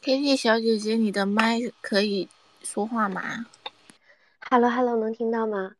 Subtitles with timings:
[0.00, 2.28] Kitty 小姐姐，你的麦可以
[2.62, 3.46] 说话吗
[4.48, 5.74] ？Hello Hello，能听到吗？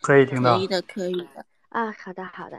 [0.00, 0.56] 可以听到。
[0.56, 1.44] 可以的，可以的。
[1.68, 2.58] 啊，好的好的。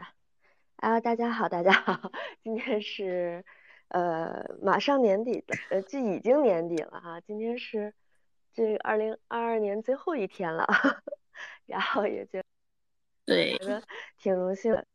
[0.76, 2.12] 啊，大家好，大家好，
[2.44, 3.44] 今天是
[3.88, 7.92] 呃马上年底的，呃这已经年底了哈，今天是
[8.52, 10.64] 这二零二二年最后一天了，
[11.66, 12.40] 然后也就
[13.26, 13.82] 对，觉得
[14.18, 14.86] 挺荣幸的，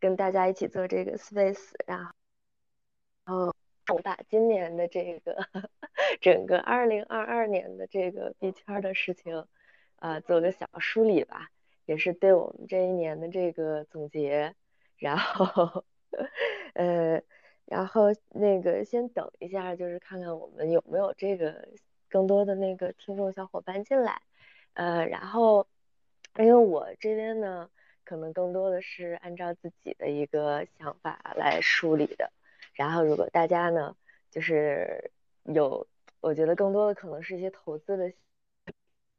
[0.00, 2.14] 跟大家一起做这个 space，然后。
[3.24, 3.54] 然后
[3.88, 5.36] 我把今年的这个
[6.20, 9.46] 整个二零二二年的这个币圈的事情，
[9.96, 11.50] 呃，做个小梳理吧，
[11.86, 14.54] 也是对我们这一年的这个总结。
[14.96, 15.84] 然后，
[16.74, 17.22] 呃，
[17.64, 21.68] 然后那个先等一下，就是看看我们有没有这个
[22.08, 24.20] 更多的那个听众小伙伴进来。
[24.74, 25.66] 呃，然后
[26.38, 27.70] 因为我这边呢，
[28.04, 32.30] 可能更多的是按照自己的一个想法来梳理的。
[32.72, 33.94] 然后，如果大家呢，
[34.30, 35.10] 就是
[35.44, 35.86] 有，
[36.20, 38.12] 我觉得更多的可能是一些投资的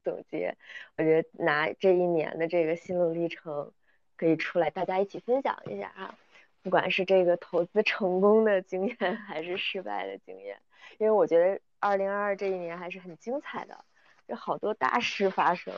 [0.03, 0.57] 总结。
[0.97, 3.71] 我觉得拿这一年的这个心路历程，
[4.15, 6.17] 可以出来大家一起分享一下啊。
[6.63, 10.57] 不管是这个投资成功的经验，还是失败的经验，
[10.97, 13.85] 因为我觉得二零二二这一年还是很精彩的，
[14.27, 15.73] 有好多大事发生。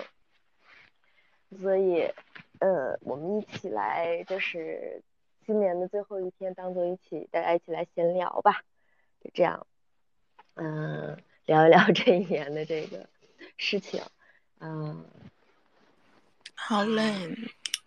[1.60, 2.10] 所以，
[2.60, 5.02] 呃，我们一起来就是。
[5.46, 8.64] 今年的最后一天，当做一起大家一起来闲聊吧，
[9.22, 9.66] 就这样，
[10.56, 13.08] 嗯，聊一聊 这一年的这个
[13.58, 14.02] 事情，
[14.60, 15.06] 嗯，
[16.56, 17.36] 好嘞，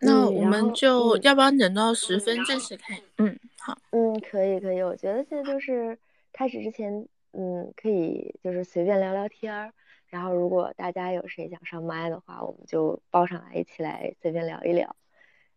[0.00, 3.00] 那我们就要不要等到十分正式开？
[3.18, 5.98] 嗯，好，嗯，可以可以，我觉得现在就是
[6.32, 9.72] 开始之前，嗯，可以就是随便聊聊天儿，
[10.08, 14.94] 然后如果大家有谁想上麦的话，我们就报上来一起来随便聊一聊，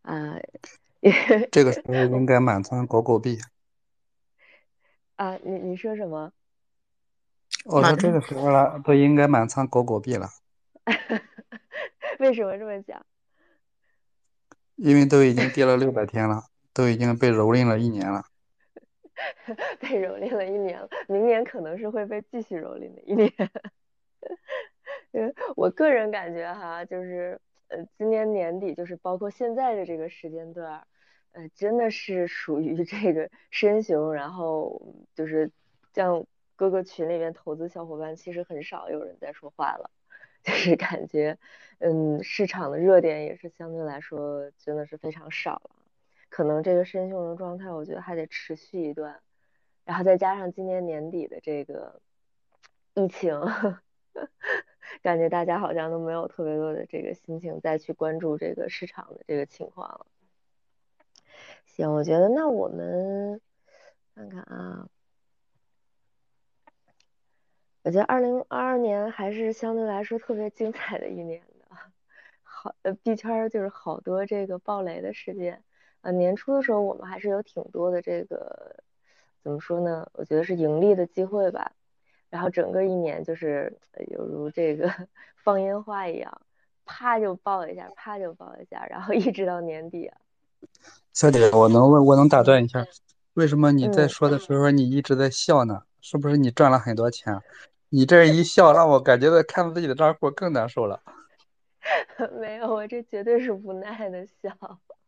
[0.02, 0.39] 啊。
[1.50, 3.38] 这个时候应该满仓狗狗币
[5.16, 5.38] 啊！
[5.44, 6.33] 你你说什么？
[7.64, 10.27] 我说这个时候了，都应该满仓狗狗币了。
[12.20, 13.05] 为什么这么讲？
[14.76, 16.43] 因为都已经跌了六百天了，
[16.73, 18.26] 都已经被蹂躏了一年了。
[19.80, 23.32] 被蹂躏了一年了，明年可能是会被继续蹂躏的一年。
[25.14, 27.39] 嗯，我个人感觉哈，就是。
[27.71, 30.88] 呃，今年年底就是包括现在的这个时间段，
[31.31, 34.81] 呃，真的是属于这个深熊，然后
[35.13, 35.51] 就是
[35.93, 36.25] 像
[36.55, 39.91] 各个群里面投资小伙伴，其实很少有人在说话了，
[40.43, 41.37] 就是感觉，
[41.79, 45.71] 嗯，市场的热点也是相对来说真的是非常少了，
[46.29, 49.19] 可能这个深熊的状态，我觉得还得持续一段，
[49.85, 52.01] 然后再加上今年年底的这个
[52.95, 53.39] 疫情。
[55.03, 60.05] 感觉大家好像都没有特别多的这个心情再去关注这个市场的这个情况了。
[61.79, 63.39] 行，我觉得那我们
[64.13, 64.89] 看看啊，
[67.83, 71.77] 我觉得二零二二年还是相对来说特别精彩的一年的，
[72.43, 75.63] 好呃币圈就是好多这个暴雷的事件
[76.01, 76.11] 呃。
[76.11, 78.83] 年初的时候我们还是有挺多的这个
[79.41, 80.11] 怎么说呢？
[80.11, 81.71] 我觉得是盈利的机会吧。
[82.29, 83.79] 然后整个一年就是
[84.09, 84.93] 犹如这个
[85.37, 86.41] 放烟花一样，
[86.83, 90.11] 啪就爆一下，啪就爆一下，然后一直到年底。
[91.14, 92.86] 小姐，我能问，我能打断一下，
[93.33, 95.83] 为什么你在说的时候你一直在笑呢？
[96.02, 97.42] 是不是你赚了很多钱？
[97.89, 101.02] 你这一笑，让我感觉到看到自己的账户更难受了。
[102.39, 104.52] 没有，我这绝对是无奈的笑，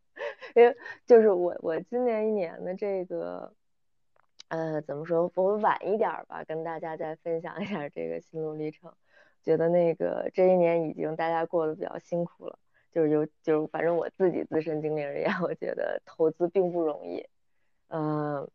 [0.56, 0.76] 因为
[1.06, 3.54] 就是我我今年一年的这个。
[4.50, 5.32] 呃，怎么说？
[5.36, 8.92] 我晚一点吧，跟大家再分享一下这个心路历程。
[9.42, 12.60] 觉得那个这一年已经大家过得比较辛苦了，
[12.92, 17.26] 就是有就是反正我自己自身经历而言， 我觉得投资并不容易。
[17.90, 18.50] 嗯，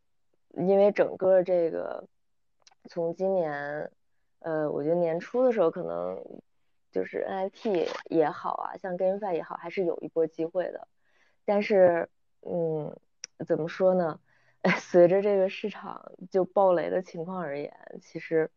[0.50, 2.06] 因为整个这个
[2.88, 3.90] 从今年，
[4.40, 6.22] 呃，我觉得年初的时候可能
[6.90, 10.88] 就是 NFT 也好啊，像 GameFi 也好，还是有一波机会的。
[11.44, 12.08] 但是，
[12.42, 12.96] 嗯，
[13.46, 14.18] 怎么说呢？
[14.80, 18.50] 随着这个市场就暴雷的情况而言，其实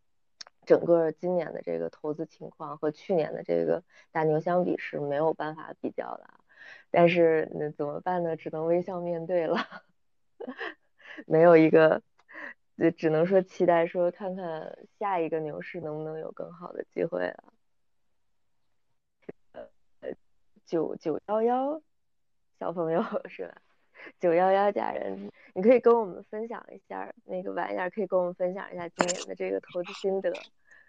[0.69, 6.29] 整个今年的这个投资情况和去年的这个大牛相比是没有办法比较的。
[6.91, 8.35] 但是那怎么办呢？
[8.35, 9.57] 只能微笑面对了，
[11.25, 12.03] 没有一个，
[12.77, 17.43] 就只能说期待说看看下一个牛市能不能有更好的机会了。
[19.53, 20.13] 呃，
[20.67, 21.81] 九九幺幺，
[22.59, 23.55] 小朋友 是吧？
[24.19, 30.31] 九幺幺家人，你可以跟我们分享一下那个玩意儿，可以跟我们分享一下今年的这个投资心得。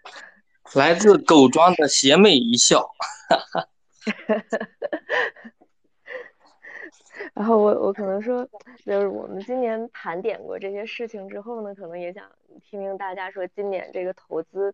[0.75, 2.91] 来自狗庄的邪魅一笑，
[7.33, 8.47] 然后我我可能说，
[8.85, 12.31] 就是我们今年盘点过这些事情之后呢，可能也想
[12.63, 14.73] 听听大家说，今年这个投资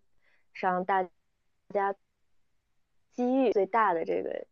[0.53, 1.03] 上大
[1.73, 1.95] 家
[3.13, 4.45] 机遇最大的这个，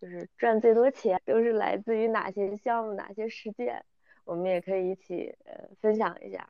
[0.00, 3.84] 就是赚最多钱，都是来自于哪些项目、哪些事件？
[4.24, 6.48] 我们也可以一起呃分享一下。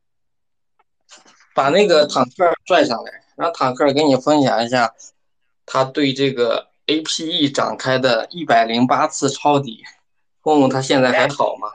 [1.55, 4.95] 把那个坦克拽上来，让坦克给你分享一下
[5.67, 9.83] 他对这个 APE 展开的一百零八次抄底。
[10.43, 11.69] 问问他现在还好吗？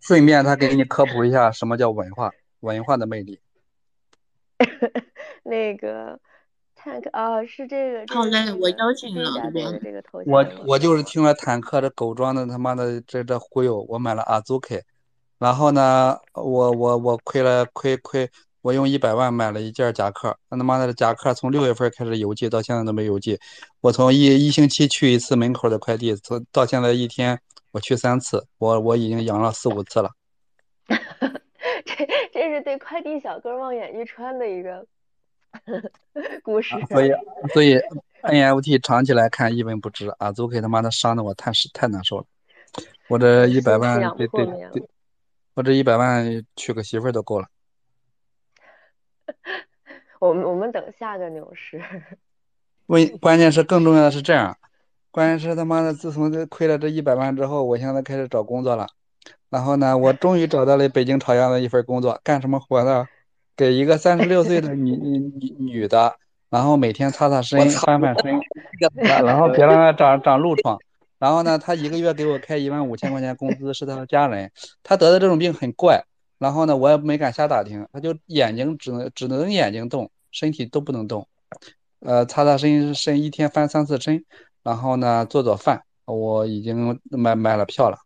[0.00, 2.30] 顺便他给你科普一下什么叫文化，
[2.60, 3.40] 文化的魅力。
[5.42, 6.18] 那个
[6.86, 8.14] tank 啊，是这个。
[8.14, 9.30] 好嘞，我邀请了。
[10.26, 14.82] 我我就是听了坦克这狗装的他妈的这这忽悠，我买了 Azuki，
[15.38, 18.30] 然后呢，我我我亏了亏亏，
[18.62, 23.38] 我用一百万买了一件夹克，那他妈的夹克从六月份开始邮寄到现在都没邮寄，
[23.80, 27.40] 我从一一星期去一次门口的快递，从到现在一天。
[27.72, 30.10] 我去三次，我我已经阳了四五次了。
[30.88, 34.86] 这这是对快递小哥望眼欲穿的一个
[36.42, 36.74] 故事。
[36.88, 37.12] 所以
[37.52, 37.78] 所以
[38.22, 42.24] NFT 长期来看一文不值啊，Zuki 他妈的伤的我太是太难受了。
[43.08, 44.88] 我这一百万对对对，
[45.54, 47.46] 我这一百万娶个媳妇儿都够了。
[50.18, 51.82] 我们我们等下个牛市。
[52.86, 54.56] 问关键是更重要的是这样。
[55.10, 58.86] 关键是他妈的，自从这亏了这一百万之后，我现在开始找工作了。
[59.48, 63.08] 然后呢，我终于找到了北京朝阳的一份工作，干什么活的？
[63.56, 66.14] 给一个三十六岁的女 女女女的，
[66.50, 68.38] 然后每天擦擦身、翻翻身，
[69.24, 70.78] 然后别让她长长褥疮。
[71.18, 74.50] 然后呢，她一个月给我开一万五千块钱工资，是她的家人。
[74.82, 76.04] 她得的这种病很怪，
[76.38, 81.26] 然后呢，我也没敢瞎打听，她就眼睛只能只能眼睛动，身体都不能动。
[82.00, 84.24] 呃，擦擦身身，一天翻三次身。
[84.62, 87.96] 然后呢，做做饭，我已经买买了票了，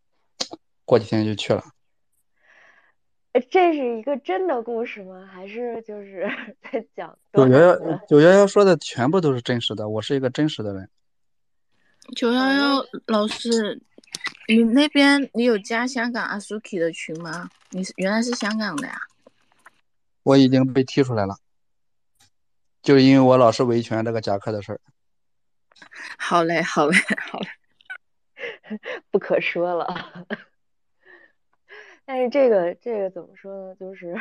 [0.85, 1.63] 过几天就去了。
[3.51, 5.29] 这是一个真的故事吗？
[5.33, 6.29] 还是就是
[6.63, 7.17] 在讲？
[7.33, 7.77] 九幺幺
[8.09, 10.91] 九幺幺说的全部都是真实的，我是一个真实的人。
[12.17, 13.81] 九幺幺老师，
[14.49, 17.49] 你那边你有加香港阿苏 K 的群吗？
[17.71, 19.01] 你是原来是香港的呀？
[20.25, 21.37] 我已经被踢出来了，
[22.83, 24.81] 就因为我老是维权这个夹克的事儿。
[26.19, 26.99] 好嘞，好嘞，
[27.31, 27.49] 好嘞，
[29.13, 30.27] 不可说了。
[32.13, 33.77] 但是这个这个怎么说呢？
[33.77, 34.17] 就是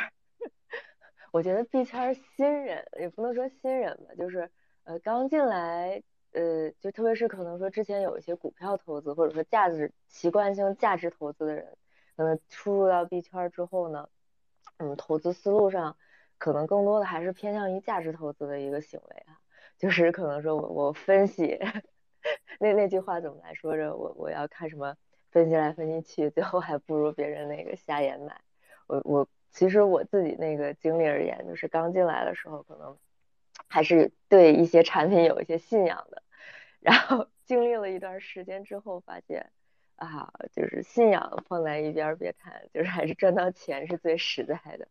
[1.32, 4.48] 我觉得币圈新人也不能说新人吧，就是
[4.84, 6.00] 呃刚进来，
[6.30, 11.76] 呃就特别是可能说之前有一些股票投资或者说价值习惯性价值投资的人，
[12.16, 14.08] 可能出入到币圈之后呢，
[14.76, 15.96] 嗯，投资思路上
[16.38, 19.34] 可能更多的还是偏向于价值投资的一个行为啊。
[19.78, 21.58] 就是可能说，我我分析
[22.60, 23.96] 那那句话怎么来说着？
[23.96, 24.94] 我我要看什么
[25.30, 28.40] 分析来分析去，最后还不如别人那个瞎眼买。
[28.86, 32.96] 我我其实我自己那个经历而言，就是刚进来的时候，可能
[33.68, 36.22] 还是对一些产品有一些信仰的。
[36.80, 39.50] 然后经历了一段时间之后，发现
[39.96, 44.88] 啊，就是信仰放在一边别看，就是还是赚到钱是最实在的。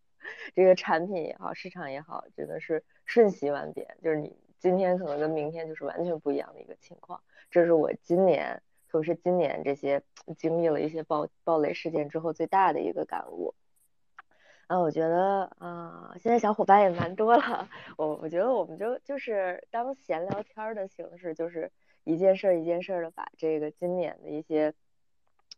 [0.56, 4.38] 这个产品也好，市场也好，真的是瞬息万变，就是你。
[4.62, 10.01] 今天可能跟明天就是完全不一样的一个情况，这是我今年，特别是今年这些
[10.38, 13.53] 经历了一些暴暴雷事件之后最大的一个感悟。
[14.68, 21.71] 啊，我觉得啊，现在小伙伴也蛮多了，我我觉得我们就就是当闲聊天的形式，就是
[22.04, 24.73] 一件事一件事的把这个今年的一些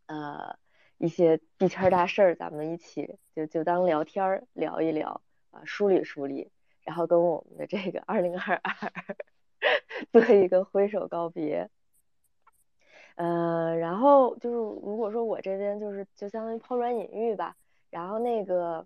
[0.06, 0.58] 呃
[0.98, 6.52] 一些地圈大事儿，咱们一起就就当聊天聊一聊啊，梳理梳理。
[6.84, 8.92] 然后跟我们的这个二零二二
[10.12, 11.70] 做一个挥手告别，
[13.16, 17.56] 呃，然后就是如果说我这边就是就相当于抛砖引玉吧，
[17.90, 18.86] 然后那个，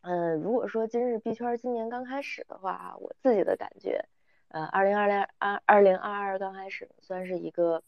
[0.00, 4.04] 嗯，如果说今日币圈今年刚开始的话，我自己的感觉，
[4.48, 7.82] 呃，二零二零二二零二二刚开始算是一个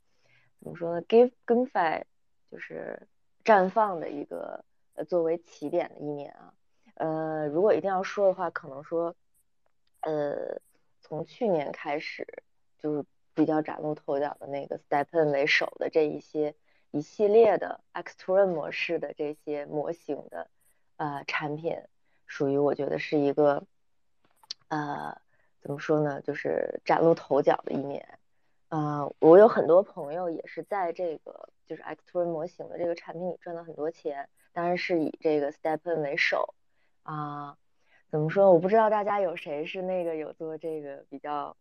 [0.60, 2.02] 怎么说呢，give GameFi
[2.50, 3.08] 就是
[3.44, 4.64] 绽放的一个
[4.94, 6.52] 呃作为起点的一年啊。
[6.94, 9.14] 呃，如果一定要说的话，可能说，
[10.00, 10.60] 呃，
[11.00, 12.26] 从去年开始
[12.76, 13.04] 就是
[13.38, 16.56] 比较崭露头角的那个 Stepen 为首的这一些
[16.90, 20.48] 一系列的 x t r a 模式的这些模型的
[20.96, 21.80] 呃产品，
[22.26, 23.62] 属于我觉得是一个
[24.66, 25.16] 呃
[25.60, 28.18] 怎么说呢，就是崭露头角的一年。
[28.70, 36.54] 呃，我有很多朋友也是在这个就是 x t r a 模型的这个产品里赚了很多钱，当然是以这个 Stepen 为首。
[37.04, 37.56] 啊，
[38.10, 38.52] 怎么说？
[38.52, 41.56] 我不知道大家有谁是那个有做这个比较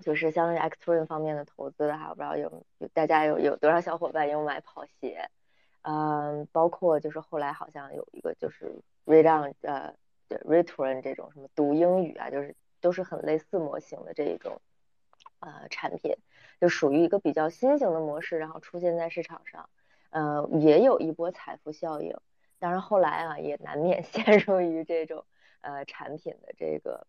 [0.00, 5.28] 就是相当于 X Twin 方面的投资的哈，不知道有有大家有有多少小伙伴有买跑鞋？
[5.82, 8.72] 嗯，包括就是后来好像有一个就是
[9.06, 9.94] read on 呃
[10.28, 14.60] 对 Return 这种什么读英语啊，就是都是很类似模型的这一种
[15.40, 16.14] 呃产品，
[16.60, 19.70] 就属于一个比较新型的模式，然后出现在市场上，
[20.10, 22.14] 呃，也有一波财富效应。
[22.58, 25.24] 当然后来啊，也难免 陷入于这种
[25.60, 27.06] 呃产品的这个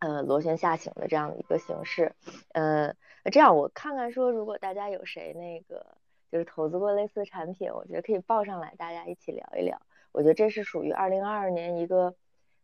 [0.00, 2.14] 呃螺旋下行的这样的一个形式。
[2.52, 2.94] 呃，
[3.32, 5.86] 这样我看看说，如果大家有谁那个。
[6.32, 9.82] 就是投资过类似的产品，我觉得可以报上来，大家一起聊一聊。
[10.12, 12.14] 我觉得这是属于二零二二年一个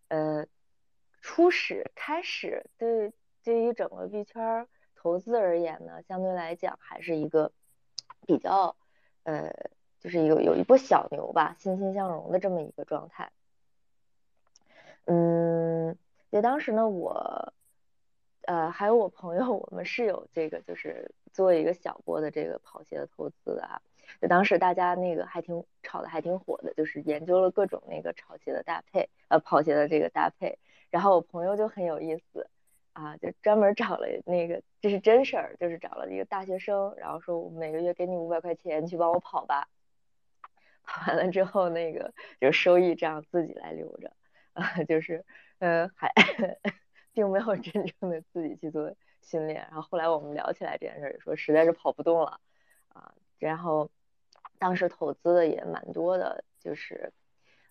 [0.07, 0.47] 呃
[1.21, 3.13] 初始开始，对
[3.43, 7.51] 对于整个币圈投资而言呢，相对来讲还是一个
[8.25, 8.77] 比较
[9.25, 9.53] 呃，
[9.99, 13.33] 就是有有一波小牛吧，欣欣向荣的这么一个状态。
[15.07, 15.99] 嗯，
[16.37, 17.53] 就当时呢，我
[18.43, 21.11] 呃还有我朋友，我们是有这个就是。
[21.33, 23.83] 做一个小波的这个跑鞋的投资啊，
[24.23, 30.59] 就当时大家那个还挺炒的，还挺火的，就是研究了各种那个炒鞋的搭配，呃，跑鞋的这个搭配。
[30.89, 32.49] 然后我朋友就很有意思
[32.95, 39.69] 啊，就专门找了那个，这是真事儿，就是找了一个大学生，然后说我每个月给你五百块钱，去帮我跑吧。
[40.85, 44.11] 跑完了之后，那个就收益这样自己来留着
[44.55, 45.27] 啊， 就是
[45.59, 46.13] 嗯，还
[47.13, 48.95] 并没有真正的自己去做。
[49.23, 52.41] 训练，然后后来我们聊起来这件事儿，说实在是跑不动了
[52.91, 53.13] 啊。
[53.41, 53.91] 然后
[54.61, 57.13] 当时投资的也蛮多的，就是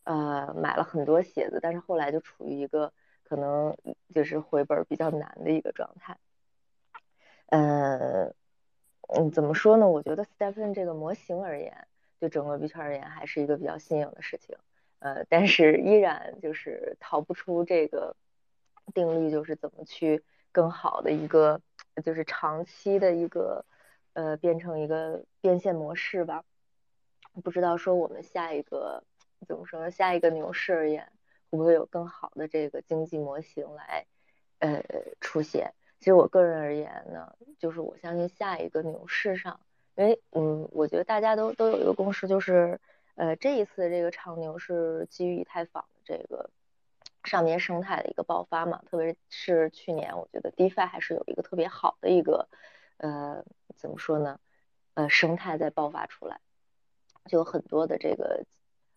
[0.03, 2.91] 呃买了很多鞋子，但是后来就处于一个
[3.23, 3.77] 可能
[4.13, 6.17] 就是回本比较难的一个状态。
[7.47, 8.33] 嗯
[9.07, 9.87] 嗯，怎么说呢？
[9.87, 11.87] 我觉得 Stephen 这个模型而言，
[12.19, 14.57] 对整个币圈而言还是一个比较新颖的事情。
[14.99, 18.15] 呃，但是依然就是逃不出这个
[18.93, 20.23] 定律，就是怎么去。
[20.51, 21.59] 更好的一个
[22.01, 23.65] 就是长期的一个
[24.13, 26.45] 呃变成一个变现模式吧，
[27.43, 29.03] 不知道说我们下一个
[29.45, 29.89] 怎么说？
[29.89, 31.11] 下一个牛市而言，
[31.49, 34.05] 会不会有更好的这个经济模型来
[34.59, 34.81] 呃
[35.19, 35.73] 出现？
[35.99, 39.59] 其实我个人而言呢，就是我相信下一个牛市上，
[39.95, 42.79] 因为嗯，我觉得大家都都有一个共识，就是
[43.15, 46.49] 呃这一次这个长牛是基于以太坊的这个。
[47.23, 52.47] 上面生态的一个爆发嘛，特别是去年，我觉得 DeFi 还是有一个特别好的一个，
[52.97, 53.43] 呃，
[53.75, 54.39] 怎么说呢？
[54.93, 56.39] 呃，生态在爆发出来，
[57.25, 58.45] 就有很多的这个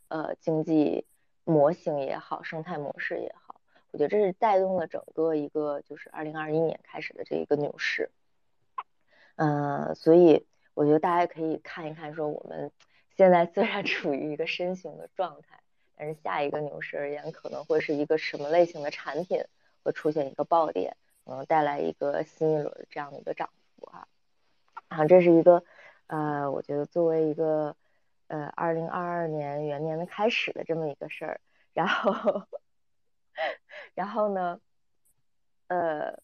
[0.08, 1.06] 呃经济
[1.44, 8.10] 模型也好，生态模式也好，我觉得这是带动了整个一个就是二零二一年开始的这一个牛市。
[9.36, 12.70] 嗯，所以我觉得大家可以看一看，说我们
[13.18, 15.60] 现在虽然处于一个身形的状态。
[16.00, 19.42] 但是下一个牛市而言，可能会是一个什么类型的产品
[19.82, 24.06] 会出现一个爆点，可能带来一个新一轮这样的一个涨幅哈。
[24.86, 25.64] 啊，这是一个
[26.06, 27.74] 呃，我觉得作为一个
[28.28, 31.40] 呃二零二二年元年的开始的这么一个事儿。
[31.74, 32.44] 然后，
[33.96, 34.60] 然后呢，
[35.66, 36.16] 呃，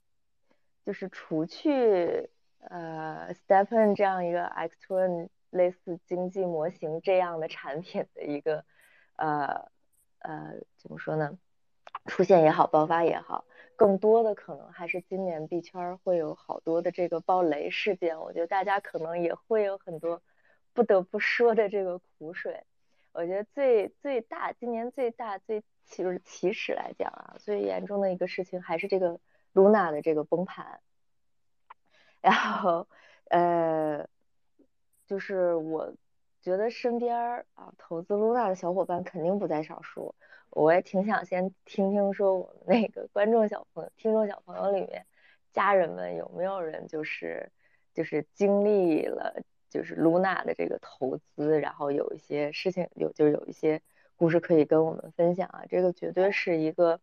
[0.87, 8.65] 就是除去呃 Stephen 这样一个 X Twin 类似经济模型这样的产品的一个。
[9.17, 9.71] 呃
[10.19, 11.39] 呃，怎么说呢？
[12.07, 13.45] 出现也好，爆发也好，
[13.77, 18.19] 更多的可能还是今年币圈会有好多的这个爆雷事件。
[18.19, 20.21] 我觉得大家可能也会有很多
[20.73, 22.65] 不得不说的这个苦水。
[23.13, 29.21] 我觉得最最大，今年最大最起起始来讲啊，最严重的一个事情还是这个
[29.53, 30.81] Luna 的这个崩盘。
[32.21, 32.89] 然后
[33.29, 34.09] 呃，
[35.07, 35.95] 就是我。
[36.43, 40.15] 觉得身边儿啊投资 Luna 的小伙伴肯定不在少数，
[40.51, 45.07] 我也挺想先听听说我们那个观众小朋友、听众小朋友里面，
[45.55, 47.51] 家人们有没有人就是
[47.95, 53.81] 就是经历了就是 Luna 的这个投资，然后有一些事情有就是有一些
[54.15, 57.01] 故事可以跟我们分享啊，这个绝对是一个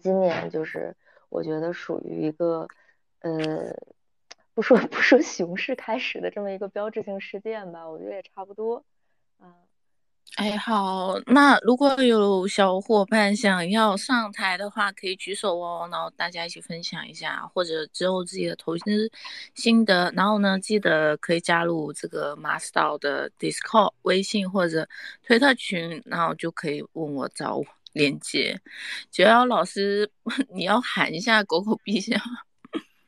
[0.00, 0.96] 今年就是
[1.28, 2.66] 我觉得属于一个
[3.20, 3.76] 呃。
[4.54, 8.84] 不说 不说熊市开始的这么一个标志性事件吧，我觉得也差不多。
[9.40, 9.52] 嗯，
[10.36, 19.10] 哎，好，那如果有小伙伴想要上台的话，可以举手哦，然后大家一起分享一下，或者只有自己的投资
[19.54, 20.12] 心得。
[20.14, 24.88] 然后呢，记得可以加入这个马斯道的 Discord 微信或者
[25.22, 27.60] 推特群，然后就可以问我找
[27.92, 28.60] 链接。
[29.10, 30.10] 九幺老师，
[30.54, 32.20] 你要喊一下狗狗陛下。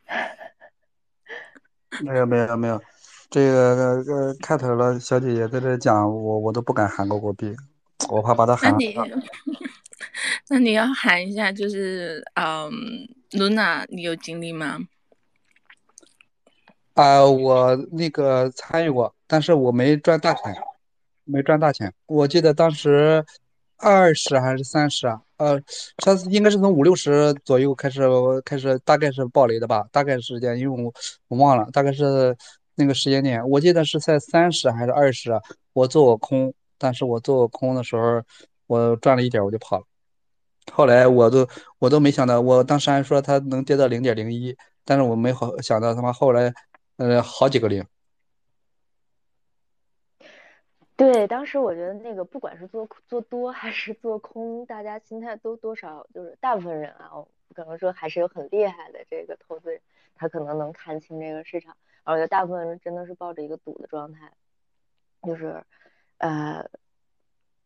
[2.01, 2.81] 没有没有没有，
[3.31, 7.55] 这个呃开头了，小姐姐在这讲，我我都不敢喊狗狗币，
[8.09, 8.73] 我怕把她喊。
[8.73, 8.97] 那你
[10.49, 12.71] 那你要喊一下，就是嗯，
[13.33, 14.79] 露娜，你有经历吗？
[16.95, 20.55] 啊，我那个参与过，但是我没赚大钱，
[21.25, 21.93] 没赚大钱。
[22.07, 23.25] 我记得当时
[23.79, 25.23] 二十还是三十啊？
[25.37, 25.61] 呃，
[26.05, 28.00] 上次应该是从五六十左右开始，
[28.45, 29.85] 开始大概是暴雷的吧？
[29.91, 30.93] 大概时间，因为我
[31.29, 32.37] 我忘了，大概是
[32.75, 33.49] 那个时间点。
[33.49, 35.33] 我记得是在三十还是二十？
[35.73, 38.23] 我做过空，但是我做过空的时候，
[38.67, 39.85] 我赚了一点我就跑了。
[40.73, 41.47] 后来我都
[41.79, 46.53] 我都没想到，我当时还说它能跌到零点零一，但是我没好想到他妈后来。
[46.97, 47.85] 呃，好几个零。
[50.97, 59.81] 对，当时我觉得那个不管是做做多还是做空，大家心态都多少就是大部分人啊，我可能说还是有很厉害的这个投资人，
[60.15, 61.77] 他可能能看清这个市场。
[62.05, 64.33] 我觉得大部分人真的是抱着一个赌的状态，
[65.23, 65.65] 就是
[66.19, 66.69] 呃，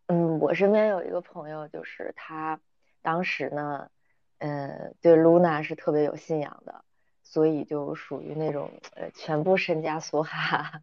[0.07, 2.61] 嗯，我身边有一个朋友，就是他
[3.03, 3.91] 当时呢，
[4.39, 6.85] 嗯，对 Luna 是特别有信仰的。
[7.25, 10.81] 所以就属于那种呃，全部身家梭哈。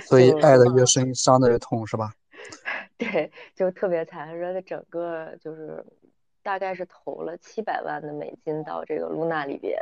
[0.00, 2.12] 所以爱的越深，伤的越痛，是吧？
[2.96, 4.38] 对，就特别惨。
[4.38, 5.84] 说他整个就是
[6.42, 9.80] 大概是投了七百万的美金到这个 Luna 里边，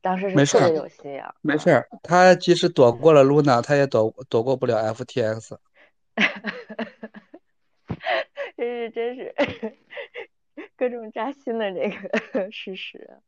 [0.00, 1.34] 当时是特别有心呀。
[1.40, 5.56] 没事儿，他即使躲过了 Luna，他也躲躲过不了 FTX。
[8.56, 9.34] 真是真是
[10.76, 11.90] 各种扎心的这
[12.32, 13.18] 个事实。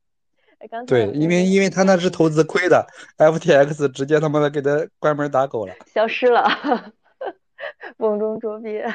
[0.87, 2.87] 对，因为因为他那是投资亏的
[3.17, 6.45] ，FTX 直接他妈的给他关门打狗了，消失了，
[7.97, 8.87] 瓮中捉鳖。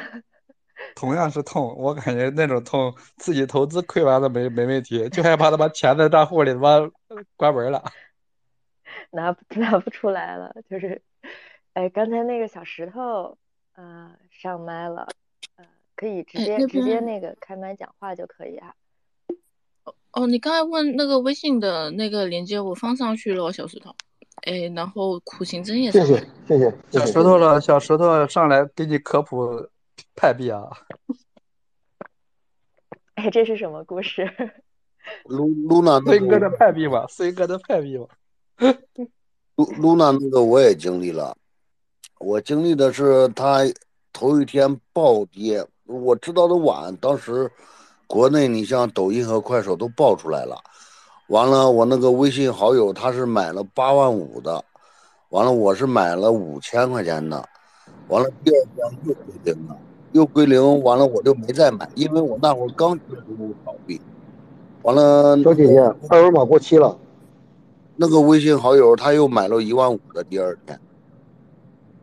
[0.94, 6.90] 同样是痛，我感觉那种痛，自己投资亏完了没没问题，就害怕他把钱在账户里他妈
[7.36, 7.82] 关门了，
[9.10, 10.54] 拿拿不出来了。
[10.70, 11.02] 就是，
[11.72, 13.36] 哎，刚才那个小石头，
[13.74, 15.08] 呃，上麦了，
[15.56, 15.64] 呃，
[15.96, 18.74] 可以直接直接那个开麦讲话就可以啊。
[20.16, 23.94] 哦，你刚才问那个微信的那个链接，我放上去了，小石头。
[24.46, 26.14] 哎，然后苦行僧也谢谢
[26.48, 29.68] 谢谢小石头了，小石头上来给你科普
[30.14, 30.70] 派币啊。
[33.16, 34.26] 哎，这是什么故事？
[35.24, 38.06] 露露娜孙哥的派币吧，孙哥的派币吧。
[39.56, 41.36] 露露娜那个我也经历了，
[42.20, 43.58] 我经历的是他
[44.14, 47.52] 头一天暴跌，我知道的晚，当时。
[48.06, 50.56] 国内你像抖音和快手都爆出来了，
[51.28, 54.64] 完了我那个微信好友他是买了八万五的，
[55.30, 57.44] 完了我是买了五千块钱的，
[58.08, 59.76] 完了第二天又归零了，
[60.12, 64.00] 又归零，完了我就没再买，因为我那会儿刚接触倒闭，
[64.82, 66.96] 完了小姐姐二维码过期了，
[67.96, 70.78] 那个微信好友他又买了一万五的第二天，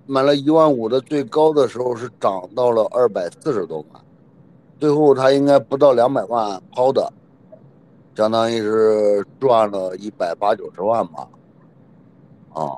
[0.05, 4.03] 买了一万五的最高的时候是涨到了二百四十多万。
[4.83, 7.09] 最后他应该不到两百万抛的，
[8.17, 11.25] 相当于是赚了一百八九十万吧，
[12.51, 12.75] 啊，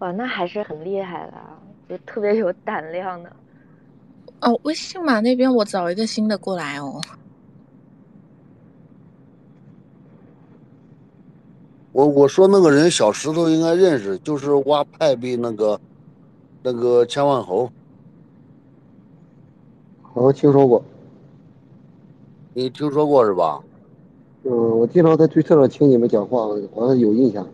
[0.00, 1.34] 哇，那还是很厉害的，
[1.88, 3.30] 就特别有胆量的。
[4.40, 7.00] 哦，微信码那边我找一个新的过来哦。
[11.92, 15.80] 我我说那个人小石头应该认识，就是挖派币那个。
[16.66, 17.70] 那个千万猴，
[20.14, 20.82] 我听说过，
[22.54, 23.60] 你听说过是吧？
[24.44, 26.38] 嗯，我经常在推特上听你们讲话，
[26.74, 27.46] 好像有印象。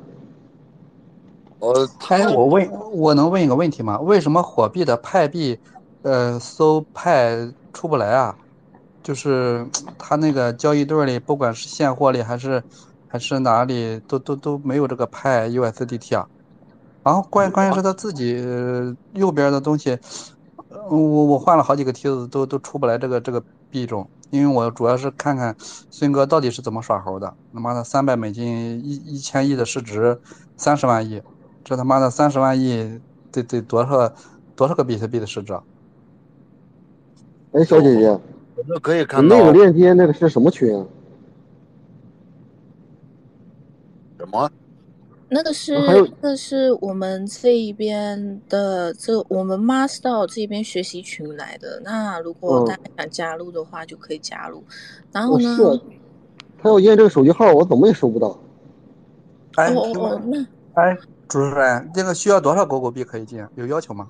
[1.58, 3.98] 我他，我问，我能问一个问题吗？
[3.98, 5.58] 为什么火币的派币，
[6.02, 8.36] 呃，搜派出不来啊？
[9.02, 9.66] 就是
[9.98, 12.62] 他那个交易对里，不管是现货里还是
[13.08, 16.28] 还是哪里，都都都没有这个派 USDT 啊。
[17.02, 18.34] 然后关关键是他自己
[19.14, 19.98] 右边的东西，
[20.88, 27.34] 我我换了好几个梯子都都出不来这个这个币种，因为我主要是看看孙哥到底是怎么耍猴的。
[27.54, 30.20] 他妈的三百美金一一千亿的市值，
[30.56, 31.22] 三十万亿，
[31.64, 33.00] 这他妈的三十万亿
[33.32, 34.12] 得得多少
[34.54, 35.58] 多少个比特币的市值？
[37.52, 38.20] 哎，小姐姐，
[38.66, 40.86] 那可以看到那个链接那个是什么群啊？
[44.18, 44.50] 什么？
[45.32, 51.80] 那个是，那个是我们这一边的，这我们 Master 这边学习群来的。
[51.84, 54.64] 那如果大家想加入的话，就可以加入。
[55.12, 55.56] 然后呢？
[55.56, 55.80] 是，
[56.60, 58.38] 他要验证手机号，我怎么也收不到。
[59.54, 63.46] 哎，哦哦，那哎，主持人，这个需要多少狗狗币可以进？
[63.54, 64.08] 有要求吗？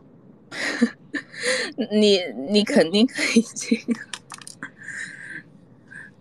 [1.92, 3.78] 你你肯定可以进。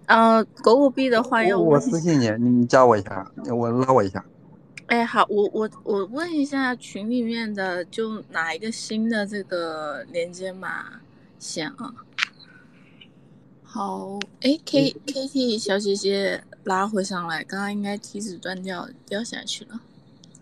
[0.07, 4.23] 啊，狗狗币的话要我私信你，你加我一下，我拉我一下。
[4.89, 10.99] 哎，好，我我我问一下群里面的，就哪一个新的这个连接码
[11.37, 11.93] 先啊？
[13.61, 19.79] 好，哎，K K T 小姐姐，拉回上来，刚刚应该梯子断掉掉下去了。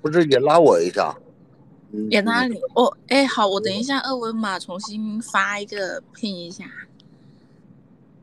[0.02, 1.14] 不是也拉我一下？
[2.10, 6.64] 也拉你哦，哎，好，我等一下二维码重新发一个拼一下。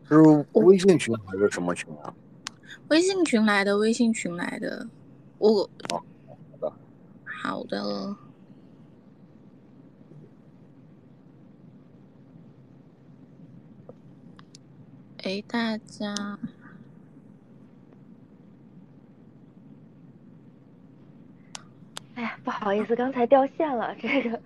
[0.09, 0.17] 是
[0.53, 2.15] 微信群还是什么群啊？
[2.89, 4.87] 微信群来的，微信群来的。
[5.39, 5.69] 我
[7.45, 8.17] 好的。
[15.23, 16.39] 哎，大家。
[22.15, 23.95] 哎呀，不好意思，刚才掉线了。
[24.01, 24.41] 这个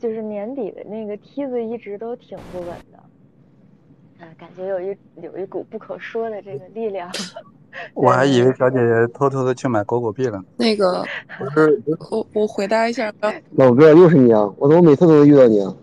[0.00, 3.04] 就是年底的那个梯子一直都挺不稳的，
[4.20, 7.12] 嗯，感觉有一有一股不可说的这个力量。
[7.94, 10.42] 我还以为小姐姐偷偷的去买狗狗币了。
[10.56, 11.04] 那个，
[11.38, 13.32] 不是我我回答一下刚。
[13.52, 14.48] 老哥，又是你啊！
[14.58, 15.74] 我怎么每次都能遇到你啊？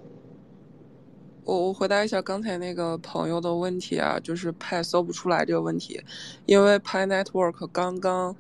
[1.43, 6.01] 我我回答一下刚才那个朋友的问题啊，就是派搜不出来这个问题，
[6.45, 8.35] 因为派 Network 刚刚。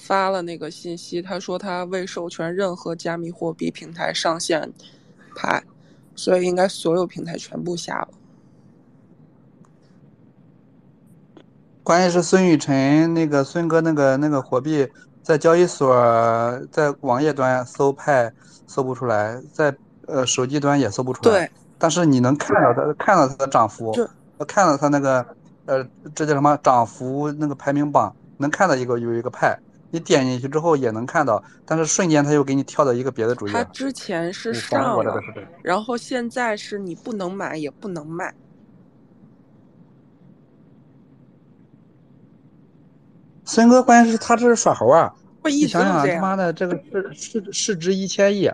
[0.00, 4.72] 发了那个信息，他说他未授权任何加密货币平台上线
[5.34, 5.60] 派，
[6.14, 8.08] 所以应该所有平台全部下了。
[11.88, 14.86] 关键是孙雨晨那个孙哥那个那个货币
[15.22, 15.96] 在交易所
[16.70, 18.30] 在网页端搜派
[18.66, 19.74] 搜不出来，在
[20.06, 21.46] 呃手机端也搜不出来。
[21.46, 21.50] 对。
[21.78, 23.94] 但是你能看到它看到它的涨幅，
[24.46, 25.24] 看到它那个
[25.64, 25.82] 呃
[26.14, 29.58] 这叫什么涨幅那个排名榜，能看到一个有一个派。
[29.90, 33.54] 你点进去之后也能看到，但是瞬间他又给你跳到一个别的主页。
[33.54, 35.18] 他之前是上了，
[35.62, 38.34] 然后现在是你不能买也不能卖。
[43.48, 45.10] 孙哥，关键是他这是耍猴啊！
[45.44, 48.46] 你想想，他妈的这个市市市值一千亿，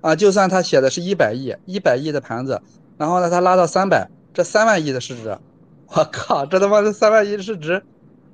[0.00, 2.60] 啊，就算他写的是一百亿，一百亿的盘子，
[2.98, 5.38] 然后呢，他拉到三百，这三万亿的市值，
[5.86, 7.80] 我靠，这他妈的三万亿市值，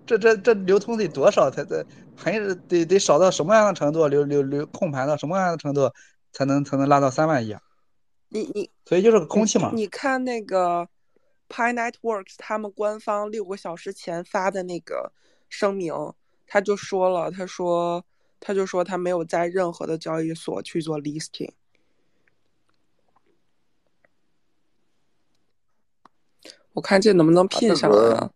[0.07, 1.85] 这这这流通得多少才才？
[2.17, 5.93] 还是得得少到什么样的程度，流流流控盘到什么样的程度，
[6.33, 7.55] 才能才能拉到三万亿？
[8.31, 9.71] 你你，所以就是个空气嘛。
[9.75, 10.89] 你看那个
[11.49, 15.13] Pi Networks 他们官方六个小时前发的那个
[15.49, 15.95] 声明，
[16.47, 18.05] 他就说了，他说
[18.41, 21.51] 他就说他没有在任何的交易所去做 listing。
[26.73, 28.31] 我看这能不能拼上来。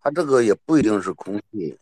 [0.00, 1.76] 它这个也不一定是空气，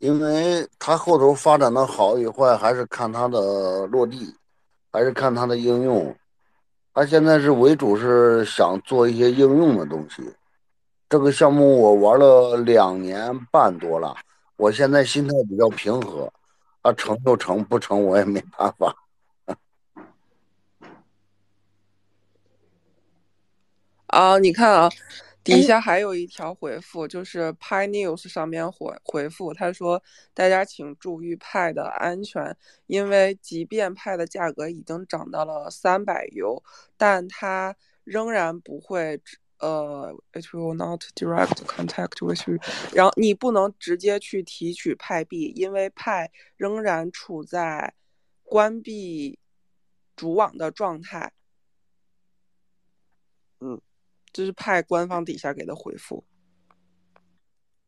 [0.00, 4.34] 因为他后头发展的好与坏，还是看它的落地，
[4.90, 6.14] 还是看它的应用。
[6.92, 10.22] 他现在是为主是想做一些应用的东西。
[11.08, 14.14] 这个项目我玩了两年半多了，
[14.56, 16.32] 我现在心态比较平和。
[16.82, 18.94] 啊，成就成，不成我也没办法。
[24.06, 24.88] 啊，你看啊。
[25.44, 30.02] 底下还有一条回复，就是 Pi News 上面回回复，他说
[30.34, 32.54] ：“大家请注意派的安全，
[32.86, 36.62] 因为即便派的价格已经涨到了三百 U，
[36.98, 39.22] 但它仍然不会
[39.58, 42.58] 呃，it will not direct contact with you。
[42.94, 47.94] 然后你不能直接去提取派币，因为派仍然处在
[48.42, 49.38] 关闭
[50.16, 51.32] 主网的状态。”
[53.60, 53.80] 嗯。
[54.30, 56.22] 这是派官方底下给的回复。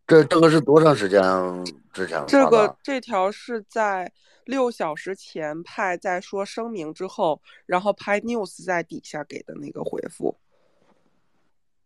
[0.06, 1.22] 这这个是多长时间
[1.92, 4.10] 之前这个这条是在
[4.46, 10.36] 六小时前派在说声明之后，然后派 news 在底下给的那个回复。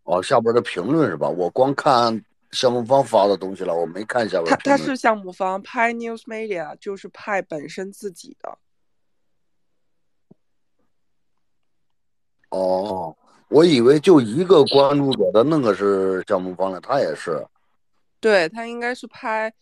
[0.05, 1.29] 哦，下边的评论是吧？
[1.29, 4.47] 我光看项目方发的东西了，我没看下边。
[4.47, 8.59] 他他是项目方派 news media，就是派本身自己的。
[12.51, 13.17] 哦。
[13.49, 17.47] 我以为就一个关注者的那个是项目方的，他也是，
[18.19, 19.53] 对他应该是拍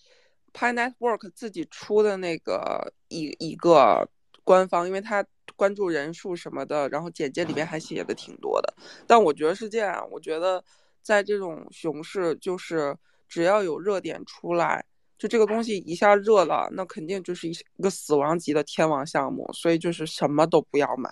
[0.52, 4.08] 拍 network 自己出的那个一一个
[4.44, 5.22] 官方，因为他
[5.56, 8.74] 关注人数什么的，然后简介里面还写的挺多的。
[9.06, 10.62] 但我觉得是这样，我觉得
[11.02, 12.96] 在这种熊市，就是
[13.28, 14.84] 只要有热点出来，
[15.18, 21.10] 就这个东西一下热了，那肯定就是一个死亡级的天王项目，所以就是什么都不要买。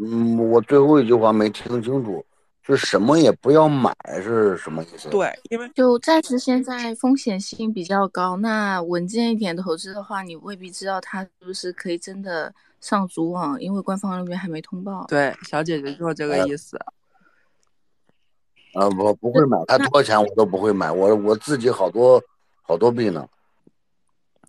[0.00, 2.24] 嗯，我最后一句话没听清楚，
[2.68, 5.08] 是什么也不要买是什么意思？
[5.08, 15.06] 对，因为就暂时现在风险性比较高，那稳健一点投资的话，你未必知道它是不是可以真的上主网，因为官方那边还没通报。
[15.08, 16.76] 对，小姐姐就是这个意思。
[18.74, 22.22] 啊，我不会买，它多少钱我都不会买，我我自己好多
[22.60, 23.26] 好多币呢。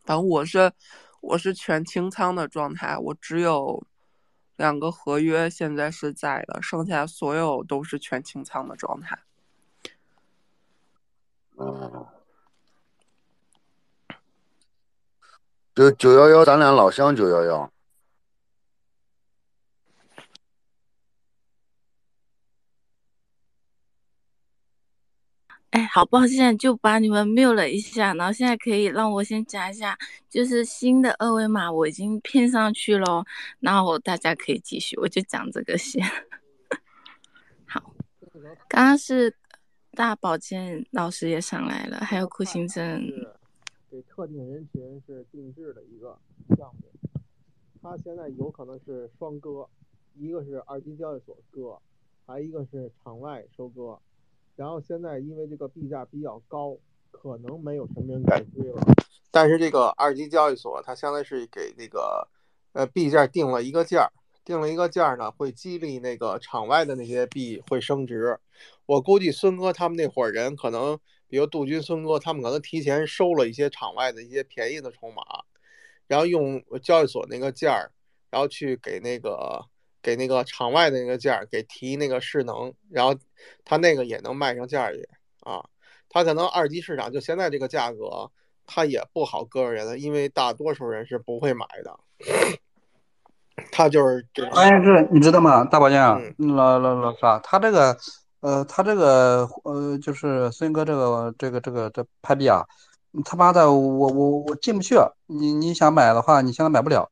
[0.04, 0.70] 反正我是
[1.22, 3.82] 我是全清仓的状态，我只有。
[4.60, 9.18] 两个合约现在是在的，剩下所有都是全清仓的状态。
[11.56, 12.10] 哦，
[15.74, 17.72] 就九幺幺，咱俩老乡九幺幺。
[25.80, 29.98] 哎，好抱歉，就把你们 mute 了一下，然后现在可以让我先讲一下，
[30.30, 33.24] 就是新的二维码我已经骗上去了，
[33.62, 36.06] 然后大家可以继续，我就讲这个先。
[37.66, 37.96] 好，
[38.68, 39.34] 刚刚是
[39.92, 43.02] 大保健老师也上来了，还有酷刑症。
[43.90, 46.20] 给特定人群是定制的一个
[46.58, 47.22] 项目，
[47.82, 49.66] 它现在有可能是双割，
[50.16, 51.80] 一个是二级交易所割，
[52.26, 53.98] 还一个是场外收割。
[54.60, 56.76] 然后现在因为这个币价比较高，
[57.12, 58.82] 可能没有什么人敢追了。
[59.32, 62.28] 但是这个二级交易所它相当于是给那个
[62.74, 64.12] 呃币价定了一个价，
[64.44, 68.38] 定了一个价呢，会激励那个场外的那些币会升值。
[68.86, 75.24] 我估计孙哥他们那伙人可能，比如杜军、孙哥他们可能提前收了一些场外的一些便宜的筹码，
[76.06, 77.92] 然后用交易所那个价儿，
[78.30, 79.66] 然后去给那个。
[80.02, 83.16] 给那个场外的那个价给提那个势能，然后
[83.66, 85.08] 他那个也能卖上价去
[85.42, 85.64] 啊。
[86.10, 88.32] 他可能二级市场就现在这个价格，
[88.66, 92.00] 他也不好割人了，因为大多数人是不会买的。
[93.72, 95.66] 他就是关键是你知道吗？
[95.66, 96.00] 大保健
[96.38, 97.38] 老老老啥？
[97.40, 97.98] 他这个
[98.40, 102.66] 呃，他这个呃，就是孙哥这个这个这个这拍币啊，
[103.26, 104.96] 他妈的，我我我进不去。
[105.28, 107.12] 你你想买的话，你现在买不了。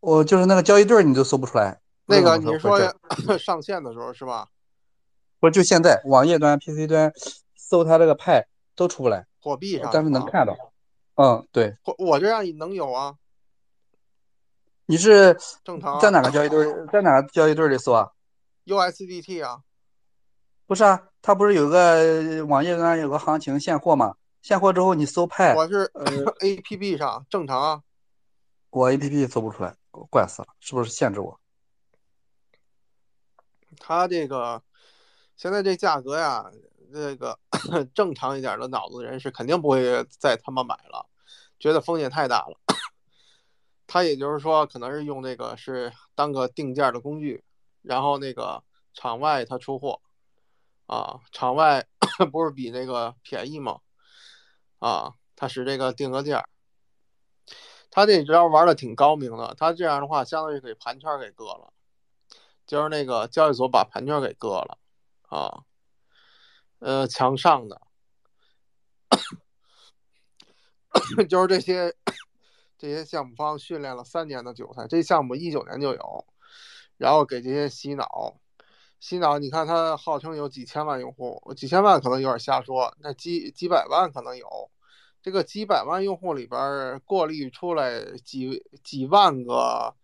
[0.00, 1.80] 我就是那个交易对你都搜不出来。
[2.06, 2.78] 那个你说
[3.38, 4.48] 上线的时候是吧？
[5.38, 7.12] 不就现在网页端、PC 端
[7.56, 9.26] 搜它这个派都出不来。
[9.40, 10.54] 货币上，但是能看到。
[11.14, 11.76] 嗯，对。
[11.84, 13.14] 我我这样能有啊？
[14.86, 16.66] 你是正常在哪个交易对？
[16.92, 18.10] 在哪个交易对里搜啊
[18.66, 19.60] ？USDT 啊？
[20.66, 24.16] 不是啊，它不是有个网页端有个行情现货吗？
[24.42, 25.86] 现货之后你搜派，我是
[26.40, 27.82] APP 上正常啊。
[28.70, 29.74] 我 APP 搜不出来。
[29.90, 31.38] 怪死了，是不是限制我？
[33.78, 34.62] 他这个
[35.36, 36.50] 现在这价格呀，
[36.92, 37.38] 这个
[37.94, 41.08] 正常一点的脑子人是肯定不会再他妈买了，
[41.58, 42.58] 觉得风险太大了。
[43.86, 47.42] 他也就是说，可能是用那个是当个定价的工具，
[47.82, 50.00] 然后那个场外他出货
[50.86, 51.86] 啊，场外
[52.32, 53.80] 不是比那个便宜吗？
[54.78, 56.48] 啊，他使这个定个价。
[57.90, 61.72] 他这招玩的挺高明的，他这样的话相当于给盘圈给割了，
[62.66, 64.78] 就是那个交易所把盘圈给割了
[65.22, 65.64] 啊，
[66.78, 67.80] 呃，墙上的，
[71.28, 71.96] 就是这些
[72.78, 76.24] 这些项目方训练了三年的韭菜，这项目一九年就有，
[76.96, 78.36] 然后给这些洗脑，
[79.00, 84.70] 洗脑，你看他号称有几千万用户，几千万可能有点瞎说，那几几百万可能有。
[85.22, 89.94] 这个几百万用户里边过滤出来几几万个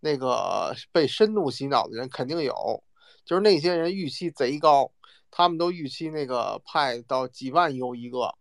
[0.00, 2.82] 那个被深度洗脑的人肯定有，
[3.24, 4.92] 就是那些人预期贼高，
[5.30, 8.34] 他们都预期那个派到几万优一个，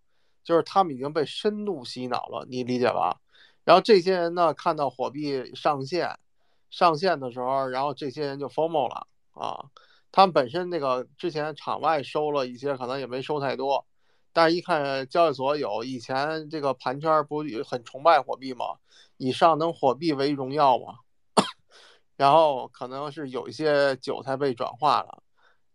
[0.44, 3.22] 就是他们已经被深度洗脑了，你理解吧？
[3.64, 6.20] 然后这些人呢，看到火币上线
[6.70, 9.66] 上线的时候，然后这些人就 FOMO 了啊，
[10.12, 13.86] 他们本身那个之前场外收了一些，可能也没收太多。
[14.36, 18.66] 但是，一看交易所有以前这个盘圈不很崇拜火币吗？
[19.16, 20.96] 以上能火币为荣耀吗？
[22.18, 25.24] 然后可能是有一些韭菜被转化了，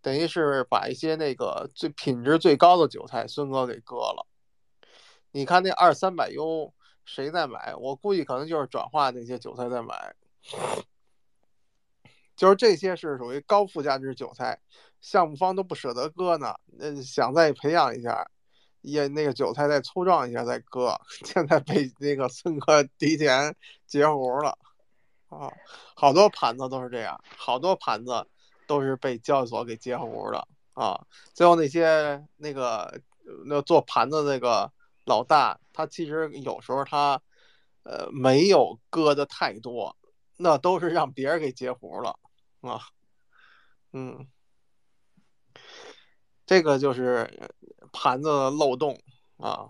[0.02, 4.26] 等于是把一些那个最品质最高的韭菜孙哥给割了。
[5.30, 6.74] 你看那二三百 U
[7.06, 7.74] 谁在买？
[7.76, 10.14] 我估计可能就是转化那些韭菜在买，
[12.36, 14.60] 就是这些是属于高附加值韭菜，
[15.00, 18.30] 项目方都不舍得割呢，那，想再培养一下。
[18.82, 23.54] 也那个韭菜再粗壮一下再割， 现在被那个孙哥提前
[23.86, 24.56] 截胡了
[25.28, 25.52] 啊！
[25.94, 28.26] 好多盘子都是这样，好多盘子
[28.66, 31.06] 都是被交易所给截胡了啊！
[31.34, 33.00] 最后那些那个
[33.46, 34.72] 那做盘子那个
[35.04, 37.20] 老大，他其实有时候他
[37.82, 39.96] 呃没有割的太多，
[40.36, 42.18] 那都是让别人给截胡了
[42.60, 42.80] 啊！
[43.92, 44.26] 嗯。
[46.46, 47.48] 这个就是
[47.92, 48.98] 盘子漏洞
[49.36, 49.68] 啊，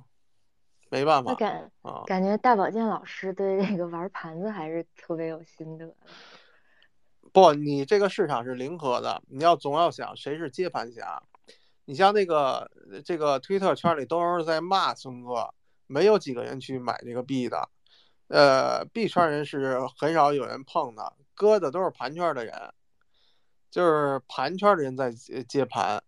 [0.91, 1.35] 没办法。
[1.35, 1.71] 感
[2.07, 5.95] 感觉大保健老师对这个玩盘子还是特别有心得。
[7.33, 11.23] 不，你这个市场是零和的，你要总要想谁是接盘侠。
[11.85, 12.71] 你像那个
[13.05, 15.53] 这个推特圈里都是在骂孙哥，
[15.87, 17.69] 没有几个人去买这个币的。
[18.29, 22.73] 呃，币圈人是很少有人碰的，割的都是盘圈的人，
[23.71, 25.11] 就是盘圈的人在
[25.49, 26.01] 接盘，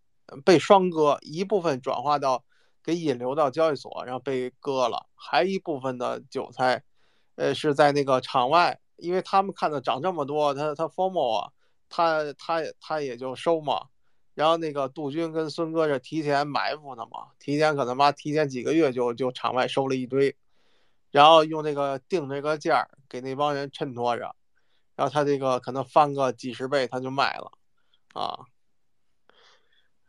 [0.45, 2.45] 被双割，一部分转化到
[2.83, 6.83] 给引流到交易所，然后被割了，还一部分的韭菜，
[7.37, 11.53] 呃，是在那个场外，因为他们看到涨这么多，他他 formal 啊，
[11.89, 13.89] 他他他也就收嘛。
[14.35, 20.35] 然后那个杜军跟孙哥是提前埋伏的嘛，提前可能妈提前几个月就就场外收了一堆，
[21.11, 24.35] 然后用那个定这个价给那帮人衬托着，
[24.97, 27.53] 然后他这个可能翻个几十倍他就卖了，
[28.15, 28.47] 啊，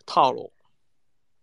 [0.05, 0.51] 套路，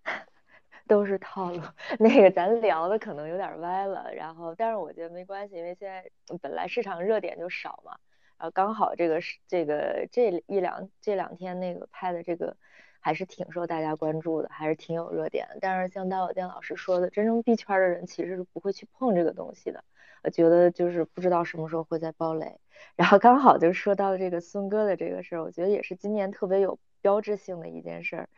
[0.89, 1.61] 都是套路。
[1.99, 7.99] 那个咱聊的可能有点歪了，然后但是我觉得没关系，因为现在本来市场热点就少嘛，
[8.39, 12.57] 然后刚好这个是这个这一两这两天那个拍的这个。
[13.03, 15.57] 还是挺受大家关注的，还是挺有热点的。
[15.59, 19.83] 但是像大小店老师说的，真正币圈的人其实是不会去碰这个东西的。
[20.23, 22.61] 我觉得就是不知道什么时候会再爆雷。
[22.97, 28.29] 然后刚好就说到这个孙哥的这个事儿，我觉得也是今年特别有标志性的一件事儿。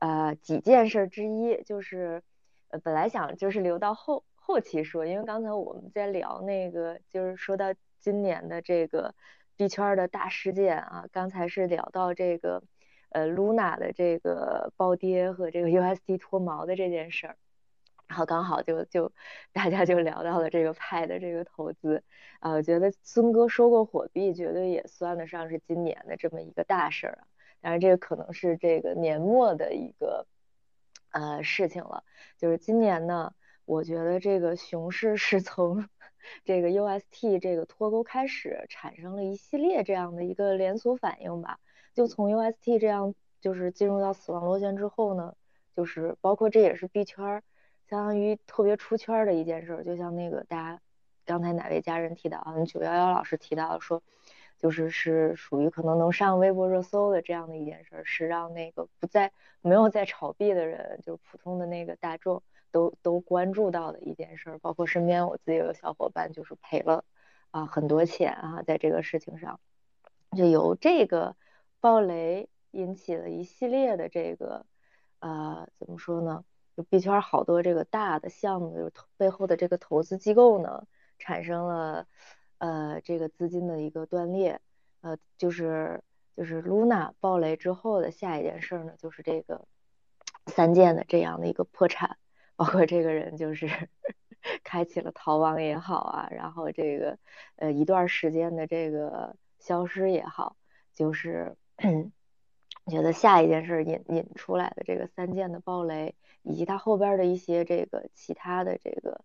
[0.00, 2.22] 呃，几件事之一就是，
[2.68, 9.14] 呃，本来想就是留到后后期说，因为刚才我们在聊那个，就是说到今年的这个
[9.56, 12.62] 币圈的大事件啊，刚才是聊到这个。
[13.12, 17.36] 呃，Luna 的这个暴跌和这个 USD 脱毛的这件事儿，
[18.06, 19.10] 然后刚好就就
[19.52, 22.04] 大家就聊到了这个派的这个投资，
[22.38, 27.26] 啊，我觉得孙哥收购火币绝对也算得上是今年的这么一个大事儿啊，
[27.60, 30.26] 当然这个可能是这个年末的一个
[31.10, 32.04] 呃事情了，
[32.38, 35.88] 就是今年呢，我觉得这个熊市是从
[36.44, 41.58] 这个 UST 这个脱钩开始，产生了一系列这样的一个连锁反应吧。
[41.94, 45.34] 就从 UST 这样，就是进入到死亡螺旋之后呢，
[45.74, 47.42] 就是包括这也是币圈
[47.88, 49.82] 相当于特别出圈的一件事。
[49.84, 50.80] 就像那个大家
[51.24, 54.02] 刚才哪位家人提到啊，九幺幺老师提到说，
[54.60, 64.58] 就是是属于可能能上微博热搜的这样的一件事，是让那个不在没有在炒币的人，就普通的那个大众都都关注到的一件事。
[64.62, 67.04] 包括身边我自己有个小伙伴就是赔了
[67.50, 69.58] 啊很多钱啊，在这个事情上，
[70.36, 71.34] 就由这个。
[71.82, 74.66] 暴雷引起了一系列的这个，
[75.20, 76.44] 呃，怎么说呢？
[76.76, 80.86] 就币圈好多这个大的项目，就背后的这个投资机构呢，
[81.18, 82.06] 产生了
[82.60, 84.60] 呃这个资金的一个断裂，
[85.00, 86.00] 呃，就是
[86.36, 89.66] 就是 Luna 暴雷之后的下一件事呢，就是这个
[90.46, 92.16] 三件的这样的一个破产，
[92.56, 93.68] 包括这个人就是
[94.64, 97.18] 开启了逃亡也好啊，然后这个
[97.56, 100.56] 呃一段时间的这个消失也好，
[100.94, 101.56] 就是。
[102.90, 109.20] 觉得下一件事引引出来的这个三件的暴雷，以及它后边的一些这个其他的这个，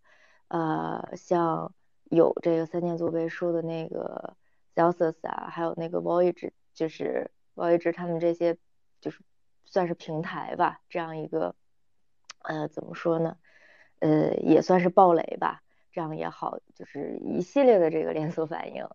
[0.49, 1.73] 呃，像
[2.09, 4.35] 有这个三件做背书的那个
[4.75, 8.57] Celsius 啊，还有那个 Voyage，就是 Voyage 他们这些
[9.01, 9.19] 就是
[9.65, 11.55] 算是平台吧，这样一个，
[12.43, 13.37] 呃，怎么说呢？
[13.99, 18.87] 呃，也算是暴雷吧，这样也好，就是一系列的这个连锁反应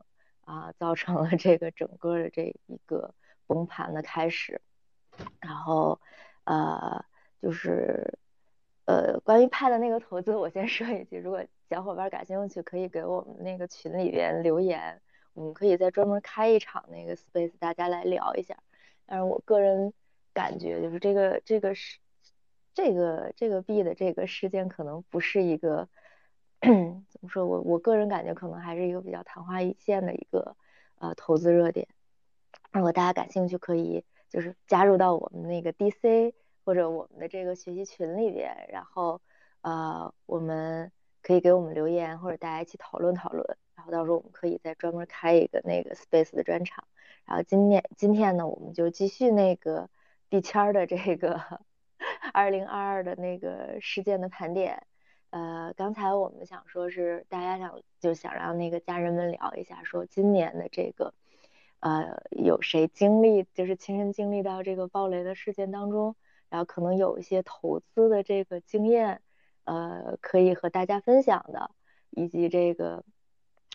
[0.42, 3.14] 啊，造成了这个整个的这一个。
[3.46, 4.60] 崩盘的开始，
[5.40, 6.00] 然后
[6.44, 7.04] 呃
[7.42, 8.16] 就是
[8.84, 15.00] 呃关于派的那个投资，我先说一句，如果小伙伴感兴趣，可以给我们那个群里边留言，
[15.34, 18.56] 我们可以再专门开一场那个 space，大家来聊一下。
[19.06, 19.92] 但是我个人
[20.34, 22.00] 感觉，就是这个这个是
[22.74, 25.88] 这个这个币的这个事件，可能不是一个
[26.60, 30.56] 怎么说，我我个人感觉可能还是一个比较昙花一现的一个
[30.96, 31.86] 呃投资热点。
[32.72, 36.32] 如果大家感兴趣，可以就是加入到我们那个 DC
[36.64, 39.20] 或者我们的这个学习群里边，然后
[39.60, 40.90] 呃，我们
[41.22, 46.84] 可以给我们留言，或者大家一起讨论讨论，然后到时候我们可以再专门开一个那个 Space 的专场。
[47.24, 49.88] 然后今天今天呢，我们就继续那个
[50.28, 51.40] 币圈的这个
[52.32, 54.86] 二零二二的那个事件的盘点。
[55.30, 61.14] 呃，刚才我们想说是大家想就想让那个家人们聊一下，说今年的这个。
[61.82, 66.14] 呃，有谁经历就是亲身经历到这个暴雷的事件当中，
[66.50, 69.22] 然后可能有一些投资的这个经验，
[69.64, 71.70] 呃，可以和大家分享的，
[72.10, 73.04] 以及这个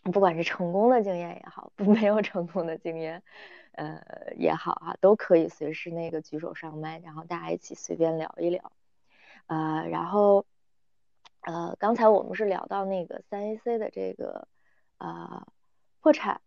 [0.04, 3.24] 不管是成功的经验也好，不 没有成功的经验，
[3.74, 4.02] 呃
[4.38, 8.72] 也好啊，都可以随时那个举手上麦，然后大家一起随便聊一聊。
[9.48, 10.46] 呃，然后
[11.42, 14.48] 呃，刚才我们是聊到那个三 AC 的这个
[14.98, 15.48] 呃
[16.02, 16.42] 破产。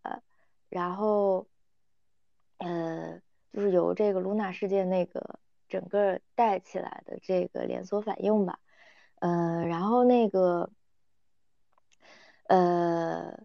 [0.71, 1.47] 然后，
[2.59, 3.23] 呃，
[3.55, 8.59] 就是由这个卢娜事件那个整个带起来的这个连锁反应吧，
[9.21, 10.71] 呃，然后那个，
[12.45, 13.39] 呃，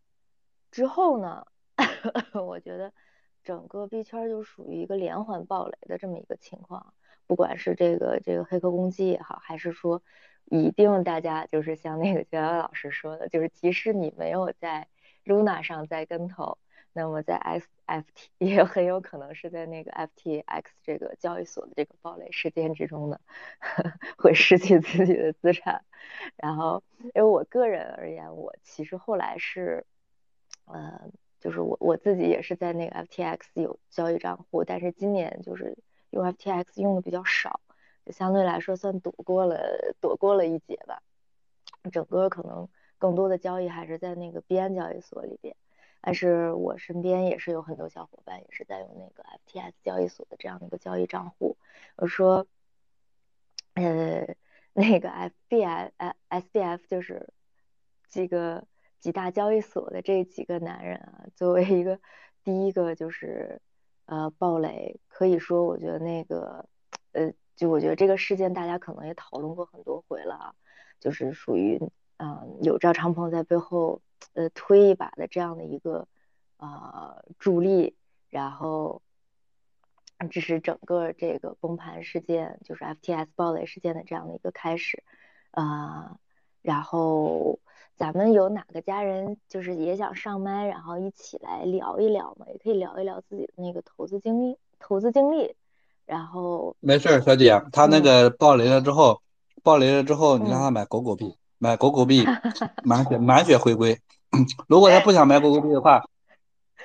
[0.71, 1.45] 之后呢，
[2.33, 2.93] 我觉得
[3.43, 6.93] 整个币圈就属于一个连环暴雷的这么一个情况，
[7.27, 10.01] 不管是这个这个黑客攻击也好，还是说
[10.45, 14.87] 一定大家就是像那个焦瑶老师说的，就是即使你没有在
[15.25, 16.57] Luna 上栽跟头。
[16.93, 23.19] 那么在 SFT 也很有可能是在那个 FTX 这个交易所的这个暴雷事件之中呢，
[24.17, 25.83] 会失去自己的资产。
[26.37, 29.85] 然后，因为我个人而言，我其实后来是，
[30.65, 35.77] 呃，就是我我自己也是在那个 FTX 有交易账户，但是今年就是
[36.11, 37.59] 用 FTX 用的比较少，
[38.05, 41.01] 就相对来说算躲过了躲过了一劫吧。
[41.91, 45.55] 整个可能更多的交易还是在那个币安交易所里边。
[46.05, 51.55] 但是我身边也是有很多小伙伴也是在用那个 FTS 交易所的这样的一个交易账户。
[51.95, 52.45] 我说，
[53.75, 54.35] 呃，
[54.73, 55.91] 那个 FBS、
[56.29, 57.29] SBF 就是
[58.09, 58.67] 几个
[58.99, 62.01] 几大交易所的这几个男人啊，作为一个
[62.43, 63.61] 第一个就是
[64.05, 66.67] 呃暴雷，可以说我觉得那个
[67.13, 70.53] 呃，就我觉得这个事件大家可能也讨论过很多回了啊，
[70.99, 71.79] 就是属于
[72.17, 74.01] 嗯有赵长鹏在背后。
[74.33, 76.07] 呃，推一把的这样的一个
[76.57, 77.95] 呃助力，
[78.29, 79.01] 然后
[80.29, 85.03] 这是整个这个崩盘事件，就是 FTS 暴雷事件的这样的一个开始
[85.51, 86.17] 啊。
[86.61, 87.59] 然后
[87.97, 92.45] 咱们有哪个家人就是也想上麦，然后一起来聊一聊嘛？
[92.47, 95.55] 也可以聊一聊自己的那个投资经历，投资经历。
[96.05, 99.21] 然后没事，小姐，他那个暴雷了之后，
[99.63, 102.25] 暴雷了之后，你让他买狗狗币，买狗狗币，
[102.83, 103.97] 满血满血回归。
[104.67, 106.03] 如果他不想买狗狗币的话，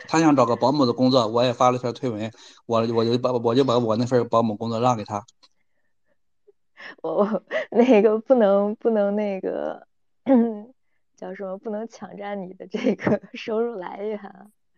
[0.07, 2.31] 他想找个保姆的工作，我也发了条推文，
[2.67, 5.25] 我我就把我就把我那份保姆工作让给他。
[7.03, 9.85] 我那个不能不能那个
[11.19, 11.59] 叫什么？
[11.59, 14.21] 不能抢占你的这个收入来源。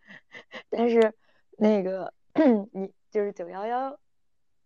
[0.71, 1.13] 但是
[1.59, 2.11] 那个
[2.73, 3.95] 你就是九幺幺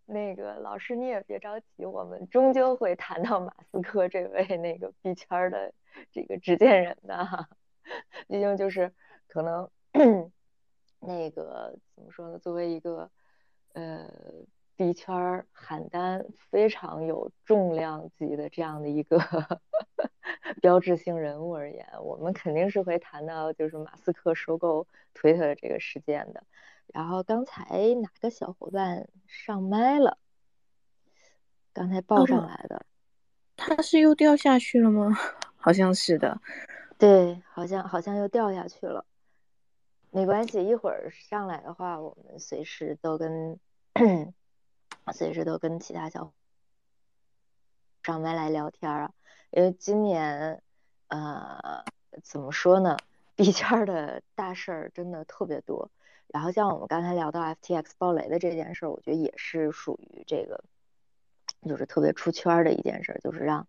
[0.06, 5.74] 那个老师，你也别着急，我们终究会谈到马斯克这位那个币圈的
[6.12, 7.50] 这个执剑人的哈。
[8.28, 8.94] 毕竟就是
[9.28, 9.70] 可能
[11.00, 12.40] 那个怎么说呢？
[12.40, 13.10] 作为一个
[13.74, 14.10] 呃
[14.76, 19.20] 币圈喊单非常有重量级的这样的一个
[20.62, 26.44] 标志性人物而言，我们肯定是会谈到就是马斯克收购推特的这个事件的。
[26.94, 30.18] 然后刚才哪个小伙伴上麦了？
[31.74, 32.86] 刚才报上来的，
[33.58, 35.14] 他是又掉下去了吗？
[35.58, 36.40] 好像是的。
[36.98, 39.06] 对，好像好像又掉下去了，
[40.12, 43.60] 没关系，一会儿上来的话，我们随时都跟
[45.14, 46.32] 随时都跟其他小
[48.04, 49.12] 上麦来聊天啊。
[49.52, 50.62] 因为今年，
[51.10, 51.84] 呃，
[52.24, 52.96] 怎么说呢，
[53.36, 55.92] 币圈的大事儿真的特别多。
[56.28, 60.64] 然后像我们刚才聊到 FTX 暴雷的这件事儿，我觉得也是属于这个，
[61.68, 63.68] 就是特别出圈的一件事，就是让。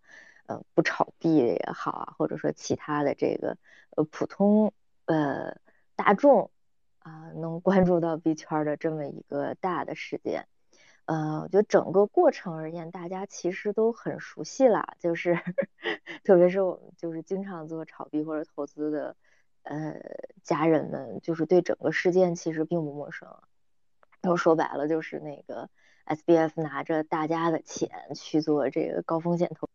[0.49, 3.59] 呃，不炒币也好啊，或者说其他的这个
[3.97, 4.73] 呃普通
[5.07, 5.57] 呃
[5.97, 6.53] 大众
[7.01, 10.47] 啊，能关注到币圈的这么一个大的事件，
[11.07, 15.37] 呃，我觉得整个过程而言，大家其实都很熟悉啦，就是
[16.23, 19.17] 特别是我们就是经常做炒币或者投资的
[19.67, 20.01] 呃
[20.43, 23.29] 家人们，就是对整个事件其实并不陌生。
[24.23, 25.69] 都说白了，就是那个
[26.07, 29.69] SBF 拿着大家的钱去做这个高风险投。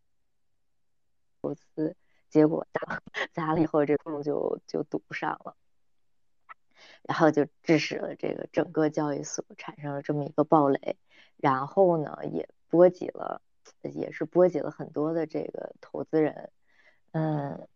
[1.42, 1.96] 投资
[2.30, 5.56] 结果砸砸了以后，这洞就就堵不上了，
[7.02, 10.98] 然后就致使了这个整个交易所产生了这么一个暴雷，
[11.38, 13.42] 然后呢，也波及了，
[13.82, 16.52] 也是波及了很多的这个投资人，
[17.14, 17.68] 嗯，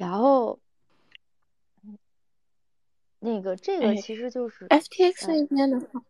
[0.00, 0.58] 然后
[3.18, 6.02] 那个这个其实就是 FTX 那边的话。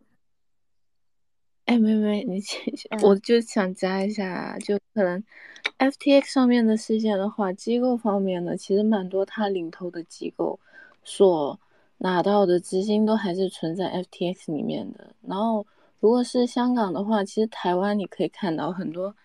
[1.65, 2.41] 哎，没没，你
[3.03, 5.23] 我就想加一下，就可能
[5.79, 10.61] FTX 上面的事件的话，机构方面呢，其实蛮多，它领头的机构
[11.03, 11.59] 所
[11.99, 15.13] 拿到的资金都还是存在 FTX 里面的。
[15.23, 15.67] 然后，
[15.99, 19.17] 如果是香港的话，其实台湾你可以看到很多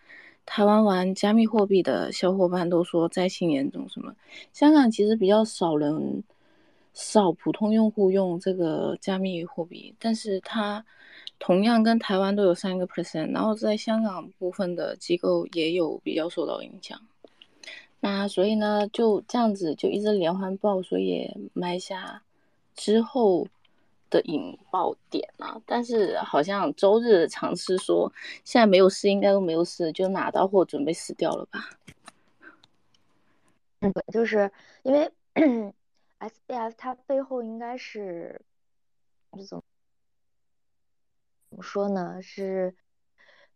[0.46, 4.16] 台湾玩加密货币的小伙伴都说灾情严重什么。
[4.54, 6.24] 香港其实比较少人，
[6.94, 10.86] 少普通用户用这个加密货币，但是它。
[11.38, 16.98] 同样跟台湾都有三个 percent，然后在香港部分的机构也有比较受到影响。
[18.00, 22.22] 那所以呢，就这样子就一直连环爆，所以埋下
[22.74, 23.46] 之后
[24.22, 25.62] 引爆点啊。
[25.66, 28.12] 但是好像周日尝试说
[28.44, 31.70] 现在没有事，应该都没有事，就拿到货准备死掉了吧？
[33.82, 34.52] 嗯，就是
[34.84, 35.12] 因为
[36.20, 38.42] SBF 它背后应该是
[39.32, 39.64] 怎么
[41.50, 42.22] 怎么说呢？
[42.22, 42.74] 是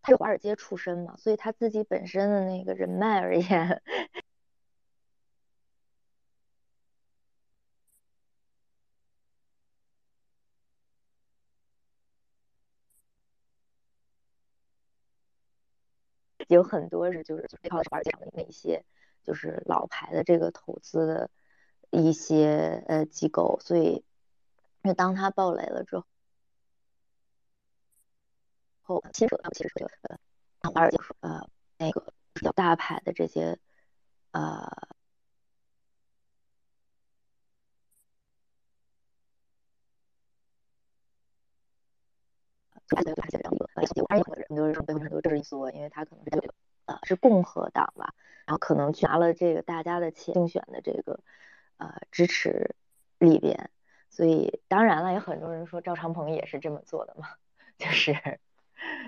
[0.01, 3.81] 他是华尔街出身嘛，所以他自己本身的那个人脉而言。
[16.49, 18.83] 有很多是就是背靠华尔街的那些
[19.23, 21.29] 就是老牌的这个投资的
[21.91, 24.03] 一些呃机构，所以
[24.81, 26.05] 那当他爆雷了之后，
[28.81, 30.19] 后亲手他其实是
[30.59, 31.47] 呃华尔街呃
[31.77, 33.57] 那个比较大牌的这些
[34.31, 34.67] 呃。
[42.89, 46.53] 就还在还在这样一个呃小结果，的人就是说背后很多政治因素，因为他可能是这个
[46.85, 48.15] 呃是共和党吧，
[48.45, 51.19] 然后可能去拿了这个大家的钱竞选的这个
[51.77, 52.75] 呃支持
[53.19, 53.69] 里边，
[54.09, 57.27] 所以当然了，有很多人说赵长鹏也是这么做的嘛，
[57.77, 58.39] 就是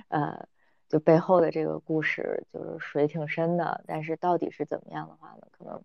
[0.10, 0.48] 呃
[0.88, 5.48] 就背后的这个故事就是水挺深的，但是到底是怎么样的话呢？
[5.52, 5.84] 可能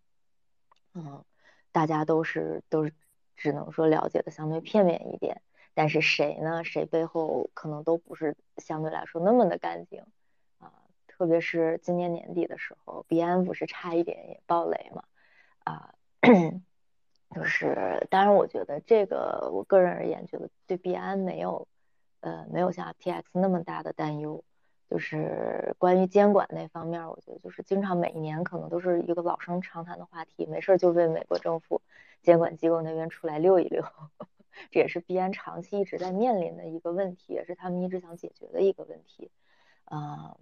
[0.93, 1.25] 嗯
[1.73, 2.93] 大家都是都是
[3.37, 5.41] 只能说了解的相对片面一点。
[5.77, 6.65] 但是谁呢？
[6.65, 10.03] 谁背后可能都不是相对来说那么的干净
[10.59, 10.73] 啊！
[11.07, 15.05] 特别是今年年底的时候，币安不是差一点也爆雷嘛？
[15.65, 15.95] 啊，
[17.35, 21.69] 就是当然，我觉得这个我个人而言，觉得对币安没有
[22.21, 24.43] 呃没有像 T X 那么大的担忧。
[24.89, 31.83] 就是关于监管那方面，我觉得就是经常每一年可能都是一个老生常谈的话题，没事就被美国政府
[32.23, 33.85] 监管机构那边出来溜一溜。
[34.71, 39.31] 这也是币安长期一直在面临的一个问题，也是他们一直想解决的一个问题。
[39.85, 40.39] 呃，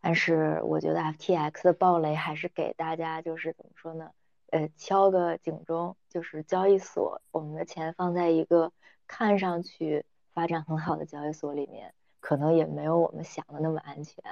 [0.00, 4.12] 但是我觉得 FTX 的暴雷还是给大家就是怎么说呢？
[4.50, 8.72] 呃，敲个警钟，就是交易所，我们的钱放在一个
[9.06, 14.24] 看上去发展很好的交易所里面，可能也没有我们想的那么安全。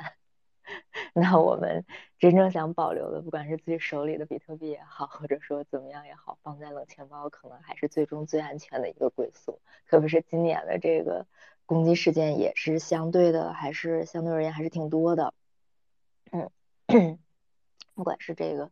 [1.14, 1.84] 那我们
[2.18, 9.60] 真正想保留的，不管是自己手里的比特币也好，或者说怎么样也好，放在冷钱包，可能还是最终最安全的一个归宿。
[9.86, 11.26] 特别是今年的这个
[11.64, 15.32] 攻击事件，也是相对的，还是相对而言还是挺多的。
[16.32, 17.18] 嗯，
[17.94, 18.70] 不管是这个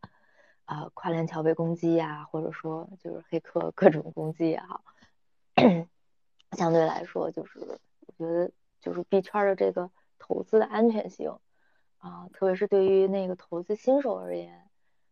[0.66, 4.84] 啊跨链桥被攻击呀，或者说就是黑客各种攻击也好，
[6.53, 11.38] 相对来说，就是我觉得就是币圈的这个投资的安全性。
[12.07, 14.70] 啊，特别是对于那个投资新手而言，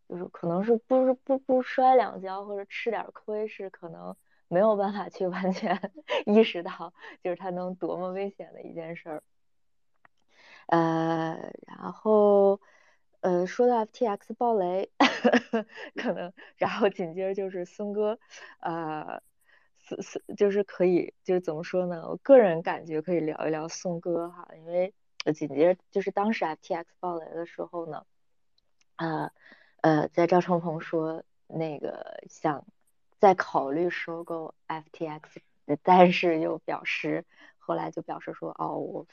[0.08, 4.14] 就是可能是不是不不摔两跤或者吃点亏，是可能
[4.46, 5.90] 没有办法去 完全
[6.24, 9.22] 意识到，就是它能多么危险的一件事儿。
[10.68, 12.60] 呃，然后
[13.22, 14.88] 呃，说到 FTX 爆雷，
[16.00, 18.20] 可能然后紧接着就是孙哥，
[18.60, 19.20] 呃，
[19.78, 22.06] 孙孙就是可以，就是怎么说呢？
[22.08, 24.94] 我个人感觉可以聊一聊宋哥哈，因为。
[25.32, 28.04] 紧接着就是当时 FTX 爆雷的时候呢，
[28.96, 29.30] 呃
[29.80, 32.64] 呃，在赵成鹏说那个想
[33.18, 35.20] 再考虑收购 FTX，
[35.82, 37.24] 但是又表示
[37.58, 39.06] 后来就表示说哦，我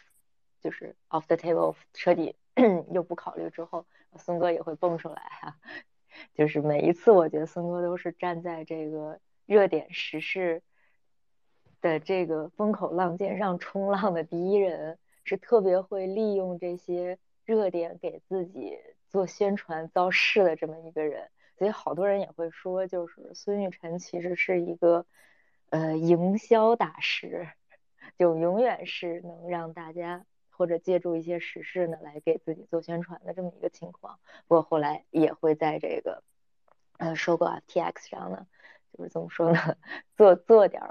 [0.61, 2.35] 就是 off the table，彻底
[2.91, 3.85] 又不考虑之后，
[4.17, 5.55] 孙哥也会蹦出来哈。
[6.35, 10.61] 就是每一次我觉得孙哥都是站在这个热点时事
[11.79, 14.99] 的这个风口浪尖上冲浪的第一人。
[15.23, 18.77] 是特别会利用这些热点给自己
[19.09, 25.05] 做宣传造势的这么一个人，所以好多人也会说，就是孙玉晨其实是一个
[25.69, 27.49] 呃营销大师，
[28.17, 34.19] 就永远是能让大家或者借助一些时事呢来给自己做宣传的这么一个情况。
[34.47, 36.23] 不过后来也会在这个
[36.97, 38.47] 呃收购 FTX 上呢，
[38.97, 39.77] 就是怎么说呢，
[40.15, 40.81] 做做点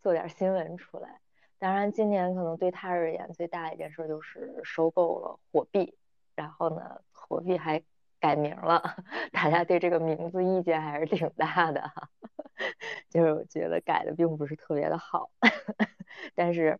[0.00, 1.20] 做点新闻出来。
[1.64, 5.96] 当然，今年可能对他而言最大的一件事就是收购了火币，
[6.34, 7.82] 然后呢，火币还
[8.20, 8.82] 改名了，
[9.32, 12.10] 大家对这个名字意见还是挺大的哈，
[13.08, 15.30] 就是我觉得改的并不是特别的好，
[16.36, 16.78] 但是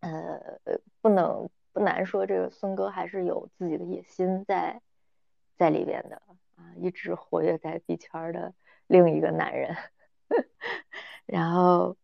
[0.00, 0.40] 呃，
[1.02, 4.80] 不能不难说这个孙哥还是有自己的野心在
[5.58, 6.22] 在里边的
[6.56, 8.54] 啊，一直活跃在币圈的
[8.86, 9.76] 另一个男人，
[11.26, 11.94] 然后。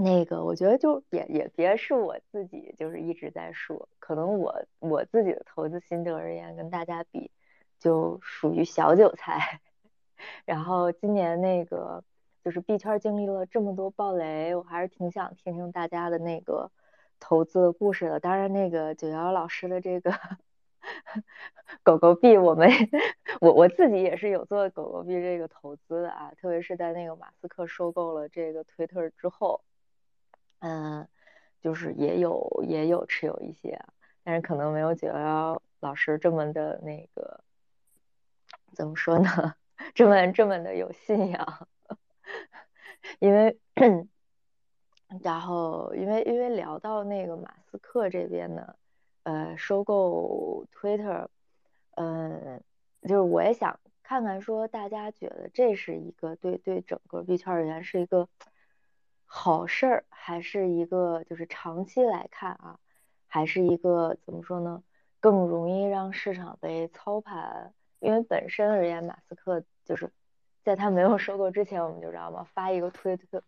[0.00, 7.32] 那个，我觉得就也也别是我自己，就是一直在说，可能我我自己的投资心得而言，跟大家比，
[7.80, 9.60] 就属于小韭菜。
[10.46, 12.04] 然后今年那个
[12.44, 16.70] 就是币圈经历了这么多暴雷，我还是挺想听听大家的那个
[17.18, 18.20] 投资的故事的。
[18.20, 20.12] 当然，那个九幺老师的这个
[21.82, 22.70] 狗狗币，我们
[23.40, 29.60] 我我自己也是有做狗狗币这个投资的啊，特别是在那个马斯克收购了这个推特之后，
[30.60, 31.06] 嗯，
[31.60, 33.80] 就是也有也有持有一些，
[34.24, 37.40] 但是可能没有九幺幺老师这么的那个
[38.72, 39.54] 怎么说呢？
[39.94, 41.68] 这么这么的有信仰，
[43.20, 43.56] 因为
[45.22, 48.74] 然后因为因为聊到那个马斯克这边呢，
[49.22, 51.28] 呃，收购 Twitter。
[52.00, 52.62] 嗯，
[53.02, 58.28] 就是我也想看看，说大家觉得这是一个对对整个币圈而言是一个
[59.30, 62.80] 好事儿，还是一个就是长期来看啊，
[63.28, 64.82] 还是一个怎么说呢？
[65.20, 67.72] 更容易让市场被操盘？
[68.00, 70.10] 因为本身而言，马斯克就是
[70.64, 73.44] 在他没有收购之前，我们就知道嘛，发一个推特，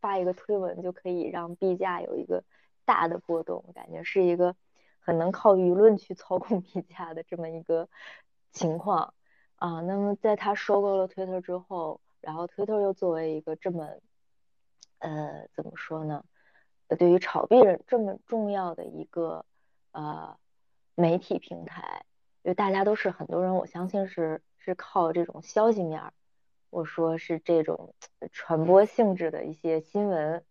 [0.00, 2.44] 发一个推文就可以让币价有一个
[2.84, 4.54] 大的波动，感觉是一个。
[4.98, 7.88] 很能靠舆论去操控币价的这么一个
[8.50, 9.14] 情况
[9.54, 13.88] 啊，那么在他收购了 Twitter 之后，然后 Twitter 又作为一个这么
[14.98, 16.24] 呃怎么说呢？
[16.98, 19.44] 对于炒币人这么重要的一个
[19.90, 20.38] 呃
[20.94, 22.04] 媒体平台，
[22.42, 26.12] 因为大家都是很多人，我相信是是靠这种消息面，
[26.70, 27.94] 我说是这种
[28.30, 30.44] 传播性质的一些新闻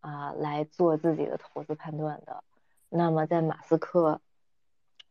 [0.00, 2.44] 啊来做自己的投资判断的。
[2.88, 4.20] 那么，在马斯克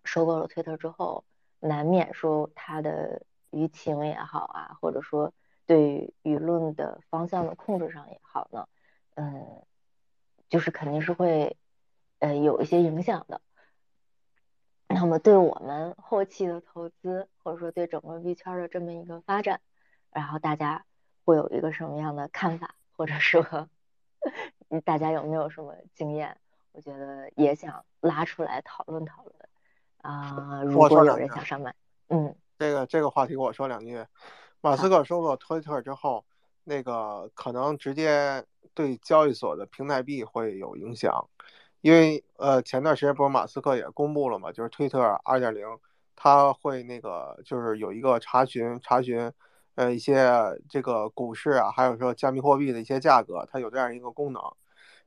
[0.03, 1.25] 收购了推特之后，
[1.59, 5.33] 难免说他的舆情也好啊，或者说
[5.65, 8.67] 对舆论的方向的控制上也好呢，
[9.15, 9.63] 嗯，
[10.49, 11.57] 就是肯定是会
[12.19, 13.41] 呃有一些影响的。
[14.87, 19.61] 那么，对我们后期的投资，或者说对整个币圈的这么一个发展，
[20.11, 20.85] 然后大家
[21.23, 23.69] 会有一个什么样的看法，或者说
[24.83, 26.37] 大家有没有什么经验？
[26.73, 29.35] 我觉得也想拉出来讨论讨论
[30.01, 31.73] 啊，如果有人想上麦，
[32.09, 34.05] 嗯，这个这个话题我说两句。
[34.61, 36.23] 马斯克收购推特之后，
[36.63, 41.27] 那个可能直接对交易所的平台币会有影响，
[41.81, 45.65] 因为呃前段时间不是马斯克也公布了嘛，就是推特二点零，
[46.15, 49.31] 他会那个就是有一个查询查询
[49.75, 50.31] 呃一些
[50.69, 54.41] 这个股市啊，还有说加密货币的一些价格，它有这样一个功能。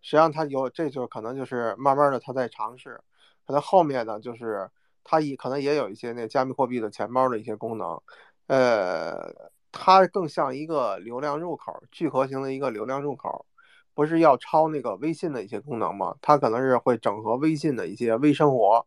[0.03, 3.01] 实际上，它有，这就可能就是慢慢的，他在尝试。
[3.47, 4.69] 可能后面呢，就是
[5.03, 7.99] 它也可能也有一些那加密货币的钱包的一些功能。
[8.47, 9.33] 呃，
[9.73, 13.47] 它更像一个流量入口，聚合型的一个流量入口，
[13.95, 16.15] 不是要抄那个微信的一些功能吗？
[16.21, 18.87] 它可能是会整合微信的一些微生活、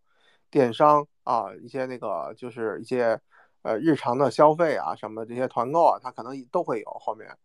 [0.51, 3.19] 电商啊，一些那个就是一些
[3.63, 7.35] 呃日常的消费啊什么这些团购啊，它可能都会有后面。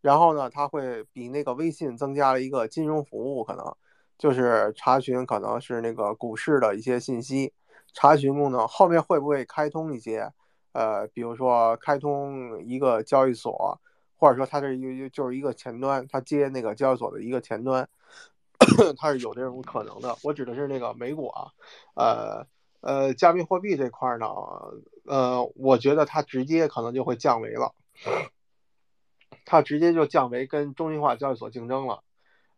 [0.00, 3.72] 然后呢，它会比那个微信增加了一个金融服务，可能
[4.18, 7.52] 就是查询，可能是那个股市的一些信息
[7.92, 8.66] 查询功能。
[8.66, 10.32] 后面会不会开通一些，
[10.72, 13.80] 呃，比如说开通一个交易所，
[14.16, 17.88] 或者说它这一个就是一个前端，它接那个交易所的一个前端，
[18.98, 20.16] 它是有这种可能的。
[20.22, 21.52] 我指的是那个美股啊，
[21.94, 22.46] 呃
[22.80, 24.26] 呃，加密货币这块呢，
[25.06, 27.74] 呃，我觉得它直接可能就会降维了。
[29.44, 32.02] 它直接就降维跟中心化交易所竞争了，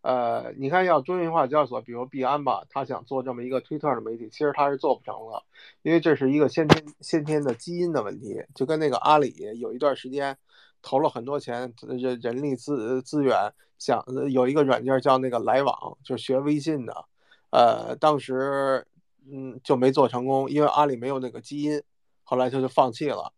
[0.05, 5.43] 呃，你看要中心化交易所，比如币安吧，他想做这么一个推特的媒体，其实他是做不成了，
[5.81, 10.37] 因为这是一个先天先天的基因的问题，就跟那个阿里有一段时间
[10.83, 17.07] 投了很多钱人人力资资源，想有一个软件叫那个来往，就是学微信的，
[17.49, 18.87] 呃，当时
[19.27, 21.83] 嗯就没做成功，因为阿里没有那个基因，
[22.25, 23.33] 后来他就放弃了。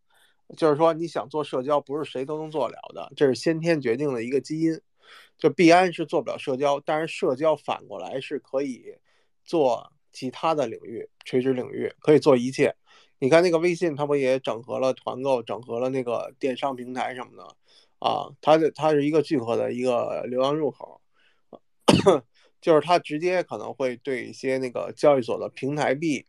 [0.57, 4.81] 就是说，你想做社交，不是谁都能做了的，这是先天决定的一个基因。
[5.39, 8.97] 就币安是做不了社交，但是社交反过来是可以
[9.45, 12.75] 做其他的领域，垂直领域可以做一切。
[13.19, 17.45] 你看那个微信，它不也整合了团购，整合了那个电商平台什么的
[17.99, 18.31] 啊？
[18.41, 21.01] 它的它是一个聚合的一个流量入口，
[22.61, 26.27] 就是它直接可能会对一些那个交易所的平台币。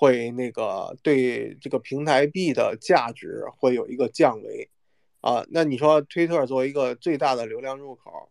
[0.00, 4.70] 会那个对这个平台币的价值会有一个降维，
[5.20, 8.30] 啊，那你说推特作为一个最大的流量入口，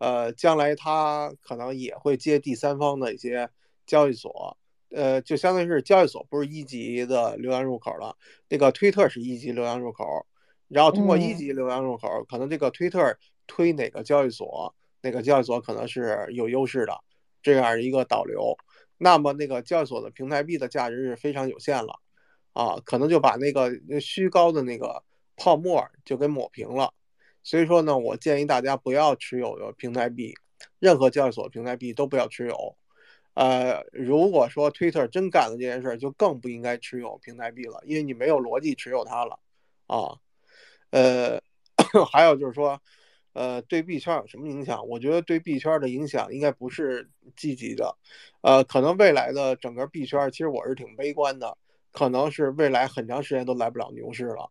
[0.00, 3.50] 呃，将来它可能也会接第三方的一些
[3.86, 4.56] 交易所，
[4.88, 8.16] 呃，就相当于是交易所不是一级的流量入口了，
[8.48, 10.26] 那个推特是一级流量入口，
[10.68, 13.14] 然后通过一级流量入口，可能这个推特
[13.46, 16.98] 推哪个交易所，哪个交易所可能是有优势的，
[17.42, 18.56] 这样一个导流。
[18.96, 22.00] 那么那个交易所的平台币的价值是非常有限了，
[22.54, 23.70] 啊，可能就把那个
[24.00, 25.02] 虚高的那个
[25.36, 26.94] 泡沫就给抹平了。
[27.42, 30.34] 所以说呢，我建议大家不要持有的平台币，
[30.78, 32.76] 任何交易所平台币都不要持有。
[33.34, 39.38] 呃，如果说 Twitter 真干了这件事，就更不应该持有平台币了，因为你没有逻辑持有它了
[39.86, 40.18] 啊。
[40.90, 41.40] 呃，
[42.12, 42.80] 还有就是说，
[43.32, 44.86] 呃，对币圈有什么影响？
[44.88, 47.96] 我觉得对币圈的影响应该不是积极的，
[48.42, 51.56] 呃，可能未来的整个币圈，其实我是挺悲观的，
[51.92, 54.50] 可能是未来很长时间都来不了牛市了。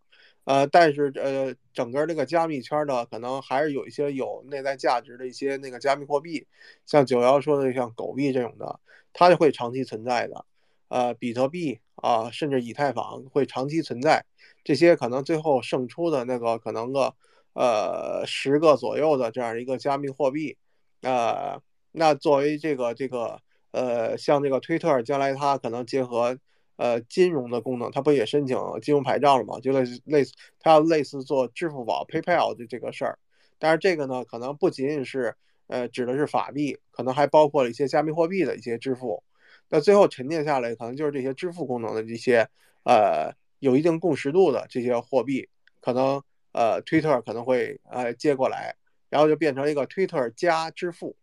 [0.49, 6.47] 呃，但是呃，整个这个加密圈呢，可能还是有一些有内在价值的一些那个加密货币，
[6.87, 8.79] 像九幺说的像狗币这种的，
[9.13, 10.43] 它就会长期存在的。
[10.87, 14.25] 呃，比特币啊，甚至以太坊会长期存在，
[14.63, 17.13] 这些可能最后胜出的那个可能个
[17.53, 20.57] 呃十个左右的这样一个加密货币，
[21.03, 23.39] 呃，那作为这个这个
[23.69, 26.39] 呃，像这个推特将来它可能结合。
[26.79, 29.59] 呃，金融的功能，它不也申请金融牌照了吗？
[29.59, 33.19] 就类似类似，它要类似做支付宝 PayPal 的这个事儿。
[33.57, 35.35] 但是这个呢，可能不仅仅是
[35.67, 39.21] 呃指的是法币，可能还包括了一些加密货币的一些支付。
[39.67, 42.47] 那最后沉淀下来，可能就是这些支付功能的这些
[42.85, 45.49] 呃有一定共识度的这些货币，
[45.81, 46.23] 可能
[46.53, 48.73] 呃 Twitter 可能会呃接过来，
[49.09, 51.17] 然后就变成一个 Twitter 加支付，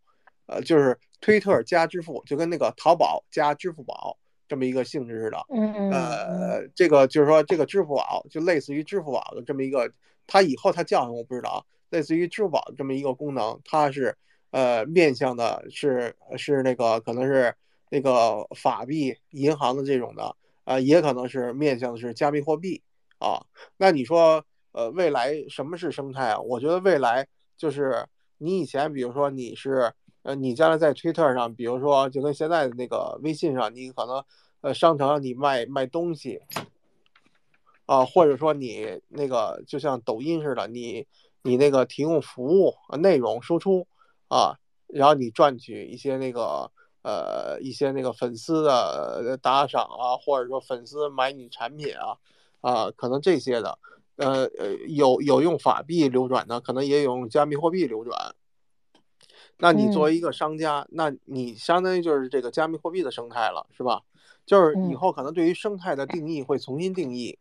[0.45, 4.19] 呃就是推特加支付，就跟那个淘宝加支付宝。
[4.49, 9.93] 这么一个性质似的，嗯呃，这个就是说，这个支付宝就类似于支付宝的这么一个，
[10.27, 14.17] 它以后它叫什么我不知道，类似于支付宝这么一个功能，它是
[14.51, 17.55] 呃面向的是是那个可能是
[17.91, 22.83] 那个法币银行的这种的，呃，也可能是面向的是加密货币
[23.19, 23.45] 啊。
[23.77, 26.39] 那你说呃未来什么是生态啊？
[26.41, 27.27] 我觉得未来
[27.57, 28.07] 就是
[28.39, 29.93] 你以前比如说你是。
[30.27, 34.25] 呃，你将来在推特上，比如说，就跟现在的那个微信上，你可能，
[34.61, 36.43] 呃，商城你卖卖东西，
[37.87, 41.07] 啊，或者说你那个就像抖音似的，你
[41.43, 43.87] 你那个提供服务内容输出
[44.27, 44.59] 啊，
[44.89, 46.73] 然后你赚取一些那个
[47.03, 52.19] 呃一些那个粉丝的打赏啊，或者说粉丝买你产品啊，
[52.63, 53.79] 啊，可能这些的，
[54.17, 58.35] 呃呃，有有用法币流转的，可能也有用加密货币流转。
[59.59, 64.03] 那你作为一个商家，那你相当于就是这个加密货币的生态了，是吧？
[64.45, 67.39] 就是以后可能对于生态的定义会重新定义，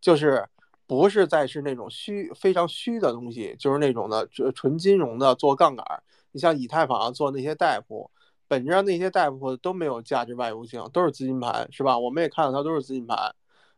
[0.00, 0.48] 就是
[0.86, 5.84] 不是再是那种虚非常虚的东西，就是那种的纯纯金融的做杠杆。
[6.32, 8.10] 你像以太坊做那些代铺，
[8.46, 11.98] 本质上那些代铺都没有价值外物性，都是资金盘，是吧？
[11.98, 13.34] 我们也看到它都是资金盘，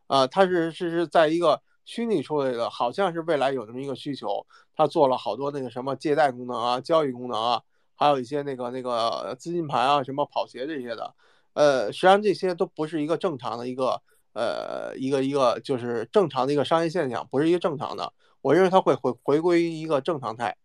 [0.07, 7.61] 啊，它是是是在一个虚拟出来的，好像是未来有这么一个需求，它做了好多那个什么借贷功能啊、交易功能啊。
[7.99, 11.13] 还有一些那个那个资金盘啊，什么跑鞋这些的，
[11.51, 18.13] 呃，实际上这些都不是一个正常的一个呃一个一个就是正常的一个商业现象，不是一个正常的。
[18.39, 20.55] 我认为它会回回归一个正常态，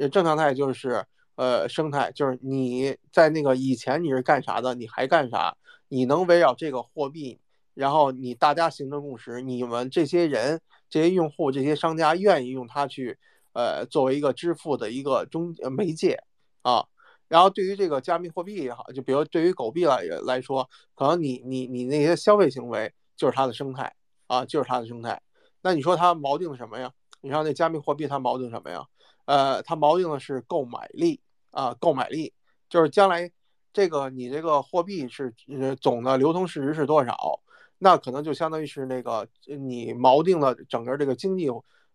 [0.00, 1.04] 呃，正常态就是
[1.36, 7.38] 呃生态，就是你在那个以前你是干啥的，你还干啥，你能围绕这个货币，
[7.74, 13.16] 然后你大家形成共识，你们这些人、这些用户、这些商家愿意用它去
[13.52, 16.20] 呃作为一个支付的一个中媒介。
[16.62, 16.86] 啊，
[17.28, 23.94] 然后对于这个加密货币也好，就比如对于狗币来来说，可能你你你那些消费行为就是它的生态
[24.26, 25.20] 啊，就是它的生态。
[25.62, 26.92] 那你说它锚定什么呀？
[27.20, 28.84] 你看那加密货币它锚定什么呀？
[29.26, 32.32] 呃，它锚定的是购买力啊，购买力
[32.68, 33.30] 就是将来
[33.72, 35.32] 这个你这个货币是
[35.80, 37.40] 总的流通市值是多少，
[37.78, 41.48] 那可能就相当于是那个你锚定了整个这个经济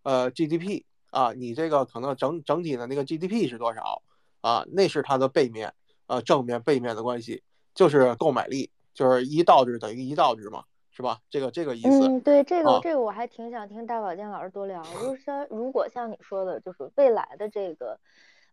[0.03, 4.01] 呃 GDP 啊，你这个可能整整体的那个 GDP 是多少？
[4.45, 5.73] 啊，那是它的背面，
[6.05, 7.41] 呃，正面背面的关系
[7.73, 11.19] 就是购买力，就是一倒置等于一倒置嘛，是吧？
[11.31, 12.07] 这个这个意思。
[12.07, 14.83] 嗯，对，这个这个我还挺想听大保健老师多聊。
[14.83, 17.99] 就是 说，如果像你说的，就是未来的这个，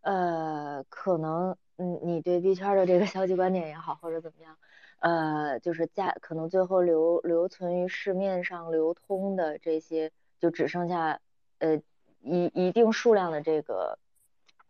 [0.01, 4.57] 呃，可能，嗯，你对币圈的这个消极观点也好，或者怎么样，
[4.97, 11.19] 呃，就是价可能最后留留存于市面上流通的这些，就只剩下
[11.59, 11.79] 呃
[12.23, 13.99] 一一定数量的这个。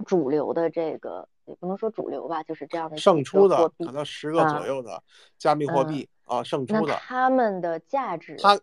[0.03, 5.01] 主流的这个也不能说主流吧，就是这样的胜出的可能十个左右的
[5.37, 6.93] 加密货币啊，胜出的。
[6.95, 8.59] 他们的价值，他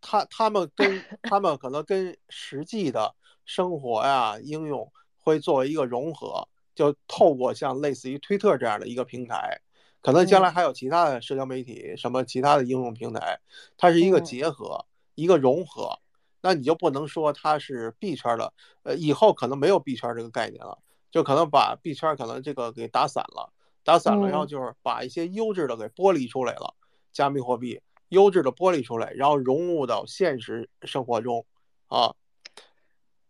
[0.00, 3.14] 他他们跟他们可能跟实际的
[3.44, 9.60] 生活呀应用会作为一个融合，就透过像类似于推特这样的一个平台，
[10.00, 13.40] 可能将来还有其他的社交媒体什么其他的应用平台，
[13.76, 15.98] 它是一个结合，一个融合。
[16.40, 20.78] 那你就不能说它是币圈的，呃，以后可能没有币圈这个概念了，
[21.10, 23.52] 就可能把币圈可能这个给打散了，
[23.84, 26.74] 打散了，然后就是把一些优质的给剥离出来了，
[27.12, 31.44] 加密货币优质的剥离出来，然后融入到现实生活中，
[31.88, 32.14] 啊，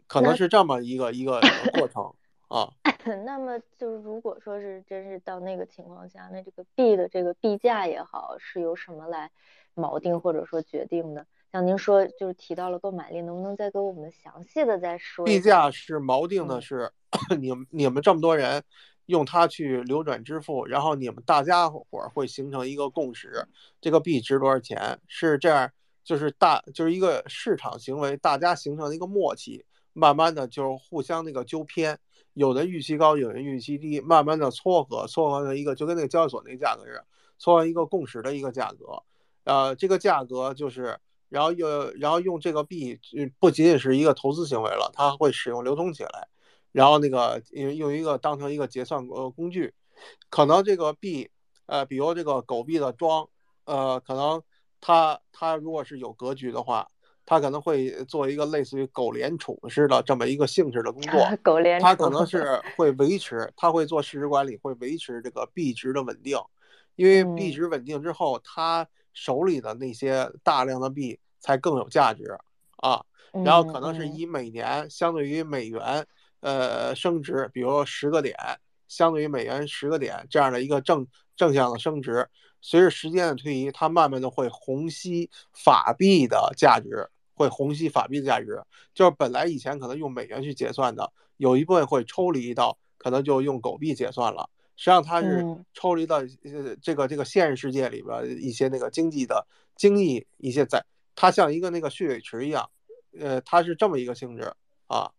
[0.07, 1.41] 可能是这么一个一个
[1.75, 2.15] 过程
[2.49, 2.73] 啊。
[3.25, 9.31] 那么就是如果说是真是到那个情况下，那这个币的这个币价也好，是由什么来
[9.75, 11.27] 锚定或者说决定的？
[11.53, 15.25] 像您说就是提到了购买力，能不能再给我们详细的再说？
[15.25, 16.93] 币价是锚定的是
[17.41, 18.63] 你们你们这么多人
[19.07, 21.85] 用它去流转支付，然后你们大家伙
[22.15, 23.49] 会形成一个共识，
[23.81, 24.97] 这个币值多少钱？
[25.09, 25.69] 是这样，
[26.05, 31.99] 就是大就是一个市场行为，大家形成一个默契，慢慢的就互相那个纠偏，
[32.35, 37.05] 有的预期高，有人预期低，慢慢的撮合，撮合成一个就跟那个交易所那个价格似的，
[37.39, 39.03] 撮合一个共识的一个价格，
[39.43, 40.97] 呃，这个价格就是。
[41.31, 42.99] 然后又然后用这个币，
[43.39, 46.29] 不仅仅是一个投资行为了，它会使用流通起来，
[46.73, 49.73] 然后那个用用一个当成一个结算呃工具，
[50.29, 51.31] 可能这个币，
[51.67, 53.29] 呃，比如这个狗币的庄，
[53.65, 54.43] 呃，可能
[54.81, 56.89] 它它如果是有格局的话，
[57.25, 62.27] 它可能会做一个类似于狗联储似的这么一个性质的工作，狗联它可能。
[62.27, 66.37] 是会维持，它会做市值管理，会维持这个币值的稳定，
[66.97, 68.89] 因为币值稳定之后，它。
[69.13, 72.39] 手里的那些大量的币才更有价值
[72.77, 73.05] 啊，
[73.45, 76.07] 然后可能是以每年相对于美元
[76.41, 78.37] 呃升值，比如十个点，
[78.89, 81.07] 相对于美元十个点这样的一个正
[81.37, 82.29] 正向的升值，
[82.61, 88.63] 随着时间的推移，它慢慢的会虹吸法币的价值，会虹吸法币的价值，
[88.95, 94.49] 就是本来以前可能用美元去结算的，有一部分会抽离到可能就用狗币结算了。
[94.81, 100.83] 实际上它是抽离到呃这个这个现实世界里边一些那个经济的经济一些在，
[101.15, 102.71] 它像一个那个蓄水池一样，
[103.19, 104.55] 呃，它是这么一个性质
[104.87, 105.13] 啊。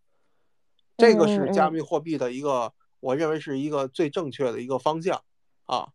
[0.98, 5.22] 这个是加密货币的一个，我认为是一个最正确的一个方向
[5.68, 5.90] 啊。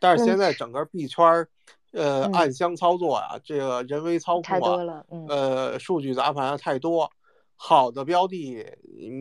[0.00, 1.48] 但是现在整个币圈儿，
[1.92, 7.08] 呃，暗箱操作啊，这个人为操控啊，呃，数据砸盘太多，
[7.54, 8.66] 好的标的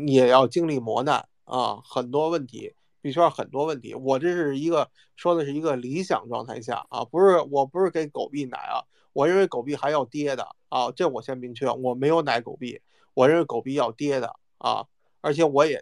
[0.07, 2.73] 也要经历磨难啊，很多问题。
[3.03, 8.79] 币圈很多问题，我这是一个说的是一个理想状态下啊，不是我不是给狗币奶啊，
[9.11, 12.81] 我认为狗币还要跌的啊，这我先明确，我没有奶狗币，
[13.13, 14.85] 我认为狗币要跌的啊，
[15.19, 15.81] 而且我也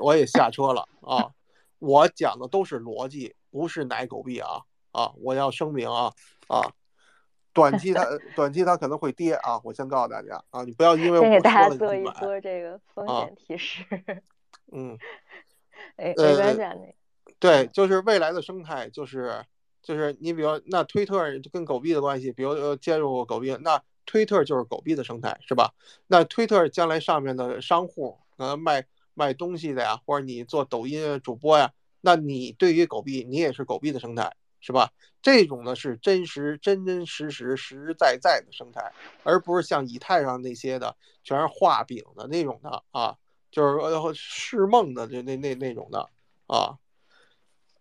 [0.00, 1.30] 我也下车了啊，
[1.78, 6.12] 我讲的都是逻辑，不是奶狗币啊啊，我要声明啊
[6.48, 6.66] 啊，
[7.52, 8.04] 短期它
[8.34, 13.84] 短期它可能会跌啊，我先告诉大家啊，你不要因为我先给大家做一波这个风险提示，
[14.72, 14.98] 嗯。
[15.96, 19.44] 哎，没关系啊，那对，就是未来的生态，就是
[19.82, 25.74] 就是你比如那推特跟狗币的关系，比如介入狗币，那推特就是狗币的生态，是吧？
[26.06, 28.84] 那推特将来上面的商户，呃，卖
[29.14, 34.92] 卖东西的呀，或者你做抖音主播呀，那你对于狗币，你也是狗币的生态，是吧？
[35.20, 38.92] 这种呢是真实、真真实实、实实在在的生态，
[39.24, 43.16] 而不是像以太上那些的全是画饼的那种的啊。
[43.56, 46.10] 就是说释梦的这那那那种的
[46.46, 46.76] 啊，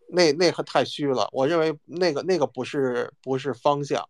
[0.07, 1.27] 那那可太虚了。
[1.33, 4.07] 我认为那个那个不是不是方向。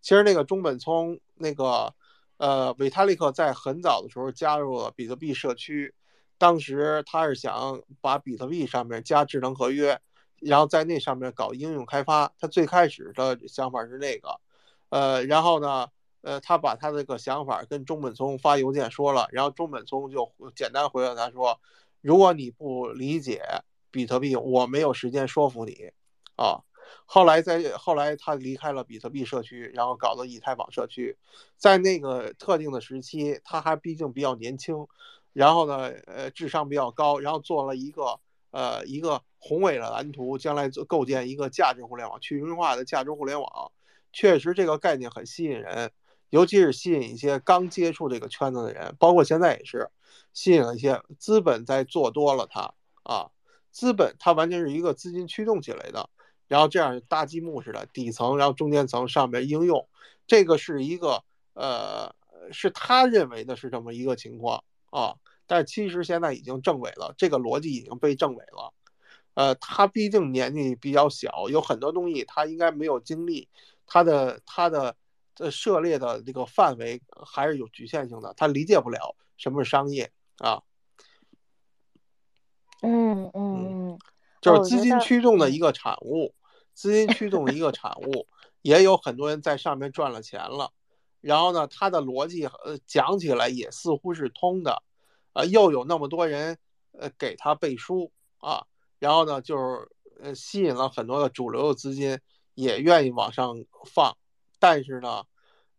[0.00, 1.92] 其实那个中本聪那个
[2.38, 5.92] 呃维塔利克在很早的时候加入了比特币社区，
[6.38, 10.00] 当时他是想把比特币上面加智能合约，
[10.40, 12.32] 然后在那上面搞应用开发。
[12.40, 14.40] 他最开始的想法是那个，
[14.88, 15.88] 呃，然后呢？
[16.22, 21.60] 呃，他把他这个想法跟中本聪发邮件说了，然后中本聪就简单回了他说
[22.00, 23.42] ：“如果你不理解
[23.90, 25.90] 比特币，我没有时间说服你。”
[26.36, 26.62] 啊，
[27.04, 31.16] 后来在后来他离开了比特币社区，然后搞了以太坊社区，
[31.56, 34.86] 在那个特定的时期，他还毕竟比较年轻，
[35.32, 38.18] 然后呢，呃，智商比较高，然后做了一个
[38.50, 43.72] 呃一个宏伟的蓝图，将来构建一个价值互联网、去中心化的价值互联网，
[44.12, 45.92] 确实这个概念很吸引人。
[46.32, 49.90] 尤其是吸引一些刚接触这个圈子的人，包括现在也是，
[50.32, 52.72] 吸引了一些资本在做多了它
[53.02, 53.28] 啊，
[53.70, 56.08] 资本它完全是一个资金驱动起来的，
[56.48, 59.86] 然后这样搭积木似的，底层然后中间层上面应用，
[60.26, 61.22] 这个是一个
[61.52, 62.14] 呃
[62.50, 65.16] 是他认为的是这么一个情况啊，
[65.46, 68.72] 但其实现在已经证伪了，这个逻辑已经被证伪了，
[69.34, 73.50] 呃，他毕竟年纪比较小，有很多东西他应该没有经历，
[73.86, 74.96] 他的他的。
[75.42, 80.62] 这涉猎的这个范围还是有局限性的，他理解不了什么是商业啊。
[82.80, 83.98] 嗯嗯嗯，
[84.40, 86.32] 就是资金驱动的一个产物，
[86.74, 88.28] 资金驱动的一个产物，
[88.60, 90.72] 也有很多人在上面赚了钱了。
[91.20, 94.80] 然后呢，他的逻辑呃讲起来也似乎是通的，
[95.32, 96.56] 啊，又有那么多人
[96.92, 98.64] 呃给他背书啊，
[99.00, 99.88] 然后呢，就是
[100.20, 102.20] 呃吸引了很多的主流的资金
[102.54, 104.16] 也愿意往上放。
[104.58, 105.24] 但是呢，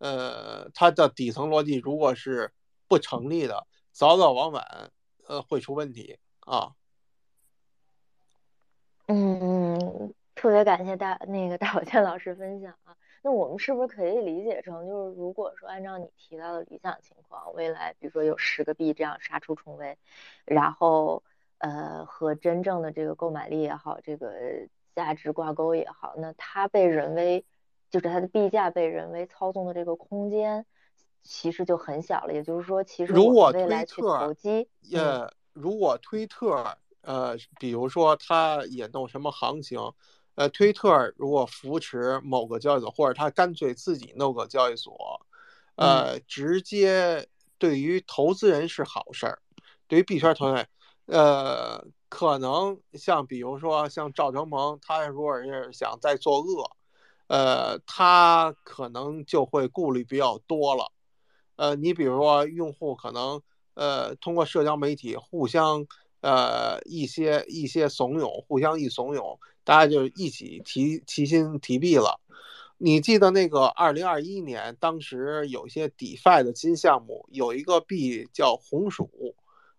[0.04, 2.52] 呃，它的底层逻辑如果是
[2.90, 4.92] 不成立的，早早晚晚，
[5.30, 6.74] 呃，会出问题啊。
[9.08, 12.98] 嗯，特别感谢大那个大宝健老师分享啊。
[13.22, 19.98] 那我们是不是可以理解成，就是如果说按照你提到的理想情况，未来比如说有十个币这样杀出重围，
[20.44, 21.24] 然后
[21.60, 24.34] 呃和真正的这个购买力也好，这个
[24.94, 27.46] 价值挂钩也好，那它被人为
[27.94, 30.66] 就是它的币价被人为操纵的这个空间
[31.22, 32.34] 其实就很小了。
[32.34, 36.78] 也就是说，其实如果未来去投机，呃，如果推特。
[37.06, 39.78] 呃，比如说他也弄什么行情，
[40.36, 45.20] 呃，推特如果扶持某个交易所，或者他干脆自己弄个交易所，
[45.76, 47.28] 呃，直接
[47.58, 49.40] 对于投资人是好事儿，
[49.90, 50.68] 对于币圈投资人，
[51.08, 56.72] 呃，可能像比如说像赵成鹏，他如果是想再作恶，
[57.34, 60.92] 呃，他可能就会顾虑比较多了，
[61.56, 63.42] 呃，你比如说用户可能
[63.74, 65.88] 呃通过社交媒体互相。
[66.26, 72.18] 呃，一些一些怂恿，互相一怂恿，大家就一起提齐心提币了。
[72.78, 79.36] 你记得那个二零二一年，当时有一些 DeFi 的新项目，有一个币叫红薯，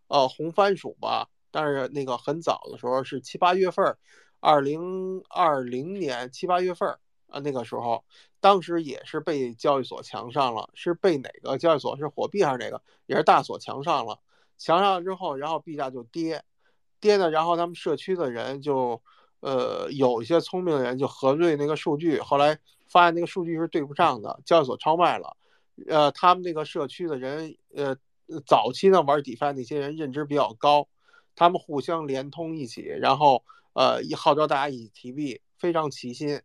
[0.09, 1.31] 呃，红番薯吧。
[1.51, 3.97] 但是那个很早的时候是七八月份，
[4.41, 6.99] 二零二零年七八月份
[7.35, 8.05] 啊，那个时候，
[8.41, 11.97] 当时也是被交易所强上了，是被哪个交易所？
[11.97, 12.81] 是火币还是哪个？
[13.07, 14.21] 也是大所强上了。
[14.57, 16.45] 强上了之后，然后币价就跌，
[17.01, 19.03] 跌呢，然后他们社区的人就，
[19.41, 22.57] 呃，有一些聪明的人就核对那个数据，后来
[22.87, 25.37] 发现那个数据是对不上的，交易所超卖了，
[25.89, 27.97] 呃，他们那个社区的人，呃，
[28.47, 30.87] 早期呢玩 DeFi 那些人认知比较高，
[31.35, 36.41] 他们互相连通一起，然后呃，一号召大家一起提币，非常齐心，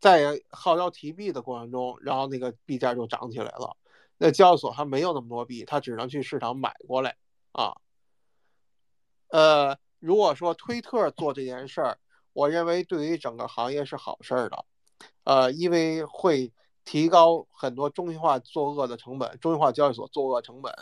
[0.00, 3.76] 在号召提币的过程中，然后那个币价就涨起来了，
[4.18, 7.16] 那交易所它没有那么多币，它只能去市场买过来。
[7.52, 7.76] 啊，
[9.28, 11.98] 呃，如果说推特做这件事儿，
[12.32, 14.64] 我认为对于整个行业是好事儿的，
[15.22, 16.52] 呃，因为会
[16.84, 20.72] 提高很多中心化作恶的成本，中心化交易所作恶成本，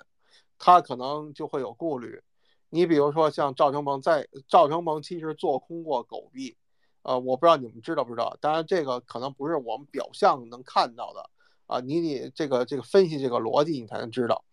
[0.59, 2.23] 他可能就会有顾虑。
[2.71, 6.57] 你比如说像赵成鹏在赵成鹏其实做空过狗币，
[7.03, 11.31] 呃，我不知道你们知道不知道，当然这个可能不是我们表象能看到的
[11.67, 14.45] 啊，你得这个这个分析这个逻辑，你才能知道。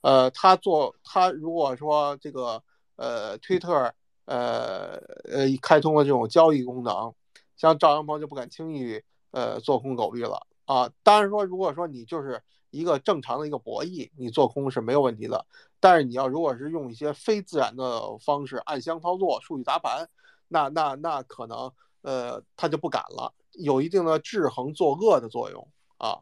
[0.00, 2.62] 呃，他做他如果说这个
[2.96, 3.92] 呃，推特
[4.26, 7.12] 呃呃开通了这种交易功能，
[7.56, 9.02] 像赵阳鹏就不敢轻易
[9.32, 10.90] 呃做空狗币了啊。
[11.02, 12.40] 当然说，如果说你就是
[12.70, 15.44] 一个正常的一个博弈，你做空是没有问题的。
[15.80, 20.08] 但是你要如果是用一些非自然的方式暗箱操作、数据砸盘，
[20.48, 21.72] 那那那可能
[22.02, 25.68] 呃他就不敢了，有一定的制衡作恶的作用
[25.98, 26.20] 啊。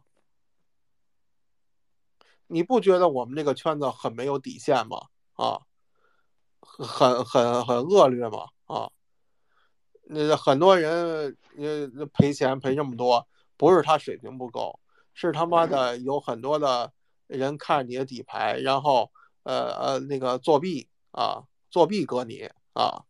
[2.48, 4.98] 你不觉得我们这个圈子很没有底线吗？
[5.32, 5.60] 啊，
[6.60, 8.46] 很很很恶劣吗？
[8.66, 8.90] 啊，
[10.04, 14.78] 那很多人呃赔钱赔这么多，不是他水平不够，
[15.12, 16.92] 是他妈的有很多的
[17.26, 19.10] 人看你的底牌，然后
[19.42, 23.04] 呃呃那个作弊啊，作弊割你啊。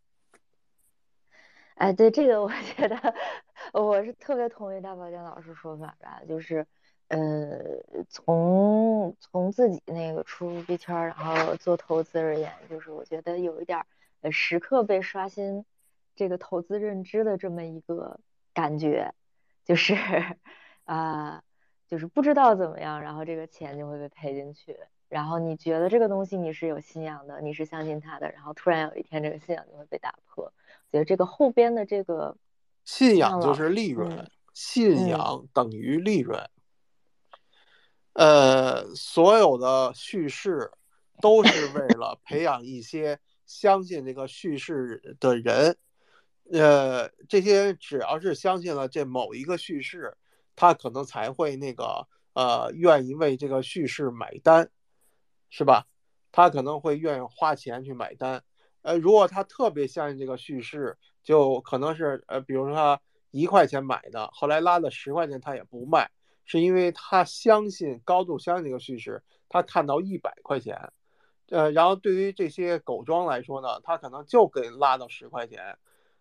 [1.76, 3.14] 哎，对这个，我觉得
[3.72, 6.66] 我是特别同意大宝健老师说法的，就是。
[7.08, 13.86] 呃，从从自己那个出入币圈，然后做投资而言，就是我觉得有一点
[14.22, 15.64] 呃时刻被刷新
[16.16, 18.18] 这个投资认知的这么一个
[18.52, 19.14] 感觉，
[19.64, 19.94] 就是
[20.84, 21.44] 啊，
[21.86, 24.76] 就是不知道怎么样，然后这个钱就会被赔进去，
[25.08, 30.52] 然后你觉得这个东西你是有信仰的，你是相信它的，然后突然有一天这个信仰就会被打破，
[30.92, 32.36] 觉得这个后边的这个
[32.84, 36.48] 信仰就是利润，信仰等于利润。
[38.12, 40.70] 呃，所有的叙事
[41.20, 45.76] 都是为了 培养一些相信这个叙事的人。
[46.50, 50.16] 呃，这些只要是相信了这某一个叙事，
[50.54, 54.70] 他可能才会那个呃愿意为这个叙事买单，
[55.50, 55.86] 是吧？
[56.32, 58.44] 他可能会愿意花钱去买单。
[58.86, 63.00] 呃，如果他特别相信这个叙事，就可能是呃，比如说他
[63.32, 66.08] 一块钱买的，后来拉到十块钱，他也不卖。
[66.44, 70.92] 是因为他相信高度相信这个叙事，他看到一百块钱，
[71.48, 75.76] 呃，然后对于这些狗庄来说呢，他可能就给拉到十块钱，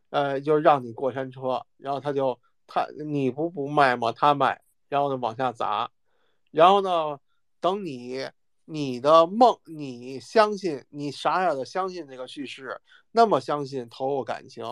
[0.10, 4.12] 呃，就让你过山车，然后他就他你不不卖吗？
[4.12, 5.92] 他卖，然后呢往下砸，
[6.50, 7.20] 然后呢
[7.62, 8.28] 等你
[8.66, 14.66] 你的梦，你相信你傻傻的相信这个叙事，那么相信投入感情，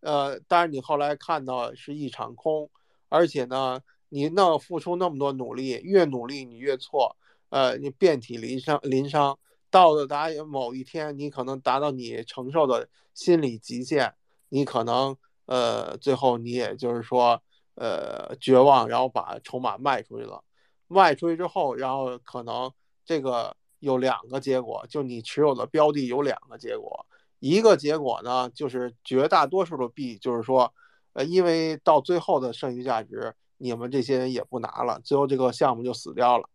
[0.00, 2.70] 呃，但是你后来看到是一场空，
[3.08, 3.80] 而且呢。
[4.12, 7.16] 你那付出那么多努力，越努力你越错，
[7.50, 9.38] 呃，你遍体鳞伤，鳞伤，
[9.70, 14.12] 到了达某一天，你可能达到你承受的心理极限，
[14.48, 15.16] 你可能
[15.46, 17.40] 呃，最后你也就是说，
[17.76, 20.42] 呃，绝望，然后把筹码卖出去了。
[20.88, 22.72] 卖出去之后，然后可能
[23.10, 27.04] 这个有两个结果，就你持有的标的有两个结果。
[27.40, 30.72] 一个结果呢，就是绝大多数的币，就是说，
[31.14, 36.48] 呃，因为到最后的剩余价值，你们这些人也不拿了，最后这个项目就死掉了，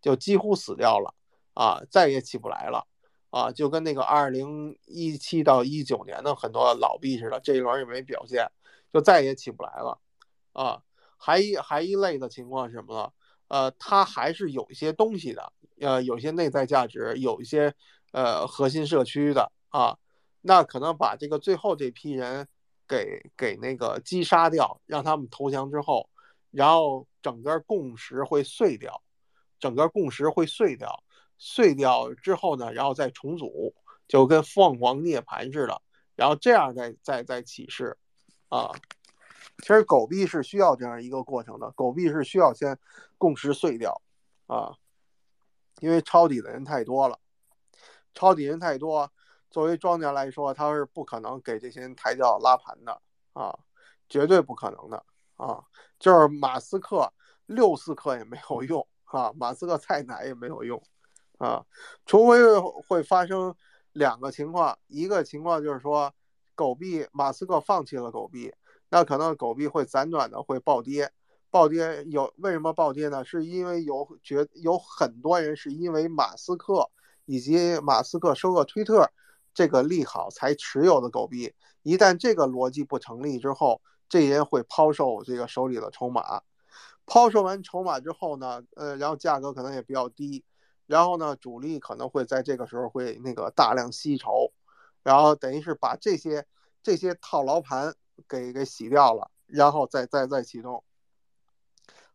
[0.00, 1.12] 就几乎死掉了
[1.54, 2.86] 啊，再也起不来了
[3.30, 8.48] 啊，就跟那个二零一七到一九年的很多老币似的，这一轮也没表现，
[8.92, 9.98] 就再也起不来了
[10.52, 10.80] 啊。
[11.16, 13.12] 还一还一类的情况是什么呢？
[13.48, 17.74] 呃，它还是有一些东西的，呃，有些内在价值，有一些
[18.12, 19.96] 呃核心社区的啊。
[20.42, 22.46] 那可能把这个最后这批人
[22.86, 26.08] 给给那个击杀掉，让他们投降之后，
[26.52, 29.02] 然后整个共识会碎掉，
[29.58, 31.02] 整个共识会碎掉，
[31.36, 33.74] 碎掉之后呢，然后再重组，
[34.06, 35.82] 就跟凤凰涅槃似的，
[36.14, 37.96] 然后这样再再再起势，
[38.48, 38.70] 啊，
[39.58, 42.78] 其实狗币是需要这样一个过程的，狗币是需要先
[43.18, 44.00] 共识碎掉，
[44.46, 44.76] 啊，
[45.80, 47.18] 因为抄底的人太多了，
[48.14, 49.10] 抄底人太多。
[49.48, 53.00] 作为庄家来说，他是不可能给这些人抬轿拉盘的
[53.32, 53.58] 啊，
[54.08, 55.02] 绝对不可能的
[55.36, 55.64] 啊！
[55.98, 57.10] 就是马斯克
[57.46, 60.82] 六四克也没有用啊，马斯克再奶也没有用
[61.38, 61.64] 啊，
[62.04, 62.38] 除非
[62.86, 63.54] 会发生
[63.92, 66.12] 两个情况，一个情况就是说
[66.54, 68.52] 狗币马斯克放弃了狗币，
[68.90, 71.10] 那可能狗币会辗转的会暴跌，
[71.56, 73.24] 暴跌有为什么暴跌呢？
[73.24, 76.90] 是因为有觉有很多人是因为马斯克
[77.24, 79.10] 以及马斯克收购推特。
[79.54, 86.42] 这个利好才持有的狗币，一旦这个逻辑不成立之后，这些人会抛售这个手里的筹码，
[87.06, 90.44] 抛售完筹码之后呢，呃，然后价格可能也比较低，
[90.86, 94.52] 然后呢，主力可能会在这个时候会那个大量吸筹，
[95.02, 96.46] 然后等于是把这些
[96.82, 97.94] 这些套牢盘
[98.28, 100.84] 给给洗掉了，然后再再再启动。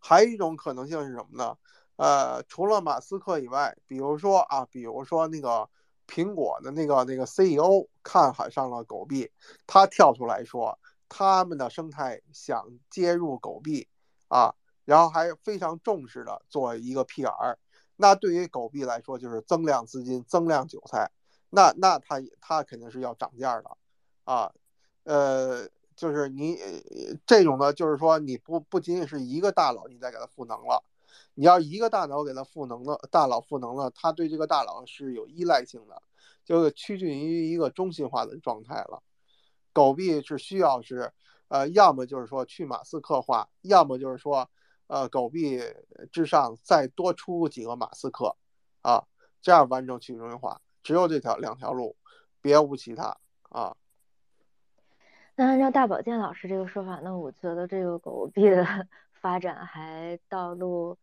[0.01, 1.57] 还有一种可能性是什么呢？
[1.95, 5.69] 呃，除了马斯克以外，比如说啊，比如说那个。
[6.07, 9.31] 苹果的那个那个 CEO 看海上了狗币，
[9.65, 10.77] 他跳出来说，
[11.07, 13.87] 他们的生态想接入狗币
[14.27, 17.55] 啊，然后还非常重视的做一个 PR，
[17.95, 21.09] 那对于狗币来说就是增量资金、增量韭菜，
[21.49, 23.77] 那那他他肯定是要涨价的
[24.25, 24.51] 啊，
[25.05, 25.65] 呃，
[25.95, 26.59] 就是你
[27.25, 30.83] 这种的，就是说你不不仅仅是一个大佬你在给他赋能了。
[31.33, 36.01] 你要一个大脑给他赋能了，大佬赋能了，他对这个大佬是有依赖性的，
[36.43, 39.01] 就趋近于一个中心化的状态了。
[39.73, 41.13] 狗币是需要是，
[41.47, 44.49] 呃，要么就是说去马斯克化，要么就是说，
[44.87, 45.61] 呃，狗币
[46.11, 48.35] 之上再多出几个马斯克，
[48.81, 49.05] 啊，
[49.41, 51.95] 这样完成去中心化，只有这条两条路，
[52.41, 53.17] 别无其他
[53.49, 53.75] 啊。
[55.41, 58.63] 那按照大保健老师这个说法，那我觉得这个狗币的
[59.19, 60.99] 发展还道路。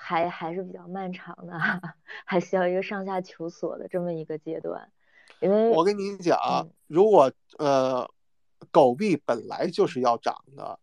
[0.00, 1.58] 还还是比较漫长的，
[2.24, 4.92] 还需要一个上下求索的这么一个阶段。
[5.40, 8.08] 因为我跟你讲，如果呃，
[8.70, 10.78] 狗币本来就是要涨的，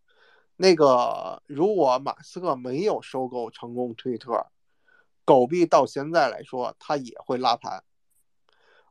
[0.56, 4.48] 那个如果马斯克没有收购成功推特，
[5.24, 7.84] 狗币到现在来说，它也会拉盘，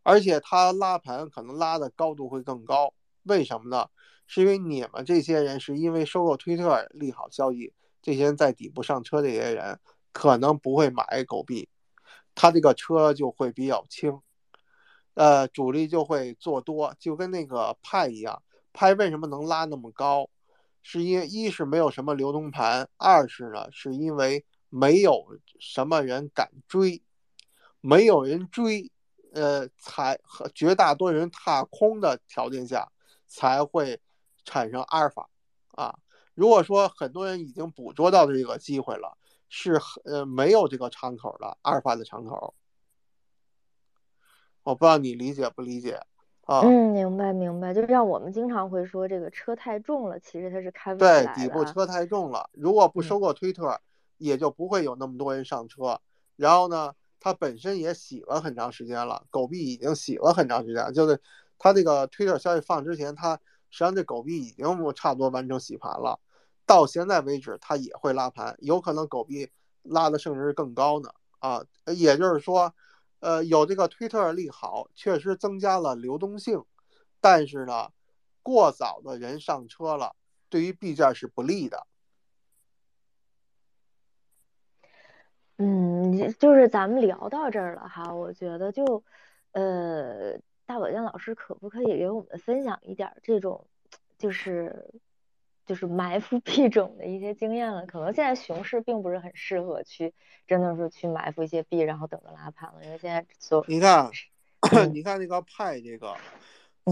[0.01, 2.95] 而且它拉盘可能拉的高度会更高。
[3.25, 3.89] 为什么呢？
[4.27, 9.79] 是因为你们这些人是因为收购推特利好消息，这些人在底部上车，这些人。
[10.17, 11.67] 可能不会买狗币，
[12.35, 14.21] 他这个车就会比较轻，
[15.13, 18.41] 呃，主力就会做多，就跟那个派一样。
[18.71, 20.29] 派为什么能拉那么高？
[20.81, 27.03] 是因为一是没有什么流通盘，二是呢，是因为没有什么人敢追，
[27.81, 28.89] 没有人追，
[29.33, 32.89] 呃，才和绝大多数人踏空的条件下
[33.27, 33.99] 才会
[34.45, 35.27] 产生阿尔法
[35.71, 35.99] 啊。
[36.33, 39.17] 如果说很多人已经捕捉到这个机会了。
[39.47, 42.55] 是呃没有这个敞口的阿尔法的敞口，
[44.63, 46.01] 我不知道你理解不理解
[46.41, 46.61] 啊？
[46.61, 50.99] 嗯，明白明白，就像我们经常会说这个车太重了，其实它是开不。
[50.99, 53.79] 对，底部车太重了，如果不收购推特，
[54.17, 56.01] 也就不会有那么多人上车。
[56.35, 61.21] 然后呢，它本身也洗了很长时间了，狗币已经洗了很长时间，就是
[61.59, 63.39] 它这个推特消息放之前，它
[63.69, 66.19] 实际上这狗币已经差不多完成洗盘了。
[66.65, 69.49] 到现在为止，它也会拉盘，有可能狗币
[69.83, 71.09] 拉的胜值更高呢。
[71.39, 71.63] 啊，
[71.95, 72.73] 也就是说，
[73.19, 76.63] 呃，有这个推特利好，确实增加了流动性，
[77.21, 77.89] 但是呢，
[78.41, 80.15] 过早的人上车了，
[80.49, 81.85] 对于币价是不利的。
[85.57, 89.03] 嗯，就是咱们聊到这儿了哈，我觉得就，
[89.51, 93.65] 呃，大宝剑老师可不可以给我们分享一点这种？
[94.17, 94.93] 就是
[95.65, 97.85] 就是埋伏币种的一些经验了。
[97.85, 100.13] 可能现在熊市并不是很适合去
[100.47, 104.09] 真的是去埋伏一些币，然后等着拉盘了，因为现在所你看，
[104.71, 106.15] 嗯你看那个派这个，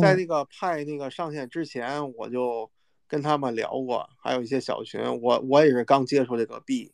[0.01, 2.69] 在那个派那个上线之前，我就
[3.07, 6.91] 跟他们聊过，还有一些小群，我我也是刚接触这个币，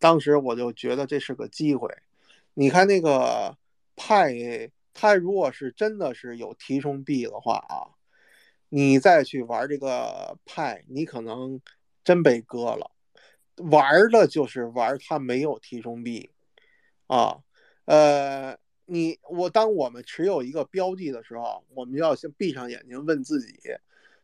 [0.00, 1.88] 当时我就觉得这是个机会。
[2.54, 3.56] 你看那个
[3.94, 4.34] 派，
[5.00, 7.94] 它如果是真的是有提充币的话啊，
[8.68, 11.60] 你再去玩这个派，你可能
[12.02, 12.90] 真被割了。
[13.70, 16.30] 玩的就是玩它没有提充币
[17.06, 17.38] 啊，
[17.84, 23.56] 呃，你我当我们持有一个标的的时候，我们要先闭上眼睛问自己，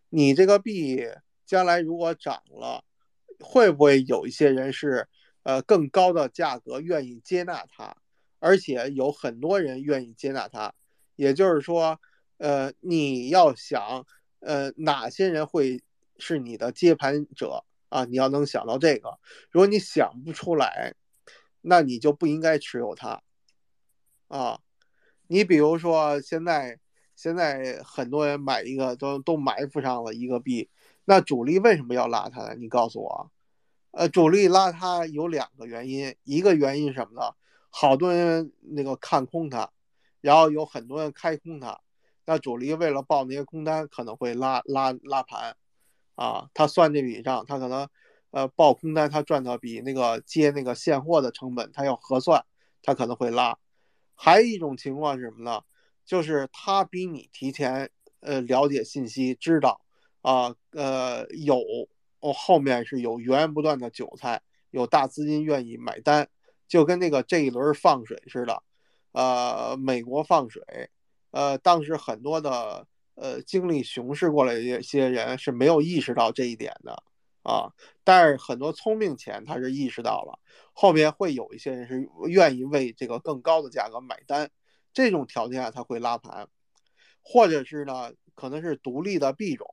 [0.08, 1.06] 你这个币
[1.46, 2.84] 将来如果涨了，
[3.38, 5.06] 会不会有一些人是
[5.44, 7.96] 呃更高的价格愿意接纳它，
[8.44, 10.74] 而且有很多人愿意接纳它，
[11.16, 11.98] 也就是说，
[12.36, 14.04] 呃，你要想
[14.40, 15.82] 呃哪些人会
[16.18, 19.18] 是你的接盘者啊，你要能想到这个，
[19.50, 20.94] 如果你想不出来，
[21.62, 23.22] 那你就不应该持有它。
[24.28, 24.60] 啊，
[25.26, 26.78] 你比如说现在
[27.16, 30.68] 现在很多人买一个都都埋伏上了一个币，
[31.06, 32.54] 那主力为什么要拉它呢？
[32.58, 33.30] 你告诉我，
[33.92, 37.34] 呃，主力拉它有两个原因，一个原因什么呢？
[37.76, 39.68] 好多人那个看空它，
[40.20, 41.80] 然后有很多人开空它，
[42.24, 45.56] 那主力为了报那些空单，可能会拉拉拉盘，
[46.14, 47.88] 啊，他算这笔账，他可能
[48.30, 52.44] 呃报空单，他赚到比那个接那个现货的成本他要合算，
[52.80, 53.58] 他可能会拉。
[54.14, 55.62] 还有一种情况是什么呢？
[56.04, 57.90] 就是他比你提前
[58.20, 59.80] 呃了解信息，知道
[60.22, 61.58] 啊呃有
[62.20, 66.28] 哦后面是有源源不断的韭菜，有大资金愿意买单，
[66.66, 68.62] 就跟那个这一轮放水似的，
[69.12, 70.62] 呃美国放水，
[71.30, 77.02] 呃当时很多的呃经历熊市过来一些人是没有意识到这一点的
[77.42, 77.70] 啊，
[78.02, 80.38] 但是很多聪明钱他是意识到了。
[80.72, 84.50] 后面会有一些人是愿意为这个更高的价格买单，
[84.92, 86.48] 这种条件下他会拉盘，
[87.22, 89.68] 或者是呢，可能是独立的币种，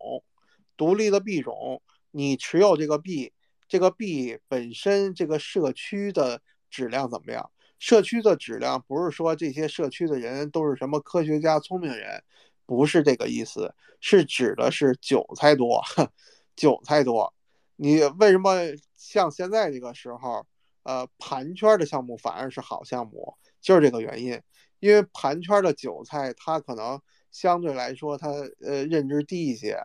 [0.78, 1.82] 独立的币种，
[2.12, 3.34] 你持有这个币，
[3.68, 6.42] 这个币本身这个社区的
[6.72, 7.52] 质量怎么样？
[7.78, 12.24] 社区的质量不是说这些社区的人都是什么科学家、聪明人，
[12.66, 15.84] 不是这个意思，是指的是韭菜多，
[16.56, 17.32] 韭菜多。
[17.76, 18.56] 你为什么
[18.96, 20.48] 像现在这个时候？
[20.84, 24.42] 呃，盘圈的项目反而是好项目，就是这个原因。
[24.80, 27.00] 因为盘圈的韭菜，它可能
[27.30, 28.30] 相对来说，它
[28.66, 29.78] 呃认知低一些。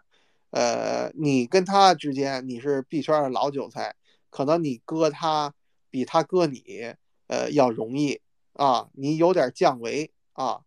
[0.53, 3.95] 呃，你跟他之间，你是币圈的老韭菜，
[4.31, 5.53] 可能你割他
[5.97, 6.63] 比他割你，
[7.27, 8.21] 呃要容易
[8.53, 8.91] 啊。
[8.93, 10.61] 你有点降维啊。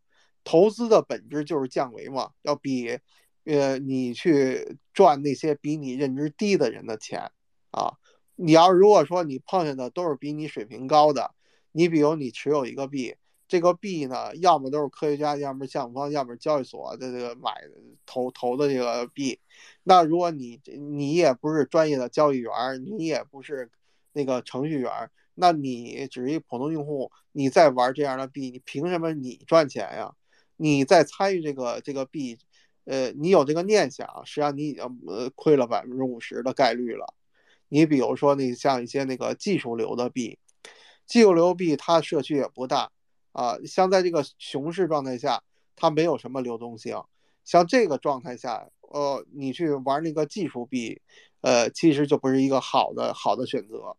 [0.43, 2.97] 投资的本质就是降维嘛，要比
[3.43, 7.31] 呃你去赚那些比你认知低的人的钱
[7.69, 7.93] 啊。
[8.35, 11.35] 你要如果说你碰见的都是比你水平高的，
[11.73, 13.15] 你比如你持有一个币，
[13.47, 17.51] 这个币呢，要么都是科学家，要么项目方，要么交易所的这个买
[18.07, 19.39] 投投的这个币，
[19.83, 22.51] 那如果你你也不是专业的交易员，
[22.97, 23.69] 你也不是
[24.13, 24.91] 那个程序员，
[25.35, 30.13] 那你只是一普通用户，你在玩这样的币，你凭什么你赚钱呀？
[30.57, 32.37] 你在参与这个这个币，
[32.85, 37.13] 呃，你有这个念想，实际上你已经呃亏了百分之五十的概率了。
[37.69, 40.37] 你比如说，那像一些那个技术流的币，
[41.05, 42.91] 技术流币它社区也不大
[43.31, 43.57] 啊。
[43.65, 45.43] 像在这个熊市状态下，
[45.75, 47.01] 它没有什么流动性。
[47.45, 51.01] 像这个状态下，呃，你去玩那个技术币，
[51.41, 53.95] 呃，其实就不是一个好的好的选择。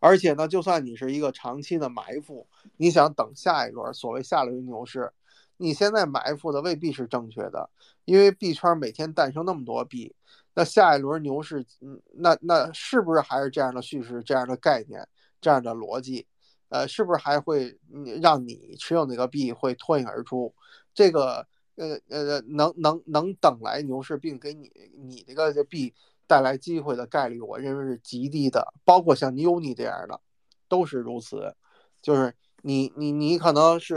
[0.00, 5.12] 而且呢，就算你是一个长期的埋伏，你想等下一轮所谓下轮牛市，
[5.56, 7.70] 你现在埋伏的未必是正确的，
[8.04, 10.14] 因为币圈每天诞生那么多币。
[10.56, 15.08] 那下一轮牛市，嗯，那那是不是还是这样的叙事、这样的概念、
[15.40, 16.26] 这样的逻辑？
[16.68, 17.78] 呃，是不是还会
[18.20, 20.54] 让你持有那个币会脱颖而出？
[20.92, 25.92] 这个，呃呃，能能能等来牛市，并给你你这个币
[26.26, 28.72] 带来机会的概率，我认为是极低的。
[28.84, 30.20] 包括像 Uni 这样的，
[30.68, 31.54] 都是如此。
[32.00, 33.94] 就是你你你可能是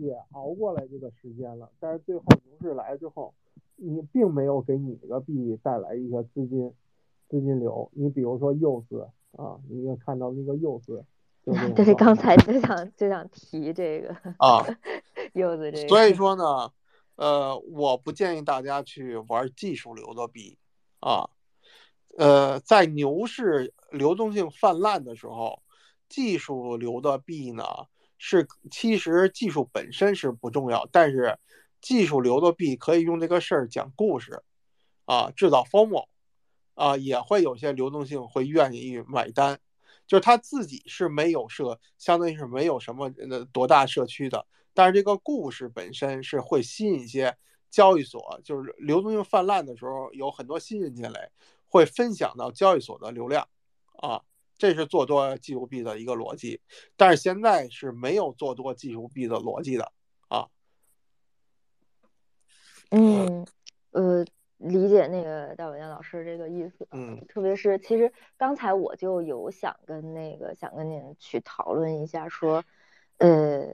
[0.00, 3.34] 也熬过来这个时间了，但是最后牛市来之后。
[3.78, 6.72] 你并没有给你这个币带来一个资金
[7.28, 7.90] 资金流。
[7.92, 11.04] 你比如说柚子啊，你也看到那个柚子，
[11.44, 14.64] 对，刚才就想就想提这个啊，
[15.34, 15.88] 柚子这个。
[15.88, 16.72] 所以说呢，
[17.16, 20.56] 呃，我不建议大家去玩技术流的币
[21.00, 21.28] 啊。
[22.16, 25.62] 呃，在牛市流动性泛滥的时候，
[26.08, 27.64] 技术流的币呢
[28.16, 31.38] 是其实技术本身是不重要，但是。
[31.82, 34.42] 技术流的币可以用这个事儿讲故事，
[35.04, 36.06] 啊，制造 FOMO
[36.74, 39.60] 啊，也会有些流动性会愿意买单。
[40.04, 44.46] 就是他自己是没有社，相当于是没有什么呃多大社区的，
[44.76, 47.34] 但是这个故事本身是会吸引一些
[47.70, 51.30] 交易所，就是流动性泛滥的时候，有很多新人进来，
[51.66, 53.48] 会分享到交易所的流量，
[53.94, 54.22] 啊，
[54.58, 56.60] 这是做多技术币的一个逻辑，
[56.94, 59.92] 但是现在是没有做多技术币的逻辑的，
[60.28, 60.46] 啊，
[62.90, 63.46] 嗯，
[63.92, 64.24] 呃。
[64.58, 72.64] 理解那个戴伟亮老师这个意思，嗯，特别是其实刚才我就有想跟那个想跟您去讨论一下，说，
[73.18, 73.66] 呃，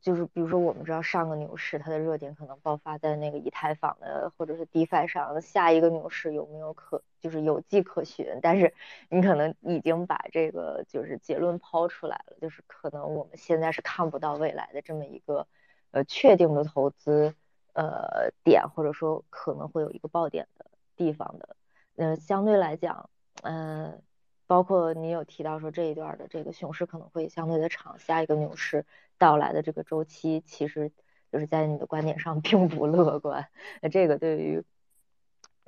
[0.00, 8.26] 就是比如说我们知道上个牛市它的热点可能爆发在那个以太坊的或者是 DeFi 上，下一个牛市有没有可就是有迹可循？
[8.42, 8.72] 但是
[9.08, 15.46] 你可能已经把这个就是结论抛出来了，就是可能我们现在是看不到未来的这么一个
[15.90, 17.34] 呃确定的投资。
[17.78, 20.64] 呃，点或者说可能会有一个爆点的
[20.96, 21.56] 地方的，
[21.96, 23.10] 嗯，相对来讲，
[23.42, 24.02] 嗯，
[24.46, 28.84] 包括你有提到说这一段的这个熊市可能会相对的长，下一个牛市
[29.18, 30.90] 到来的这个周期，其实
[31.32, 33.48] 就是在你的观点上 并不乐观。
[33.82, 34.62] 那这个对于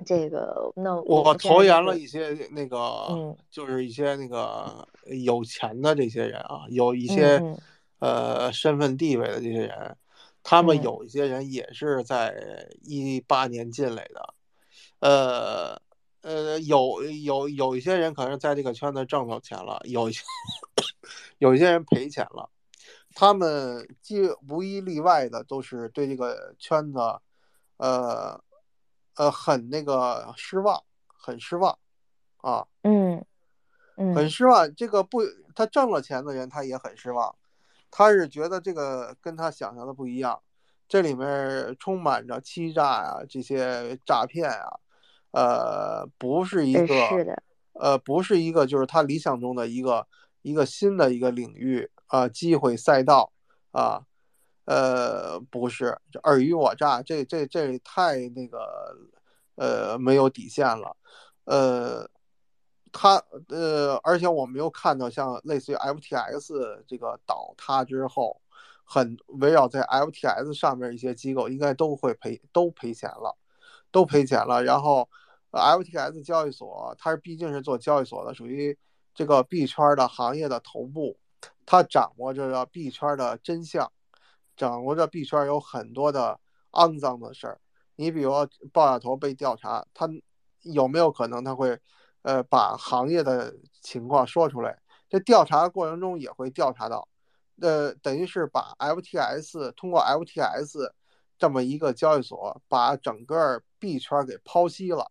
[0.05, 2.77] 这个，那我投研了一些那个，
[3.09, 4.87] 嗯，就是一些那个
[5.23, 7.41] 有钱的这些人啊，有一些
[7.99, 9.97] 呃身份地位的这些人。
[10.41, 14.33] 他们有一些人也是在一八年进来的，
[14.99, 15.81] 呃
[16.21, 20.21] 呃，有有有一些人可能在这个圈子挣到钱了，有一些
[21.39, 22.49] 有一些人赔钱了，
[23.15, 26.99] 他们既无一例外的都是对这个圈子，
[27.77, 28.41] 呃
[29.15, 31.77] 呃很那个失望，很失望
[32.37, 33.25] 啊，嗯
[33.95, 34.73] 嗯，很失望。
[34.75, 35.21] 这个不，
[35.55, 37.35] 他挣了钱的人他也很失望。
[37.91, 40.41] 他是觉得这个跟他想象的不一样，
[40.87, 44.79] 这里面充满着欺诈啊，这些诈骗啊，
[45.31, 47.37] 呃，不是一个，
[47.73, 50.07] 呃，不是一个，就是他理想中的一个
[50.41, 53.31] 一个新的一个领域啊，机会赛道
[53.71, 54.03] 啊，
[54.65, 58.97] 呃，不是尔虞我诈，这这这太那个，
[59.55, 60.95] 呃，没有底线了，
[61.45, 62.09] 呃。
[62.91, 68.41] 他呃，而且我们又看到像类似于 FTX 这个倒塌之后，
[68.83, 73.37] 很围绕在 FTX 上面一些机构应该都会赔都赔钱了，
[73.91, 74.63] 都赔钱了。
[74.63, 75.07] 然后
[75.51, 78.77] ，FTX 交易所它是毕竟是做交易所的，属于
[79.13, 81.17] 这个币圈的行业的头部，
[81.65, 83.91] 它掌握着币圈的真相，
[84.57, 86.39] 掌握着币圈有很多的
[86.71, 87.59] 肮脏的事儿。
[87.95, 88.31] 你比如
[88.71, 90.09] 爆炸头被调查，他
[90.61, 91.79] 有没有可能他会？
[92.21, 94.77] 呃，把行业的情况说出来，
[95.09, 97.07] 这调查过程中也会调查到，
[97.61, 100.91] 呃，等于是把 FTS 通过 FTS
[101.39, 105.09] 这么一个交易所，把整个币圈给剖析了，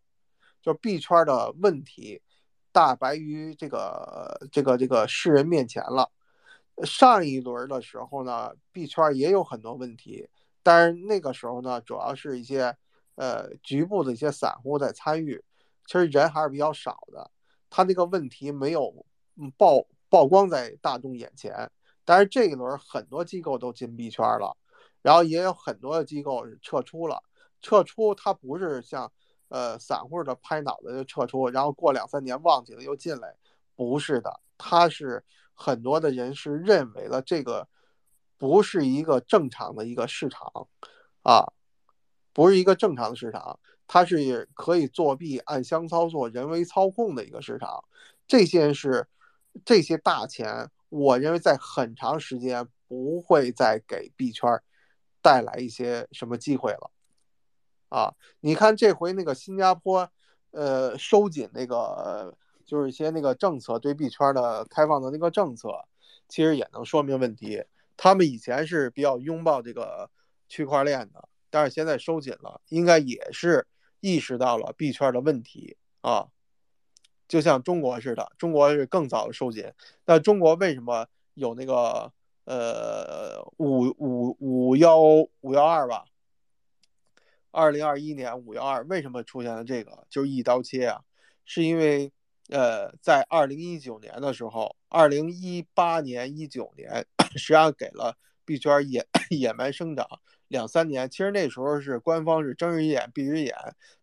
[0.62, 2.22] 就币圈的问题
[2.70, 6.12] 大白于这个这个这个世人面前了。
[6.84, 10.28] 上一轮的时候呢，币圈也有很多问题，
[10.62, 12.76] 但是那个时候呢，主要是一些
[13.16, 15.42] 呃局部的一些散户在参与。
[15.86, 17.30] 其实人还是比较少的，
[17.70, 18.94] 他这个问题没有
[19.56, 21.68] 曝曝光在大众眼前。
[22.04, 24.56] 但是这一轮很多机构都进币圈了，
[25.02, 27.22] 然后也有很多的机构撤出了。
[27.60, 29.10] 撤出它不是像
[29.48, 33.34] 呃散户的拍脑袋就撤出，然后过两三年忘记了又进来，
[33.74, 37.66] 不是的，它是很多的人是认为了这个
[38.36, 40.68] 不是一个正常的一个市场
[41.22, 41.52] 啊，
[42.32, 43.58] 不是一个正常的市场。
[43.90, 47.82] 它是可以作弊、暗箱操作、人为操控的一个市场，
[48.26, 49.08] 这些是
[49.64, 54.62] 这些大钱，我认为在很长时间不会再给币圈
[55.22, 56.90] 带来一些什么机会了。
[57.88, 60.10] 啊，你看这回那个新加坡，
[60.50, 65.84] 呃，收紧那个就是一些那个政策对币圈的开放的那个政策，
[66.28, 67.64] 其实也能说明问题。
[67.96, 70.10] 他们以前是比较拥抱这个
[70.48, 73.66] 区块链的，但是现在收紧了，应该也是。
[74.00, 76.28] 意识到了币圈的问题啊，
[77.26, 79.72] 就像中国似的，中国是更早的收紧。
[80.04, 82.12] 那中国为什么有那个
[82.48, 86.06] 呃五五五幺五幺二吧？
[87.50, 90.06] 二零二一年五幺二为什么出现了这个？
[90.08, 91.02] 就是一刀切啊，
[91.44, 92.10] 是因为
[92.48, 97.04] 呃在二零一九年的时候，二零一八年一九年
[97.36, 98.16] 实际上给了
[98.46, 100.06] 币圈野 野蛮生长。
[100.48, 103.54] 两三年，其实那时候是官方是睁一只眼闭一只眼，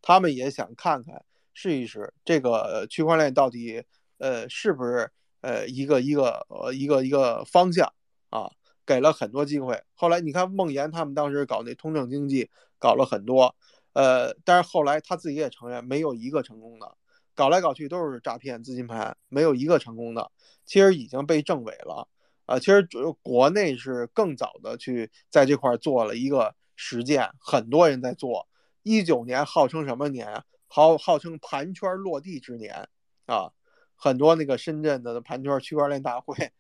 [0.04, 3.84] 他们也想看看试一试这个区块链到底
[4.20, 5.10] 呃是不是
[5.42, 7.92] 呃一个一个呃一个一个方向
[8.36, 8.52] 啊，
[8.86, 9.82] 给了很多机会。
[9.94, 12.50] 后来你看孟岩他们当时搞那通证经济
[12.80, 13.56] 搞了很多，
[13.94, 16.98] 呃，但是后来他自己也承认，没有一个成功的，
[17.34, 20.32] 搞来搞去都是诈骗资金盘，没有一个成功的。
[20.66, 22.08] 其实已经被证伪了
[22.46, 22.60] 啊！
[22.60, 22.88] 其实
[23.22, 28.48] 国内是更早的去在这块做了一个实践，很多人在做。
[28.84, 30.44] 一九年号称什么年啊？
[30.68, 32.90] 号号称盘圈落地之年
[33.28, 33.52] 啊！
[33.96, 36.52] 很多那个深圳的盘圈区块链大会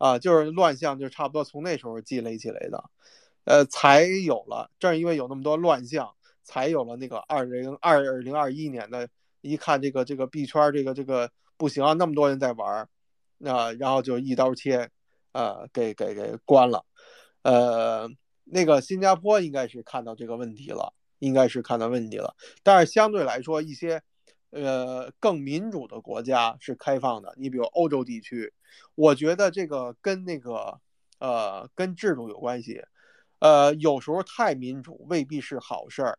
[0.00, 2.90] 啊，就是乱象，就差不多从那时候积累起来的，
[3.44, 4.70] 呃，才有了。
[4.78, 6.10] 正因为有那么多乱象，
[6.42, 9.06] 才有了那个二零二零二一年的，
[9.42, 12.88] 一看这个这个币圈这个这个不行啊，那么多人在玩。
[13.42, 14.88] 那然后就一刀切，
[15.32, 16.84] 呃，给给给关了，
[17.42, 18.08] 呃，
[18.44, 22.34] 那个新加坡应该是看到这个问题了，应该是看到问题了。
[22.62, 24.02] 但是相对来说，一些
[24.50, 28.52] 呃更民主的国家是开放的，你比如欧洲地区，
[28.94, 30.80] 我觉得这个跟那个
[31.18, 32.82] 呃跟制度有关系，
[33.38, 36.18] 呃，有时候太民主未必是好事儿，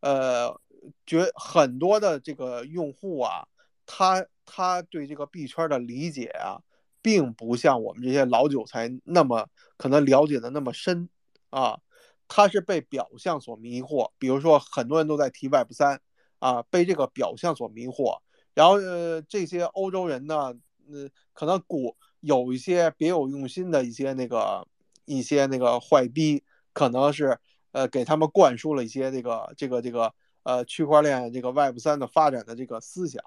[0.00, 0.60] 呃，
[1.06, 3.46] 觉很多的这个用户啊。
[3.84, 6.62] 他他对这个币圈的理解啊，
[7.02, 11.10] 并不像我们这些老韭菜那么可能了解的那么深
[11.50, 11.80] 啊。
[12.28, 16.00] 他是被表象所迷惑，比如说很多人都在提 Web 三
[16.42, 18.18] 啊，被这个表象所迷惑。
[18.52, 20.52] 然后呃，这些欧洲人呢，
[20.90, 24.66] 呃，可能古有一些别有用心的一些那个
[25.04, 26.42] 一些那个坏逼，
[26.72, 27.38] 可能是
[27.70, 30.12] 呃给他们灌输了一些这个这个这个
[30.42, 33.22] 呃区块链这个 Web 三的发展的这个思想。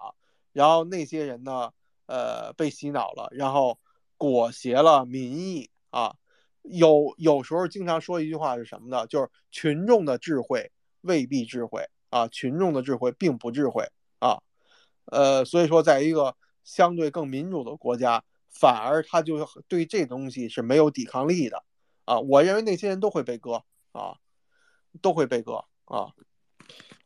[0.51, 1.71] 然后那些人呢，
[2.07, 3.79] 呃，被洗脑了，然后
[4.17, 6.15] 裹挟了民意啊。
[6.61, 9.05] 有有时候经常说一句话是什么呢？
[9.07, 10.71] 就是群众的智慧
[11.01, 14.41] 未必智慧啊，群众的智慧并不智慧啊。
[15.05, 21.63] 呃，所以说，在一个相对更民主的国家，反而他就对这东西是没有抵抗力的
[22.05, 22.19] 啊。
[22.19, 24.17] 我认为那些人都会被割啊，
[25.01, 26.13] 都会被割啊。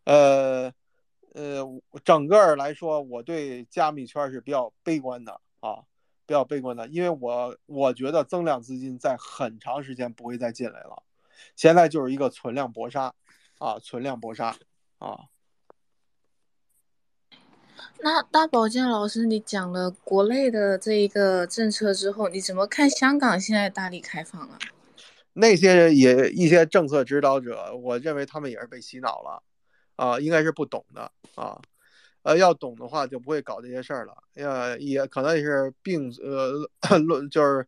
[0.05, 0.73] 呃。
[1.35, 1.63] 呃，
[2.03, 5.83] 整个来说，我对加密圈是比较悲观的啊，
[6.25, 11.03] 比较悲观的，因为我我觉得增量资金在很长时间不会再进来了，
[11.55, 13.13] 现在就是一个存量搏杀
[13.59, 14.57] 啊，存量搏杀
[14.99, 15.25] 啊。
[18.01, 24.57] 那大保健老师，你讲了国内的这一个政策之后，你怎么看香港现在大力开放啊？
[25.33, 29.43] 那些也一些政策指导者，我认为他们也是被洗脑了。
[29.95, 31.59] 啊，应该是不懂的啊，
[32.21, 34.15] 呃，要懂的话就不会搞这些事儿了。
[34.35, 37.67] 呃，也可能也是病呃乱，就是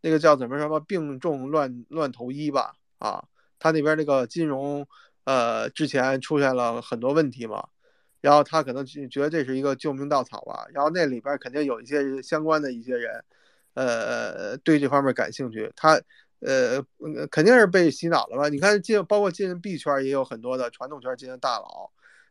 [0.00, 3.24] 那个叫怎么什么病重乱乱投医吧啊，
[3.58, 4.86] 他那边那个金融
[5.24, 7.68] 呃之前出现了很多问题嘛，
[8.20, 13.24] 然后他可能觉得这是一个救命稻草吧，然后那里边肯定有一些相关的一些人，
[13.74, 16.00] 呃，对这方面感兴趣，他。
[16.44, 16.84] 呃，
[17.30, 18.48] 肯定是被洗脑了吧？
[18.48, 21.88] 你看进，包括进币圈也有很多的传统圈进的大佬，